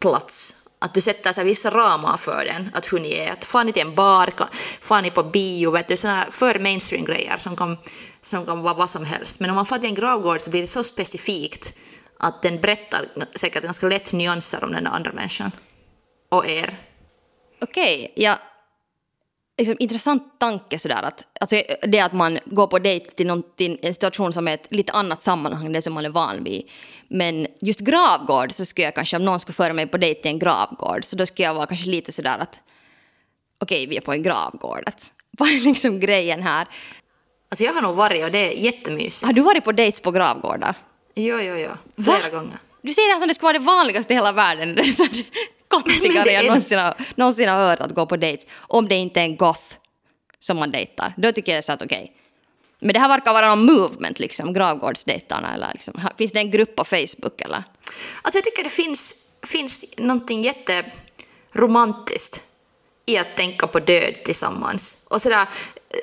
plats. 0.00 0.64
Att 0.80 0.94
du 0.94 1.00
sätter 1.00 1.32
så 1.32 1.42
vissa 1.42 1.70
ramar 1.70 2.16
för 2.16 2.44
den, 2.44 2.70
att 2.74 2.92
hur 2.92 3.00
ni 3.00 3.12
är, 3.12 3.32
att 3.32 3.44
far 3.44 3.64
ni 3.64 3.72
till 3.72 3.82
en 3.82 3.94
bar, 3.94 4.32
far 4.80 5.02
ni 5.02 5.10
på 5.10 5.22
bio, 5.22 5.70
vet 5.70 5.88
du, 5.88 5.96
såna 5.96 6.14
här 6.14 6.30
för 6.30 6.58
mainstream-grejer 6.58 7.36
som 7.36 7.56
kan, 7.56 7.76
som 8.20 8.46
kan 8.46 8.62
vara 8.62 8.74
vad 8.74 8.90
som 8.90 9.04
helst. 9.04 9.40
Men 9.40 9.50
om 9.50 9.56
man 9.56 9.66
far 9.66 9.78
till 9.78 9.88
en 9.88 9.94
gravgård 9.94 10.40
så 10.40 10.50
blir 10.50 10.60
det 10.60 10.66
så 10.66 10.84
specifikt 10.84 11.74
att 12.18 12.42
den 12.42 12.60
berättar 12.60 13.08
säkert 13.34 13.62
ganska 13.62 13.88
lätt 13.88 14.12
nyanser 14.12 14.64
om 14.64 14.72
den 14.72 14.86
andra 14.86 15.12
människan. 15.12 15.50
Och 16.30 16.46
er. 16.46 16.76
Okej, 17.60 18.12
jag 18.16 18.38
liksom, 19.58 19.76
intressant 19.78 20.38
tanke 20.38 20.78
sådär 20.78 21.02
att 21.02 21.24
alltså, 21.40 21.62
det 21.82 22.00
att 22.00 22.12
man 22.12 22.38
går 22.44 22.66
på 22.66 22.78
dejt 22.78 23.10
till, 23.10 23.26
någon, 23.26 23.42
till 23.56 23.78
en 23.82 23.94
situation 23.94 24.32
som 24.32 24.48
är 24.48 24.54
ett 24.54 24.66
lite 24.70 24.92
annat 24.92 25.22
sammanhang 25.22 25.66
än 25.66 25.72
det 25.72 25.82
som 25.82 25.94
man 25.94 26.04
är 26.04 26.10
van 26.10 26.44
vid. 26.44 26.70
Men 27.08 27.46
just 27.60 27.80
gravgård 27.80 28.52
så 28.52 28.64
skulle 28.64 28.84
jag 28.84 28.94
kanske, 28.94 29.16
om 29.16 29.24
någon 29.24 29.40
skulle 29.40 29.54
föra 29.54 29.72
mig 29.72 29.86
på 29.86 29.96
dejt 29.96 30.22
till 30.22 30.30
en 30.30 30.38
gravgård, 30.38 31.04
så 31.04 31.16
då 31.16 31.26
skulle 31.26 31.48
jag 31.48 31.54
vara 31.54 31.66
kanske 31.66 31.86
lite 31.86 32.12
sådär 32.12 32.38
att 32.38 32.60
okej, 33.60 33.86
vi 33.86 33.96
är 33.96 34.00
på 34.00 34.12
en 34.12 34.22
gravgård. 34.22 34.82
Att, 34.86 35.12
vad 35.38 35.48
är 35.48 35.60
liksom 35.60 36.00
grejen 36.00 36.42
här? 36.42 36.68
Alltså 37.50 37.64
jag 37.64 37.72
har 37.72 37.82
nog 37.82 37.96
varit 37.96 38.24
och 38.24 38.30
det 38.30 38.52
är 38.52 38.64
jättemysigt. 38.64 39.26
Har 39.26 39.32
du 39.32 39.40
varit 39.40 39.64
på 39.64 39.72
dates 39.72 40.00
på 40.00 40.10
gravgårdar? 40.10 40.74
Jo, 41.14 41.38
jo, 41.40 41.54
jo. 41.54 41.70
Flera 42.04 42.18
Va? 42.18 42.38
gånger. 42.38 42.58
Du 42.82 42.92
säger 42.92 43.08
det 43.08 43.12
här 43.12 43.20
som 43.20 43.28
det 43.28 43.34
skulle 43.34 43.46
vara 43.46 43.58
det 43.58 43.64
vanligaste 43.64 44.12
i 44.12 44.16
hela 44.16 44.32
världen. 44.32 44.78
Konstigare 45.68 46.30
jag 46.32 46.46
någonsin 46.46 46.78
har, 46.78 46.94
någonsin 47.14 47.48
har 47.48 47.56
hört 47.56 47.80
att 47.80 47.94
gå 47.94 48.06
på 48.06 48.16
dejt. 48.16 48.46
Om 48.56 48.88
det 48.88 48.94
inte 48.94 49.20
är 49.20 49.24
en 49.24 49.36
goth 49.36 49.74
som 50.38 50.58
man 50.58 50.70
dejtar. 50.70 51.14
Då 51.16 51.32
tycker 51.32 51.54
jag 51.54 51.64
så 51.64 51.72
att 51.72 51.82
okej. 51.82 52.12
Men 52.80 52.94
det 52.94 53.00
här 53.00 53.08
verkar 53.08 53.32
vara 53.32 53.54
någon 53.54 53.66
movement, 53.66 54.18
liksom, 54.18 54.52
gravgårdsdejtarna. 54.52 55.54
Eller 55.54 55.70
liksom, 55.72 56.08
finns 56.18 56.32
det 56.32 56.38
en 56.38 56.50
grupp 56.50 56.76
på 56.76 56.84
Facebook? 56.84 57.40
Eller? 57.40 57.64
Alltså 58.22 58.38
jag 58.38 58.44
tycker 58.44 58.64
det 58.64 58.70
finns, 58.70 59.16
finns 59.46 59.84
någonting 59.98 60.42
jätteromantiskt 60.42 62.42
i 63.06 63.18
att 63.18 63.36
tänka 63.36 63.66
på 63.66 63.80
död 63.80 64.14
tillsammans. 64.24 64.98
Och 65.08 65.22
sådär 65.22 65.48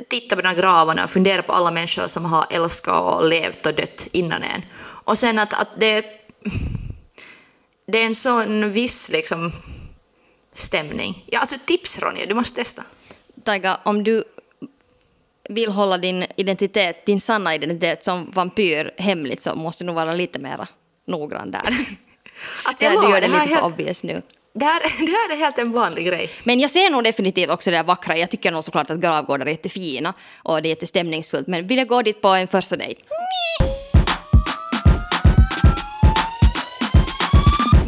titta 0.10 0.36
på 0.36 0.41
de 0.41 0.47
här 0.47 0.56
gravarna 0.56 1.04
och 1.04 1.10
fundera 1.10 1.43
på 1.43 1.54
alla 1.54 1.71
människor 1.71 2.08
som 2.08 2.25
har 2.25 2.45
älskat 2.49 3.01
och 3.01 3.30
levt 3.30 3.65
och 3.65 3.75
dött 3.75 4.08
innan 4.12 4.43
en. 4.43 4.62
Och 4.80 5.17
sen 5.17 5.39
att, 5.39 5.54
att 5.54 5.69
det, 5.80 6.06
det 7.88 8.02
är 8.02 8.06
en 8.06 8.15
sån 8.15 8.71
viss 8.71 9.12
liksom 9.12 9.52
stämning. 10.54 11.24
Ja, 11.26 11.39
alltså 11.39 11.56
tips 11.65 12.00
Ronja, 12.00 12.26
du 12.26 12.34
måste 12.36 12.56
testa. 12.56 12.84
Taiga, 13.43 13.80
om 13.84 14.04
du 14.04 14.24
vill 15.50 15.71
hålla 15.71 15.98
din 15.98 16.26
identitet, 16.36 17.06
din 17.06 17.21
sanna 17.21 17.56
identitet 17.56 18.04
som 18.04 18.32
vampyr 18.32 18.91
hemligt 18.98 19.41
så 19.41 19.56
måste 19.56 19.84
du 19.84 19.86
nog 19.86 19.95
vara 19.95 20.13
lite 20.13 20.39
mer 20.39 20.67
noggrann 21.08 21.52
där. 21.52 21.62
Alltså 22.63 22.84
Ja, 22.84 22.91
jag 22.91 23.02
lovar, 23.02 23.10
gör 23.10 23.21
det 23.21 23.28
det, 23.28 23.34
här 23.34 23.45
lite 23.45 23.54
är 23.54 23.58
för 23.58 23.62
helt, 23.67 23.74
obvious 23.74 24.04
nu. 24.04 24.21
det, 24.54 24.65
här, 24.65 24.80
det 25.06 25.12
här 25.12 25.32
är 25.32 25.38
helt 25.38 25.58
en 25.58 25.71
vanlig 25.71 26.06
grej. 26.08 26.30
Men 26.43 26.60
jag 26.60 26.71
ser 26.71 26.89
nog 26.89 27.04
definitivt 27.04 27.50
också 27.50 27.71
det 27.71 27.78
där 27.78 27.84
vackra. 27.84 28.17
Jag 28.17 28.30
tycker 28.32 28.52
nog 28.52 28.63
såklart 28.63 28.89
att 28.89 29.00
gravgårdar 29.00 29.45
är 29.45 29.50
jättefina 29.50 30.13
och 30.43 30.62
det 30.62 30.67
är 30.67 30.69
jättestämningsfullt. 30.69 31.48
Men 31.48 31.67
vill 31.67 31.78
jag 31.78 31.88
gå 31.88 32.02
dit 32.02 32.21
på 32.21 32.28
en 32.28 32.48
första 32.48 32.76
dejt? 32.76 33.02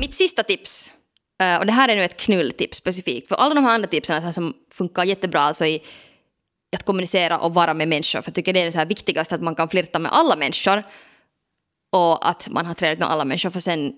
Mitt 0.07 0.15
sista 0.15 0.43
tips, 0.43 0.93
eh, 1.41 1.57
och 1.57 1.65
det 1.65 1.71
här 1.71 1.89
är 1.89 1.95
nu 1.95 2.03
ett 2.03 2.17
knulltips 2.17 2.77
specifikt, 2.77 3.27
för 3.27 3.35
alla 3.35 3.55
de 3.55 3.63
här 3.63 3.75
andra 3.75 3.87
tipsen 3.87 4.21
så 4.21 4.33
som 4.33 4.53
funkar 4.73 5.03
jättebra 5.03 5.41
alltså 5.41 5.65
i 5.65 5.83
att 6.75 6.83
kommunicera 6.83 7.39
och 7.39 7.53
vara 7.53 7.73
med 7.73 7.87
människor. 7.87 8.21
För 8.21 8.29
jag 8.29 8.35
tycker 8.35 8.53
det 8.53 8.59
är 8.59 8.65
det 8.65 8.71
så 8.71 8.77
här 8.77 8.85
viktigaste 8.85 9.35
att 9.35 9.41
man 9.41 9.55
kan 9.55 9.69
flirta 9.69 9.99
med 9.99 10.11
alla 10.11 10.35
människor 10.35 10.83
och 11.91 12.29
att 12.29 12.49
man 12.49 12.65
har 12.65 12.73
trevligt 12.73 12.99
med 12.99 13.09
alla 13.09 13.25
människor. 13.25 13.49
För 13.49 13.59
sen, 13.59 13.93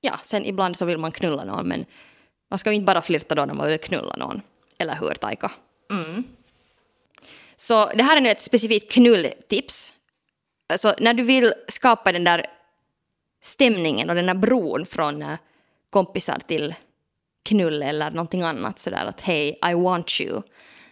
ja, 0.00 0.18
sen 0.22 0.44
ibland 0.44 0.76
så 0.76 0.84
vill 0.84 0.98
man 0.98 1.12
knulla 1.12 1.44
någon 1.44 1.68
men 1.68 1.84
man 2.50 2.58
ska 2.58 2.70
ju 2.70 2.76
inte 2.76 2.86
bara 2.86 3.02
flirta 3.02 3.34
då 3.34 3.44
när 3.44 3.54
man 3.54 3.66
vill 3.66 3.78
knulla 3.78 4.16
någon. 4.16 4.40
Eller 4.78 4.96
hur, 4.96 5.14
Taika? 5.14 5.50
Så 7.56 7.86
det 7.86 8.02
här 8.02 8.16
är 8.16 8.20
nu 8.20 8.28
ett 8.28 8.42
specifikt 8.42 8.92
knulltips. 8.92 9.92
Alltså, 10.72 10.94
när 10.98 11.14
du 11.14 11.22
vill 11.22 11.54
skapa 11.68 12.12
den 12.12 12.24
där 12.24 12.46
stämningen 13.42 14.10
och 14.10 14.16
den 14.16 14.26
där 14.26 14.34
bron 14.34 14.86
från 14.86 15.22
eh, 15.22 15.38
kompisar 15.90 16.38
till 16.46 16.74
knull 17.44 17.82
eller 17.82 18.10
någonting 18.10 18.42
annat 18.42 18.78
sådär 18.78 19.06
att 19.06 19.20
hej, 19.20 19.58
I 19.70 19.74
want 19.74 20.20
you. 20.20 20.42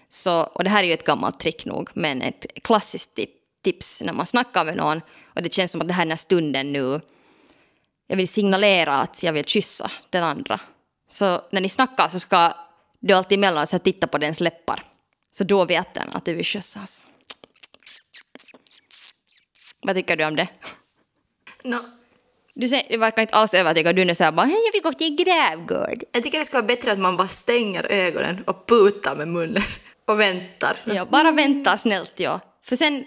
Så, 0.08 0.42
och 0.42 0.64
det 0.64 0.70
här 0.70 0.82
är 0.82 0.86
ju 0.86 0.92
ett 0.92 1.04
gammalt 1.04 1.40
trick 1.40 1.66
nog, 1.66 1.90
men 1.94 2.22
ett 2.22 2.46
klassiskt 2.62 3.14
tip, 3.14 3.30
tips 3.62 4.02
när 4.02 4.12
man 4.12 4.26
snackar 4.26 4.64
med 4.64 4.76
någon 4.76 5.00
och 5.34 5.42
det 5.42 5.52
känns 5.52 5.72
som 5.72 5.80
att 5.80 5.88
det 5.88 5.94
här 5.94 6.02
är 6.02 6.06
den 6.06 6.10
här 6.10 6.16
stunden 6.16 6.72
nu 6.72 7.00
jag 8.10 8.16
vill 8.16 8.28
signalera 8.28 8.94
att 8.94 9.22
jag 9.22 9.32
vill 9.32 9.44
kyssa 9.44 9.90
den 10.10 10.24
andra. 10.24 10.60
Så 11.08 11.40
när 11.52 11.60
ni 11.60 11.68
snackar 11.68 12.08
så 12.08 12.20
ska 12.20 12.52
du 13.00 13.14
alltid 13.14 13.38
emellanåt 13.38 13.68
så 13.68 13.78
titta 13.78 14.06
på 14.06 14.18
dens 14.18 14.40
läppar. 14.40 14.82
Så 15.30 15.44
då 15.44 15.64
vet 15.64 15.94
den 15.94 16.08
att 16.12 16.24
du 16.24 16.34
vill 16.34 16.44
kyssas. 16.44 17.06
Vad 19.82 19.96
tycker 19.96 20.16
du 20.16 20.24
om 20.24 20.36
det? 20.36 20.48
No, 21.64 21.76
du 22.60 22.68
det 22.68 22.96
verkar 22.96 23.22
inte 23.22 23.34
alls 23.34 23.54
övertygad. 23.54 23.96
Du 23.96 24.02
är 24.02 24.14
så 24.14 24.24
här 24.24 24.32
bara, 24.32 24.46
hej 24.46 24.58
jag 24.66 24.72
vill 24.72 24.82
gå 24.82 24.92
till 24.92 25.06
en 25.06 25.16
grävgård. 25.16 26.02
jag 26.12 26.22
tycker 26.22 26.38
det 26.38 26.44
ska 26.44 26.56
vara 26.56 26.66
bättre 26.66 26.92
att 26.92 26.98
man 26.98 27.16
bara 27.16 27.28
stänger 27.28 27.86
ögonen 27.90 28.44
och 28.46 28.66
putar 28.66 29.16
med 29.16 29.28
munnen 29.28 29.62
och 30.06 30.20
väntar. 30.20 30.76
Ja, 30.84 31.04
bara 31.04 31.30
vänta 31.30 31.76
snällt 31.76 32.12
ja. 32.16 32.40
För 32.64 32.76
sen, 32.76 33.04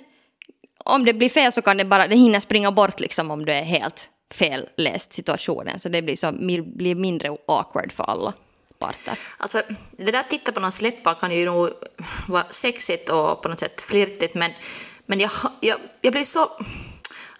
om 0.77 1.05
det 1.05 1.13
blir 1.13 1.29
fel 1.29 1.51
så 1.51 1.61
kan 1.61 1.77
det 1.77 1.85
bara, 1.85 2.07
det 2.07 2.15
hinner 2.15 2.39
springa 2.39 2.71
bort 2.71 2.99
liksom 2.99 3.31
om 3.31 3.45
du 3.45 3.53
är 3.53 3.63
helt 3.63 4.09
felläst 4.33 5.13
situationen. 5.13 5.79
Så 5.79 5.89
det 5.89 6.01
blir, 6.01 6.15
så, 6.15 6.31
blir 6.65 6.95
mindre 6.95 7.37
awkward 7.47 7.91
för 7.91 8.03
alla 8.03 8.33
parter. 8.79 9.19
Alltså, 9.37 9.61
det 9.91 10.11
där 10.11 10.19
att 10.19 10.29
titta 10.29 10.51
på 10.51 10.59
någons 10.59 10.81
läppar 10.81 11.13
kan 11.13 11.31
ju 11.31 11.45
nog 11.45 11.69
vara 12.27 12.45
sexigt 12.49 13.09
och 13.09 13.41
på 13.41 13.49
något 13.49 13.59
sätt 13.59 13.81
flirtigt, 13.81 14.35
men, 14.35 14.51
men 15.05 15.19
jag, 15.19 15.31
jag, 15.61 15.77
jag 16.01 16.13
blir 16.13 16.23
så... 16.23 16.49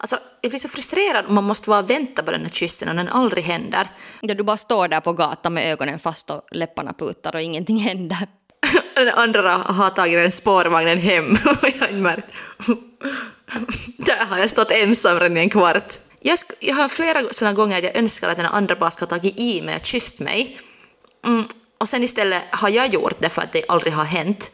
Alltså, 0.04 0.18
jag 0.42 0.52
blir 0.52 0.60
så 0.60 0.70
frustrerad 0.70 1.26
om 1.28 1.36
man 1.36 1.44
måste 1.44 1.70
bara 1.70 1.82
vänta 1.82 2.24
på 2.24 2.32
den 2.32 2.42
här 2.42 2.50
kyssen 2.50 2.90
och 2.90 2.96
den 2.96 3.10
aldrig 3.10 3.44
händer. 3.44 3.88
Ja, 4.22 4.34
du 4.34 4.44
bara 4.44 4.58
står 4.58 4.88
där 4.88 5.00
på 5.00 5.14
gatan 5.14 5.54
med 5.54 5.72
ögonen 5.72 6.00
fast 6.00 6.30
och 6.30 6.42
läpparna 6.52 6.94
putar 6.94 7.36
och 7.36 7.42
ingenting 7.42 7.78
händer. 7.78 8.28
Den 8.96 9.10
andra 9.10 9.52
har 9.52 9.90
tagit 9.90 10.18
den 10.18 10.32
spårvagnen 10.32 10.98
hem 10.98 11.32
och 11.32 11.38
jag 11.62 11.80
har 11.80 11.88
inte 11.88 11.94
märkt. 11.94 12.28
Där 13.98 14.26
har 14.26 14.38
jag 14.38 14.50
stått 14.50 14.72
ensam 14.72 15.20
redan 15.20 15.38
i 15.38 15.40
en 15.40 15.50
kvart. 15.50 15.94
Jag, 16.22 16.38
jag 16.60 16.76
har 16.76 16.90
flera 16.90 17.34
sådana 17.34 17.56
gånger 17.56 17.78
att 17.78 17.84
jag 17.84 17.98
önskar 17.98 18.30
att 18.30 18.38
den 18.38 18.46
andra 18.46 18.76
bara 18.76 18.92
ska 18.92 19.06
ha 19.06 19.10
tagit 19.10 19.40
i 19.40 19.62
mig 19.62 19.76
och 19.76 19.86
kysst 19.86 20.20
mig. 20.20 20.60
Mm, 21.26 21.44
och 21.78 21.90
sen 21.90 22.04
istället 22.04 22.42
har 22.52 22.70
jag 22.70 22.94
gjort 22.94 23.22
det 23.22 23.30
för 23.30 23.42
att 23.42 23.52
det 23.52 23.64
aldrig 23.68 23.94
har 23.94 24.06
hänt. 24.06 24.52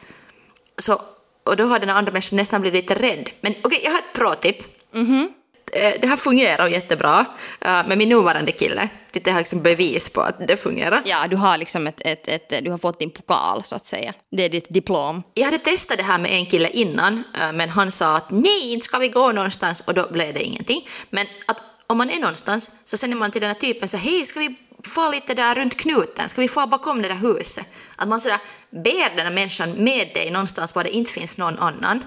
Så, 0.78 1.02
och 1.44 1.56
då 1.56 1.64
har 1.64 1.80
den 1.80 1.90
andra 1.90 2.12
människan 2.12 2.38
nästan 2.38 2.62
blivit 2.62 2.90
lite 2.90 3.02
rädd. 3.02 3.30
Men 3.42 3.56
okej, 3.64 3.82
jag 3.84 3.92
har 3.92 4.00
ett 4.00 4.14
bra 4.14 4.36
tip. 4.36 4.58
Eh, 4.94 5.39
Det 5.72 6.08
här 6.08 6.18
fungerar 6.18 6.68
jättebra 6.68 7.26
eh, 7.62 7.88
med 7.88 7.98
min 7.98 8.10
nuvarande 8.10 8.52
kille. 8.52 8.90
Det 9.12 9.32
har 9.32 9.40
liksom 9.40 9.62
bevis 9.62 10.10
på 10.10 10.22
att 10.22 10.48
det 10.48 10.58
fungerar. 10.58 11.02
Ja, 11.06 11.28
du 11.28 11.36
har 11.36 11.58
liksom 11.58 11.88
ett, 11.88 12.02
ett, 12.06 12.28
ett, 12.28 12.64
du 12.64 12.72
har 12.72 12.78
fått 12.78 13.00
din 13.00 13.12
pokal 13.12 13.64
så 13.64 13.76
att 13.76 13.86
säga. 13.86 14.14
Det 14.32 14.44
är 14.44 14.50
ditt 14.50 14.70
diplom. 14.70 15.24
Jag 15.34 15.46
hade 15.46 15.58
testat 15.58 15.98
det 15.98 16.04
här 16.04 16.20
med 16.20 16.32
en 16.32 16.46
kille 16.46 16.70
innan, 16.70 17.24
eh, 17.40 17.52
men 17.54 17.70
han 17.70 17.92
sa 17.92 18.18
att 18.18 18.32
nej, 18.32 18.74
inte 18.74 18.86
ska 18.86 18.98
vi 18.98 19.08
gå 19.08 19.32
någonstans 19.32 19.82
och 19.82 19.94
då 19.94 20.08
blev 20.12 20.34
det 20.34 20.44
ingenting. 20.44 20.88
Men 21.10 21.26
att 21.46 21.58
om 21.88 21.98
man 21.98 22.10
är 22.10 22.20
någonstans 22.20 22.72
så 22.86 22.98
säger 22.98 23.16
man 23.16 23.32
till 23.32 23.42
den 23.42 23.50
här 23.50 23.60
typen 23.60 23.90
så 23.90 23.98
hej, 23.98 24.26
ska 24.26 24.40
vi 24.40 24.56
få 24.84 25.12
lite 25.12 25.34
där 25.34 25.56
runt 25.56 25.78
knuten, 25.78 26.30
ska 26.30 26.42
vi 26.42 26.48
få 26.48 26.68
bakom 26.68 27.02
det 27.02 27.08
där 27.08 27.16
huset? 27.16 27.66
Att 27.96 28.08
man 28.08 28.22
sådär 28.22 28.40
ber 28.70 29.16
den 29.16 29.26
här 29.26 29.34
människan 29.34 29.72
med 29.72 30.12
dig 30.14 30.32
någonstans 30.32 30.76
var 30.76 30.84
det 30.84 30.90
inte 30.90 31.12
finns 31.12 31.38
någon 31.38 31.58
annan. 31.58 32.04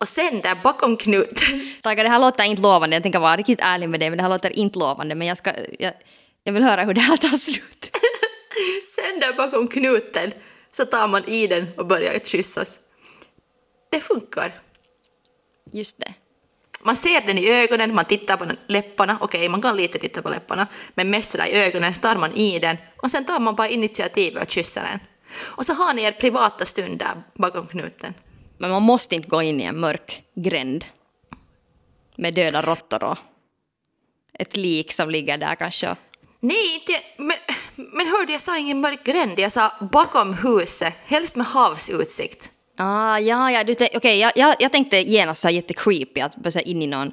Och 0.00 0.08
sen 0.08 0.40
där 0.40 0.62
bakom 0.62 0.96
knuten, 0.96 1.72
Taika, 1.82 2.02
det 2.02 2.08
här 2.08 2.18
låter 2.18 2.44
inte 2.44 2.62
lovande. 2.62 2.96
Jag 2.96 3.02
tänker 3.02 3.18
vara 3.18 3.36
riktigt 3.36 3.60
ärlig 3.62 3.88
med 3.88 4.00
dig, 4.00 4.10
men 4.10 4.16
det 4.16 4.22
här 4.22 4.30
låter 4.30 4.58
inte 4.58 4.78
lovande. 4.78 5.14
Men 5.14 5.26
jag, 5.26 5.38
ska, 5.38 5.52
jag, 5.78 5.92
jag 6.44 6.52
vill 6.52 6.62
höra 6.62 6.84
hur 6.84 6.94
det 6.94 7.00
här 7.00 7.16
tar 7.16 7.36
slut. 7.36 7.96
sen 8.94 9.20
där 9.20 9.32
bakom 9.36 9.68
knuten 9.68 10.32
så 10.72 10.84
tar 10.84 11.08
man 11.08 11.24
i 11.24 11.46
den 11.46 11.66
och 11.76 11.86
börjar 11.86 12.18
kyssas. 12.18 12.80
Det 13.90 14.00
funkar. 14.00 14.54
Just 15.72 15.98
det. 15.98 16.14
Man 16.82 16.96
ser 16.96 17.20
den 17.26 17.38
i 17.38 17.48
ögonen, 17.48 17.94
man 17.94 18.04
tittar 18.04 18.36
på 18.36 18.46
läpparna, 18.66 19.18
okej 19.20 19.48
man 19.48 19.62
kan 19.62 19.76
lite 19.76 19.98
titta 19.98 20.22
på 20.22 20.28
läpparna, 20.28 20.66
men 20.94 21.10
mest 21.10 21.30
sådär 21.30 21.46
i 21.46 21.64
ögonen 21.64 21.94
så 21.94 22.00
tar 22.00 22.16
man 22.16 22.32
i 22.32 22.58
den 22.58 22.76
och 23.02 23.10
sen 23.10 23.24
tar 23.24 23.40
man 23.40 23.54
bara 23.54 23.68
initiativet 23.68 24.42
och 24.42 24.50
kysser 24.50 24.82
den. 24.82 25.00
Och 25.56 25.66
så 25.66 25.72
har 25.72 25.94
ni 25.94 26.02
er 26.02 26.12
privata 26.12 26.64
stund 26.64 26.98
där 26.98 27.22
bakom 27.34 27.66
knuten. 27.66 28.14
Men 28.58 28.70
man 28.70 28.82
måste 28.82 29.14
inte 29.14 29.28
gå 29.28 29.42
in 29.42 29.60
i 29.60 29.64
en 29.64 29.80
mörk 29.80 30.22
gränd 30.34 30.84
med 32.16 32.34
döda 32.34 32.62
råttor 32.62 33.04
och 33.04 33.18
ett 34.38 34.56
lik 34.56 34.92
som 34.92 35.10
ligger 35.10 35.38
där 35.38 35.54
kanske. 35.54 35.96
Nej, 36.40 36.74
inte, 36.74 36.92
men, 37.16 37.36
men 37.76 38.06
hörde 38.06 38.32
jag 38.32 38.40
sa 38.40 38.58
ingen 38.58 38.80
mörk 38.80 39.04
gränd, 39.04 39.38
jag 39.38 39.52
sa 39.52 39.72
bakom 39.92 40.34
huset, 40.34 40.94
helst 41.06 41.36
med 41.36 41.46
havsutsikt. 41.46 42.52
Ah, 42.76 43.18
ja, 43.18 43.50
ja, 43.50 43.64
du 43.64 43.72
okej, 43.94 44.18
jag, 44.18 44.32
jag, 44.36 44.56
jag 44.58 44.72
tänkte 44.72 44.96
genast 44.96 45.42
så 45.42 45.50
jättecreepy 45.50 46.20
att 46.20 46.36
börja 46.36 46.60
in 46.60 46.82
i 46.82 46.86
någon, 46.86 47.12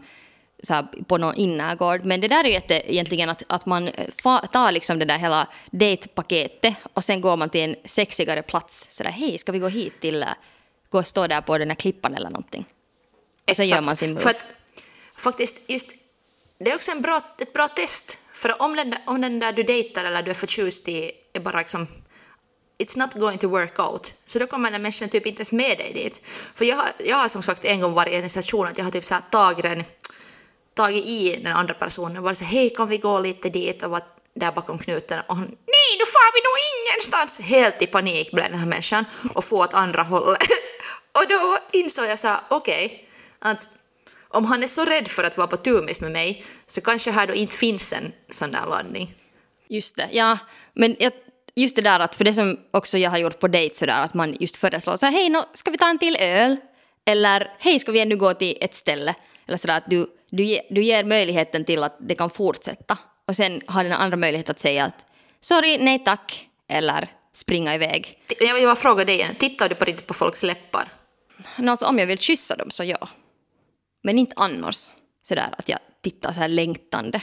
så 0.63 0.73
här, 0.73 0.87
på 1.07 1.17
någon 1.17 1.35
innergård. 1.35 2.05
Men 2.05 2.21
det 2.21 2.27
där 2.27 2.43
är 2.43 2.47
ju 2.47 2.53
jätte, 2.53 2.93
egentligen 2.93 3.29
att, 3.29 3.43
att 3.47 3.65
man 3.65 3.89
fa, 4.23 4.39
tar 4.39 4.71
liksom 4.71 4.99
det 4.99 5.05
där 5.05 5.17
hela 5.17 5.47
datepaketet 5.71 6.73
och 6.93 7.03
sen 7.03 7.21
går 7.21 7.37
man 7.37 7.49
till 7.49 7.61
en 7.61 7.75
sexigare 7.85 8.41
plats. 8.41 8.87
Så 8.97 9.03
där, 9.03 9.11
hej, 9.11 9.37
ska 9.37 9.51
vi 9.51 9.59
gå 9.59 9.67
hit 9.67 10.01
till, 10.01 10.23
eh, 10.23 10.29
gå 10.93 10.99
och 10.99 11.07
stå 11.07 11.27
där 11.27 11.41
på 11.41 11.57
den 11.57 11.69
här 11.69 11.75
klippan 11.75 12.15
eller 12.15 12.29
någonting. 12.29 12.65
Och 13.49 13.55
sen 13.55 13.67
gör 13.67 13.81
man 13.81 13.95
sin 13.95 14.09
move. 14.09 14.21
För 14.21 14.29
att, 14.29 14.43
faktiskt, 15.17 15.61
just, 15.67 15.89
det 16.57 16.71
är 16.71 16.75
också 16.75 16.91
en 16.91 17.01
bra, 17.01 17.21
ett 17.39 17.53
bra 17.53 17.67
test. 17.67 18.17
För 18.33 18.61
om 18.61 18.75
den, 18.75 18.95
om 19.05 19.21
den 19.21 19.39
där 19.39 19.53
du 19.53 19.63
dejtar 19.63 20.03
eller 20.03 20.23
du 20.23 20.31
är 20.31 20.35
förtjust 20.35 20.87
i 20.87 21.11
är 21.33 21.39
bara 21.39 21.59
liksom 21.59 21.87
it's 22.77 22.97
not 22.97 23.13
going 23.13 23.37
to 23.37 23.47
work 23.47 23.79
out. 23.79 24.13
Så 24.25 24.39
då 24.39 24.47
kommer 24.47 24.71
den 24.71 24.81
människan 24.81 25.09
typ 25.09 25.25
inte 25.25 25.39
ens 25.39 25.51
med 25.51 25.77
dig 25.77 25.93
dit. 25.93 26.21
För 26.55 26.65
jag 26.65 26.75
har, 26.75 26.89
jag 26.99 27.17
har 27.17 27.29
som 27.29 27.43
sagt 27.43 27.65
en 27.65 27.81
gång 27.81 27.93
varit 27.93 28.13
i 28.13 28.15
en 28.15 28.29
situation 28.29 28.67
att 28.67 28.77
jag 28.77 28.85
har 28.85 28.91
typ 28.91 29.05
så 29.05 29.13
här 29.13 29.23
tagit, 29.31 29.63
den, 29.63 29.83
tagit 30.73 31.05
i 31.05 31.39
den 31.43 31.53
andra 31.53 31.73
personen 31.73 32.17
och 32.17 32.23
varit 32.23 32.37
så 32.37 32.43
hej 32.43 32.69
kan 32.69 32.87
vi 32.87 32.97
gå 32.97 33.19
lite 33.19 33.49
dit 33.49 33.83
och 33.83 33.91
varit 33.91 34.13
där 34.35 34.51
bakom 34.51 34.79
knuten 34.79 35.19
och 35.27 35.35
hon 35.35 35.45
nej 35.45 35.89
nu 35.99 36.05
far 36.05 36.29
vi 36.35 36.39
nog 36.47 36.57
ingenstans. 36.73 37.39
Helt 37.39 37.81
i 37.81 37.87
panik 37.87 38.31
blev 38.31 38.45
den 38.49 38.59
här 38.59 38.67
människan 38.67 39.05
och 39.33 39.43
få 39.43 39.63
åt 39.63 39.73
andra 39.73 40.03
hållet. 40.03 40.39
och 41.19 41.27
då 41.29 41.57
insåg 41.71 42.05
jag 42.05 42.19
så 42.19 42.27
här 42.27 42.39
okej 42.49 42.85
okay, 42.85 42.99
att 43.39 43.69
om 44.29 44.45
han 44.45 44.63
är 44.63 44.67
så 44.67 44.85
rädd 44.85 45.07
för 45.07 45.23
att 45.23 45.37
vara 45.37 45.47
på 45.47 45.57
tumis 45.57 46.01
med 46.01 46.11
mig 46.11 46.43
så 46.65 46.81
kanske 46.81 47.11
här 47.11 47.27
då 47.27 47.33
inte 47.33 47.55
finns 47.55 47.93
en 47.93 48.13
sån 48.31 48.51
där 48.51 48.65
landning. 48.65 49.15
Just 49.67 49.95
det, 49.95 50.09
ja. 50.11 50.37
Men 50.73 50.95
jag, 50.99 51.11
just 51.55 51.75
det 51.75 51.81
där 51.81 51.99
att, 51.99 52.15
för 52.15 52.23
det 52.23 52.33
som 52.33 52.59
också 52.71 52.97
jag 52.97 53.09
har 53.09 53.17
gjort 53.17 53.39
på 53.39 53.47
dejt 53.47 53.75
sådär 53.75 54.01
att 54.01 54.13
man 54.13 54.35
just 54.39 54.57
föreslår 54.57 54.97
så 54.97 55.05
här, 55.05 55.13
hej, 55.13 55.29
no, 55.29 55.43
ska 55.53 55.71
vi 55.71 55.77
ta 55.77 55.89
en 55.89 55.99
till 55.99 56.17
öl? 56.19 56.57
Eller 57.05 57.51
hej, 57.59 57.79
ska 57.79 57.91
vi 57.91 57.99
ännu 57.99 58.15
gå 58.15 58.33
till 58.33 58.57
ett 58.61 58.75
ställe? 58.75 59.15
Eller 59.47 59.57
sådär 59.57 59.77
att 59.77 59.89
du, 59.89 60.07
du, 60.29 60.59
du 60.69 60.83
ger 60.83 61.03
möjligheten 61.03 61.65
till 61.65 61.83
att 61.83 61.97
det 61.99 62.15
kan 62.15 62.29
fortsätta. 62.29 62.97
Och 63.27 63.35
sen 63.35 63.61
har 63.67 63.83
den 63.83 63.93
andra 63.93 64.17
möjlighet 64.17 64.49
att 64.49 64.59
säga 64.59 64.85
att 64.85 65.05
sorry, 65.41 65.77
nej 65.77 65.99
tack, 65.99 66.49
eller 66.69 67.07
springa 67.33 67.75
iväg. 67.75 68.13
Jag 68.39 68.53
vill 68.53 68.63
bara 68.63 68.75
fråga 68.75 69.05
dig 69.05 69.15
igen, 69.15 69.35
tittar 69.35 69.69
du 69.69 69.75
på 69.75 69.85
på 70.07 70.13
folks 70.13 70.43
läppar? 70.43 70.87
Alltså 71.55 71.85
om 71.85 71.99
jag 71.99 72.07
vill 72.07 72.17
kyssa 72.17 72.55
dem 72.55 72.71
så 72.71 72.83
ja. 72.83 73.09
Men 74.03 74.19
inte 74.19 74.33
annars. 74.35 74.91
Sådär 75.23 75.55
att 75.57 75.69
jag 75.69 75.79
tittar 76.01 76.33
så 76.33 76.39
här 76.39 76.47
längtande. 76.47 77.21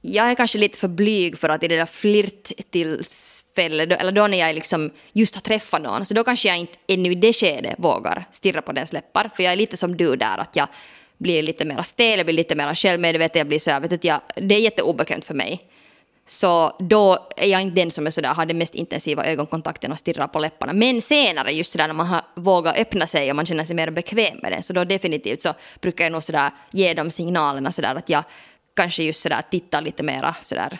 Jag 0.00 0.30
är 0.30 0.34
kanske 0.34 0.58
lite 0.58 0.78
för 0.78 0.88
blyg 0.88 1.38
för 1.38 1.48
att 1.48 1.62
i 1.62 1.68
det 1.68 1.76
där 1.76 1.86
flirttillfället, 1.86 4.00
eller 4.00 4.12
då 4.12 4.26
när 4.26 4.38
jag 4.38 4.54
liksom 4.54 4.90
just 5.12 5.34
har 5.34 5.42
träffat 5.42 5.82
någon, 5.82 6.06
så 6.06 6.14
då 6.14 6.24
kanske 6.24 6.48
jag 6.48 6.58
inte 6.58 6.78
ännu 6.86 7.12
i 7.12 7.14
det 7.14 7.32
skedet 7.32 7.74
vågar 7.78 8.28
stirra 8.30 8.62
på 8.62 8.72
dens 8.72 8.92
läppar. 8.92 9.30
För 9.36 9.42
jag 9.42 9.52
är 9.52 9.56
lite 9.56 9.76
som 9.76 9.96
du 9.96 10.16
där, 10.16 10.38
att 10.38 10.56
jag 10.56 10.68
blir 11.18 11.42
lite 11.42 11.64
mer 11.64 11.82
stel, 11.82 12.18
jag 12.18 12.26
blir 12.26 12.36
lite 12.36 12.56
mer 12.56 12.74
självmedveten, 12.74 13.40
jag 13.40 13.48
blir 13.48 13.58
så 13.58 13.70
här, 13.70 13.80
vet 13.80 14.02
du, 14.02 14.08
jag, 14.08 14.20
det 14.34 14.54
är 14.54 14.60
jätteobekvämt 14.60 15.24
för 15.24 15.34
mig. 15.34 15.60
Så 16.30 16.76
då 16.78 17.28
är 17.36 17.46
jag 17.46 17.62
inte 17.62 17.80
den 17.80 17.90
som 17.90 18.06
är 18.06 18.10
sådär, 18.10 18.34
har 18.34 18.46
den 18.46 18.58
mest 18.58 18.74
intensiva 18.74 19.24
ögonkontakten 19.24 19.92
och 19.92 19.98
stirrar 19.98 20.26
på 20.26 20.38
läpparna. 20.38 20.72
Men 20.72 21.00
senare, 21.00 21.52
just 21.52 21.72
sådär 21.72 21.86
när 21.86 21.94
man 21.94 22.06
har 22.06 22.22
vågat 22.34 22.78
öppna 22.78 23.06
sig 23.06 23.30
och 23.30 23.36
man 23.36 23.46
känner 23.46 23.64
sig 23.64 23.76
mer 23.76 23.90
bekväm 23.90 24.38
med 24.42 24.52
det, 24.52 24.62
så 24.62 24.72
då 24.72 24.84
definitivt 24.84 25.42
så 25.42 25.54
brukar 25.80 26.04
jag 26.04 26.12
nog 26.12 26.22
sådär 26.22 26.50
ge 26.70 26.94
de 26.94 27.10
signalerna 27.10 27.72
sådär 27.72 27.94
att 27.94 28.08
jag 28.08 28.24
kanske 28.76 29.02
just 29.02 29.22
sådär 29.22 29.42
tittar 29.50 29.82
lite 29.82 30.02
mera 30.02 30.34
sådär 30.40 30.78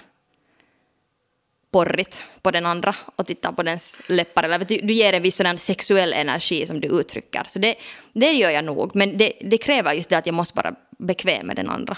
porrigt 1.70 2.22
på 2.42 2.50
den 2.50 2.66
andra 2.66 2.94
och 3.16 3.26
tittar 3.26 3.52
på 3.52 3.62
dens 3.62 4.00
läppar. 4.08 4.42
Eller 4.42 4.58
du, 4.58 4.76
du 4.82 4.94
ger 4.94 5.12
en 5.12 5.22
viss 5.22 5.36
sådan 5.36 5.58
sexuell 5.58 6.12
energi 6.12 6.66
som 6.66 6.80
du 6.80 6.88
uttrycker. 6.88 7.44
Så 7.48 7.58
det, 7.58 7.74
det 8.12 8.32
gör 8.32 8.50
jag 8.50 8.64
nog, 8.64 8.96
men 8.96 9.18
det, 9.18 9.32
det 9.40 9.58
kräver 9.58 9.94
just 9.94 10.10
det 10.10 10.18
att 10.18 10.26
jag 10.26 10.34
måste 10.34 10.56
vara 10.56 10.74
bekväm 10.98 11.46
med 11.46 11.56
den 11.56 11.70
andra. 11.70 11.96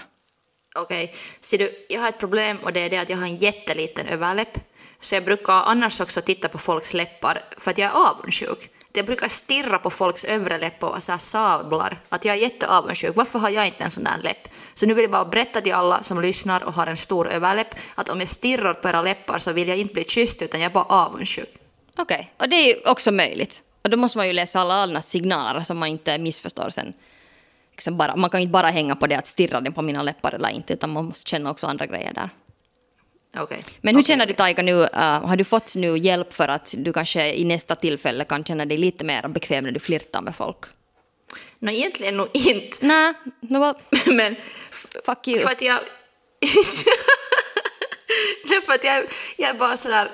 Okej, 0.75 1.05
okay. 1.05 1.17
ser 1.41 1.59
du, 1.59 1.87
jag 1.89 2.01
har 2.01 2.09
ett 2.09 2.19
problem 2.19 2.59
och 2.63 2.73
det 2.73 2.81
är 2.81 2.91
det 2.91 2.97
att 2.97 3.11
jag 3.11 3.17
har 3.17 3.25
en 3.25 3.37
jätteliten 3.37 4.07
överläpp. 4.07 4.59
Så 5.01 5.15
jag 5.15 5.25
brukar 5.25 5.53
annars 5.53 6.01
också 6.01 6.21
titta 6.21 6.49
på 6.49 6.59
folks 6.59 6.95
läppar 6.95 7.45
för 7.59 7.71
att 7.71 7.79
jag 7.79 7.91
är 7.91 8.11
avundsjuk. 8.11 8.71
Jag 8.93 9.07
brukar 9.07 9.29
stirra 9.29 9.79
på 9.79 9.91
folks 9.91 10.25
övre 10.25 10.59
läpp 10.59 10.83
och 10.83 11.03
så 11.03 11.19
sablar 11.19 12.01
att 12.09 12.25
jag 12.25 12.37
är 12.37 12.41
jätteavundsjuk. 12.41 13.17
Varför 13.17 13.39
har 13.39 13.51
jag 13.51 13.67
inte 13.67 13.85
en 13.85 13.91
sån 13.91 14.05
där 14.05 14.19
läpp? 14.23 14.49
Så 14.75 14.87
nu 14.87 14.95
vill 14.95 15.03
jag 15.03 15.11
bara 15.11 15.25
berätta 15.25 15.61
till 15.61 15.73
alla 15.73 16.03
som 16.03 16.23
lyssnar 16.23 16.65
och 16.65 16.73
har 16.73 16.87
en 16.87 16.97
stor 16.97 17.29
överläpp 17.29 17.75
att 17.95 18.09
om 18.09 18.21
jag 18.21 18.29
stirrar 18.29 18.75
på 18.75 18.89
era 18.89 19.03
läppar 19.03 19.39
så 19.39 19.53
vill 19.53 19.69
jag 19.69 19.79
inte 19.79 19.95
bli 19.95 20.05
kysst 20.05 20.43
utan 20.43 20.61
jag 20.61 20.71
är 20.71 20.75
bara 20.75 20.85
avundsjuk. 20.85 21.51
Okej, 21.97 22.15
okay. 22.15 22.27
och 22.39 22.49
det 22.49 22.57
är 22.57 22.67
ju 22.67 22.91
också 22.91 23.13
möjligt. 23.13 23.63
Och 23.85 23.91
då 23.91 23.97
måste 23.97 24.19
man 24.19 24.27
ju 24.27 24.33
läsa 24.33 24.61
alla 24.61 24.75
andra 24.75 25.03
signaler 25.03 25.63
så 25.63 25.75
man 25.75 25.89
inte 25.89 26.19
missförstår 26.19 26.71
sen 26.71 26.93
liksom 27.73 27.97
bara, 27.97 28.17
man 28.17 28.31
kan 28.31 28.41
inte 28.41 28.53
bara 28.53 28.69
hänga 28.69 28.97
på 28.97 29.07
det 29.07 29.19
att 29.19 29.27
stirra 29.27 29.61
den 29.61 29.73
på 29.73 29.83
mina 29.83 30.03
läppar 30.03 30.35
eller 30.35 30.49
inte, 30.49 30.73
utan 30.73 30.91
man 30.91 31.05
måste 31.05 31.31
känna 31.31 31.51
också 31.51 31.67
andra 31.67 31.87
grejer 31.87 32.13
där. 32.13 32.31
Okay. 33.43 33.59
Men 33.81 33.95
hur 33.95 34.03
okay. 34.03 34.13
känner 34.13 34.27
du 34.27 34.33
Taika 34.33 34.63
nu, 34.63 34.75
uh, 34.75 34.89
har 35.01 35.37
du 35.37 35.45
fått 35.45 35.75
nu 35.75 35.99
hjälp 35.99 36.33
för 36.33 36.49
att 36.49 36.75
du 36.79 36.93
kanske 36.93 37.35
i 37.35 37.45
nästa 37.45 37.77
tillfälle 37.77 38.25
kan 38.25 38.45
känna 38.45 38.65
dig 38.65 38.79
lite 38.79 39.05
mer 39.05 39.29
bekväm 39.29 39.65
när 39.65 39.73
du 39.73 39.81
flirtar 39.81 40.23
med 40.23 40.37
folk? 40.37 40.59
No, 41.59 41.71
egentligen 41.71 42.17
nog 42.17 42.29
inte. 42.33 42.87
Nej, 42.87 43.15
no, 43.41 43.59
well, 43.59 43.75
men 44.17 44.37
fuck 45.05 45.29
you. 45.29 45.41
För 45.41 45.51
att 45.51 45.63
jag... 45.63 45.79
för 48.67 48.73
att 48.73 48.85
jag, 48.85 49.05
jag 49.37 49.51
är 49.51 49.55
bara 49.55 49.77
sådär, 49.77 50.11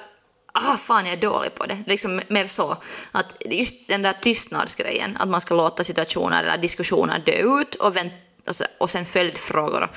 ah 0.52 0.76
fan 0.76 1.06
jag 1.06 1.12
är 1.14 1.20
dålig 1.20 1.54
på 1.54 1.66
det. 1.66 1.78
Liksom 1.87 2.20
mer 2.28 2.46
så. 2.46 2.76
Att 3.12 3.37
just 3.50 3.88
den 3.88 4.02
där 4.02 4.12
tystnadsgrejen, 4.12 5.16
att 5.20 5.28
man 5.28 5.40
ska 5.40 5.54
låta 5.54 5.84
situationer 5.84 6.42
eller 6.42 6.58
diskussioner 6.58 7.18
dö 7.18 7.61
ut 7.61 7.74
och, 7.74 7.96
vänt, 7.96 8.12
och, 8.48 8.56
så, 8.56 8.64
och 8.78 8.90
sen 8.90 9.06
följdfrågor. 9.06 9.88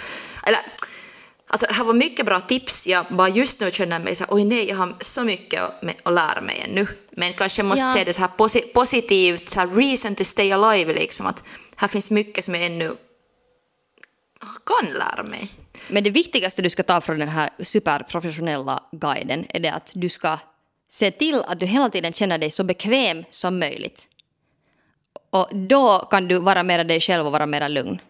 Eller, 0.46 0.60
alltså 1.48 1.66
här 1.70 1.84
var 1.84 1.94
mycket 1.94 2.26
bra 2.26 2.42
tips, 2.42 2.88
jag 2.88 3.06
bara 3.10 3.30
just 3.30 3.60
nu 3.60 3.72
känner 3.72 4.00
mig 4.00 4.16
så 4.16 4.26
oj 4.30 4.46
nej 4.46 4.70
jag 4.70 4.76
har 4.76 4.96
så 5.00 5.24
mycket 5.24 5.62
att 6.04 6.14
lära 6.14 6.42
mig 6.42 6.66
ännu. 6.70 6.88
Men 7.12 7.34
kanske 7.34 7.64
måste 7.64 7.86
ja. 7.86 7.94
se 7.94 8.04
det 8.04 8.14
så 8.14 8.22
här 8.22 8.28
posi 8.28 8.62
positivt, 8.62 9.50
så 9.50 9.60
här 9.60 9.68
reason 9.68 10.16
to 10.16 10.24
stay 10.24 10.52
alive 10.52 10.94
liksom. 10.94 11.26
Att 11.26 11.44
här 11.76 11.88
finns 11.88 12.12
mycket 12.12 12.46
som 12.46 12.56
jag 12.56 12.66
ännu 12.66 12.98
kan 14.66 14.94
lära 14.94 15.24
mig. 15.24 15.52
Men 15.92 16.04
det 16.04 16.10
viktigaste 16.10 16.62
du 16.62 16.70
ska 16.70 16.84
ta 16.84 17.02
från 17.02 17.20
den 17.20 17.30
här 17.30 17.50
superprofessionella 17.60 18.84
guiden 18.92 19.46
är 19.50 19.60
det 19.60 19.74
att 19.74 19.92
du 19.96 20.10
ska 20.10 20.38
se 20.90 21.12
till 21.12 21.44
att 21.48 21.60
du 21.60 21.66
hela 21.66 21.90
tiden 21.90 22.14
känner 22.14 22.38
dig 22.38 22.52
så 22.52 22.64
bekväm 22.64 23.24
som 23.30 23.60
möjligt. 23.60 24.08
Och 25.30 25.50
då 25.52 26.08
kan 26.12 26.28
du 26.28 26.40
vara 26.40 26.64
mera 26.64 26.84
dig 26.84 27.00
själv 27.00 27.26
och 27.26 27.32
vara 27.32 27.46
mera 27.46 27.68
lugn. 27.68 28.02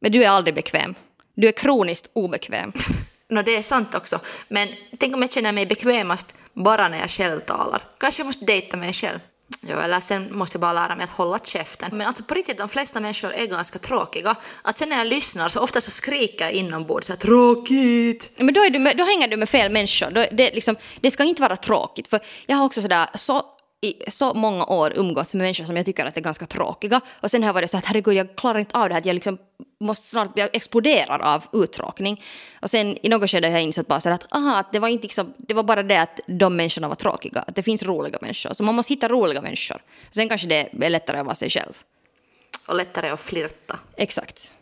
Men 0.00 0.12
du 0.12 0.24
är 0.24 0.28
aldrig 0.28 0.54
bekväm. 0.54 0.94
Du 1.34 1.48
är 1.48 1.52
kroniskt 1.52 2.10
obekväm. 2.12 2.72
no, 3.28 3.42
det 3.42 3.56
är 3.56 3.62
sant 3.62 3.94
också. 3.94 4.20
Men 4.48 4.68
tänk 4.98 5.14
om 5.14 5.22
jag 5.22 5.32
känner 5.32 5.52
mig 5.52 5.66
bekvämast 5.66 6.34
bara 6.52 6.88
när 6.88 6.98
jag 6.98 7.10
själv 7.10 7.40
talar. 7.40 7.82
Kanske 7.98 8.20
jag 8.20 8.26
måste 8.26 8.44
dejta 8.44 8.76
mig 8.76 8.92
själv. 8.92 9.18
Ja, 9.60 9.82
eller 9.82 10.00
sen 10.00 10.36
måste 10.36 10.56
jag 10.56 10.60
bara 10.60 10.72
lära 10.72 10.96
mig 10.96 11.04
att 11.04 11.10
hålla 11.10 11.38
käften. 11.38 11.90
Men 11.92 12.06
alltså 12.06 12.22
på 12.22 12.34
riktigt, 12.34 12.58
de 12.58 12.68
flesta 12.68 13.00
människor 13.00 13.32
är 13.32 13.46
ganska 13.46 13.78
tråkiga. 13.78 14.36
Att 14.62 14.78
sen 14.78 14.88
när 14.88 14.96
jag 14.98 15.06
lyssnar 15.06 15.48
så 15.48 15.60
ofta 15.60 15.80
så 15.80 15.90
skriker 15.90 16.44
jag 16.44 16.52
inombords 16.52 17.06
så 17.06 17.12
här, 17.12 17.20
tråkigt. 17.20 18.30
Men 18.36 18.54
då, 18.54 18.60
är 18.60 18.70
du 18.70 18.78
med, 18.78 18.96
då 18.96 19.04
hänger 19.04 19.28
du 19.28 19.36
med 19.36 19.48
fel 19.48 19.72
människor. 19.72 20.10
Då, 20.10 20.26
det, 20.32 20.54
liksom, 20.54 20.76
det 21.00 21.10
ska 21.10 21.24
inte 21.24 21.42
vara 21.42 21.56
tråkigt. 21.56 22.08
För 22.08 22.20
jag 22.46 22.56
har 22.56 22.64
också 22.64 22.82
sådär, 22.82 23.08
så 23.14 23.44
i 23.82 24.10
så 24.10 24.34
många 24.34 24.64
år 24.64 24.92
umgåtts 24.96 25.34
med 25.34 25.42
människor 25.42 25.64
som 25.64 25.76
jag 25.76 25.86
tycker 25.86 26.04
att 26.04 26.16
är 26.16 26.20
ganska 26.20 26.46
tråkiga. 26.46 27.00
Och 27.20 27.30
sen 27.30 27.42
har 27.42 27.48
jag 27.48 27.54
varit 27.54 27.70
så 27.70 27.78
att 27.78 27.84
herregud, 27.84 28.14
jag 28.14 28.36
klarar 28.36 28.58
inte 28.58 28.78
av 28.78 28.88
det 28.88 28.94
här. 28.94 29.02
Jag 29.04 29.14
liksom 29.14 29.38
måste 29.80 30.08
snart, 30.08 30.28
jag 30.34 30.50
exploderar 30.52 31.18
av 31.18 31.46
uttråkning. 31.52 32.24
Och 32.60 32.70
sen 32.70 32.96
i 33.02 33.08
något 33.08 33.30
skede 33.30 33.46
har 33.46 33.52
jag 33.52 33.62
insett 33.62 33.86
bara 33.86 34.00
så 34.00 34.10
att, 34.10 34.32
aha, 34.32 34.64
det 34.72 34.78
var 34.78 34.88
inte 34.88 35.02
liksom, 35.02 35.34
det 35.38 35.54
var 35.54 35.62
bara 35.62 35.82
det 35.82 36.00
att 36.00 36.20
de 36.26 36.56
människorna 36.56 36.88
var 36.88 36.94
tråkiga. 36.94 37.44
Att 37.46 37.54
det 37.54 37.62
finns 37.62 37.82
roliga 37.82 38.18
människor. 38.20 38.52
Så 38.52 38.64
man 38.64 38.74
måste 38.74 38.92
hitta 38.92 39.08
roliga 39.08 39.40
människor. 39.40 39.82
Sen 40.10 40.28
kanske 40.28 40.46
det 40.46 40.84
är 40.84 40.90
lättare 40.90 41.18
att 41.18 41.26
vara 41.26 41.34
sig 41.34 41.50
själv. 41.50 41.82
Och 42.68 42.76
lättare 42.76 43.08
att 43.08 43.20
flirta. 43.20 43.78
Exakt. 43.96 44.52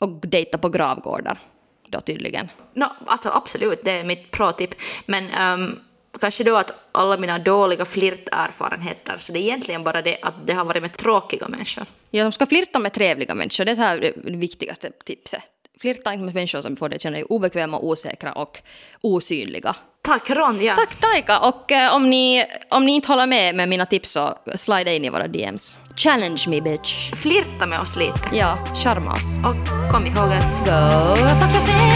Och 0.00 0.08
dejta 0.08 0.58
på 0.58 0.68
gravgårdar. 0.68 1.40
Då 1.88 2.00
tydligen. 2.00 2.50
No, 2.74 2.86
alltså 3.06 3.30
absolut, 3.34 3.84
det 3.84 3.90
är 3.90 4.04
mitt 4.04 4.30
pro-tip. 4.30 4.74
Men 5.06 5.24
um 5.54 5.80
Kanske 6.22 6.44
då 6.44 6.56
att 6.56 6.70
alla 6.92 7.18
mina 7.18 7.38
dåliga 7.38 7.84
flirterfarenheter, 7.84 9.14
så 9.18 9.32
det 9.32 9.38
är 9.38 9.40
egentligen 9.40 9.84
bara 9.84 10.02
det 10.02 10.18
att 10.22 10.46
det 10.46 10.52
har 10.52 10.64
varit 10.64 10.82
med 10.82 10.96
tråkiga 10.96 11.48
människor. 11.48 11.84
Ja, 12.10 12.22
de 12.22 12.32
ska 12.32 12.46
flirta 12.46 12.78
med 12.78 12.92
trevliga 12.92 13.34
människor, 13.34 13.64
det 13.64 13.70
är 13.70 13.74
så 13.74 13.82
här 13.82 13.98
det 13.98 14.12
viktigaste 14.36 14.90
tipset. 15.04 15.40
Flirta 15.80 16.12
inte 16.12 16.24
med 16.24 16.34
människor 16.34 16.60
som 16.60 16.76
får 16.76 16.88
dig 16.88 17.00
känna 17.00 17.16
dig 17.16 17.24
obekväma, 17.24 17.78
osäkra 17.78 18.32
och 18.32 18.58
osynliga. 19.00 19.76
Tack 20.02 20.30
Ronja! 20.30 20.74
Tack 20.74 21.00
Taika! 21.00 21.40
Och 21.40 21.72
eh, 21.72 21.94
om, 21.94 22.10
ni, 22.10 22.44
om 22.70 22.84
ni 22.84 22.92
inte 22.92 23.08
håller 23.08 23.26
med 23.26 23.54
med 23.54 23.68
mina 23.68 23.86
tips 23.86 24.10
så 24.10 24.38
slida 24.54 24.92
in 24.92 25.04
i 25.04 25.10
våra 25.10 25.28
DMs. 25.28 25.78
Challenge 25.96 26.44
me 26.48 26.60
bitch! 26.60 27.10
Flirta 27.22 27.66
med 27.66 27.80
oss 27.80 27.96
lite. 27.96 28.20
Ja, 28.32 28.58
charma 28.84 29.12
oss. 29.12 29.36
Och 29.36 29.92
kom 29.92 30.06
ihåg 30.06 30.32
att... 30.32 30.64
Go 30.64 31.16
fuck 31.40 31.54
yourself! 31.54 31.92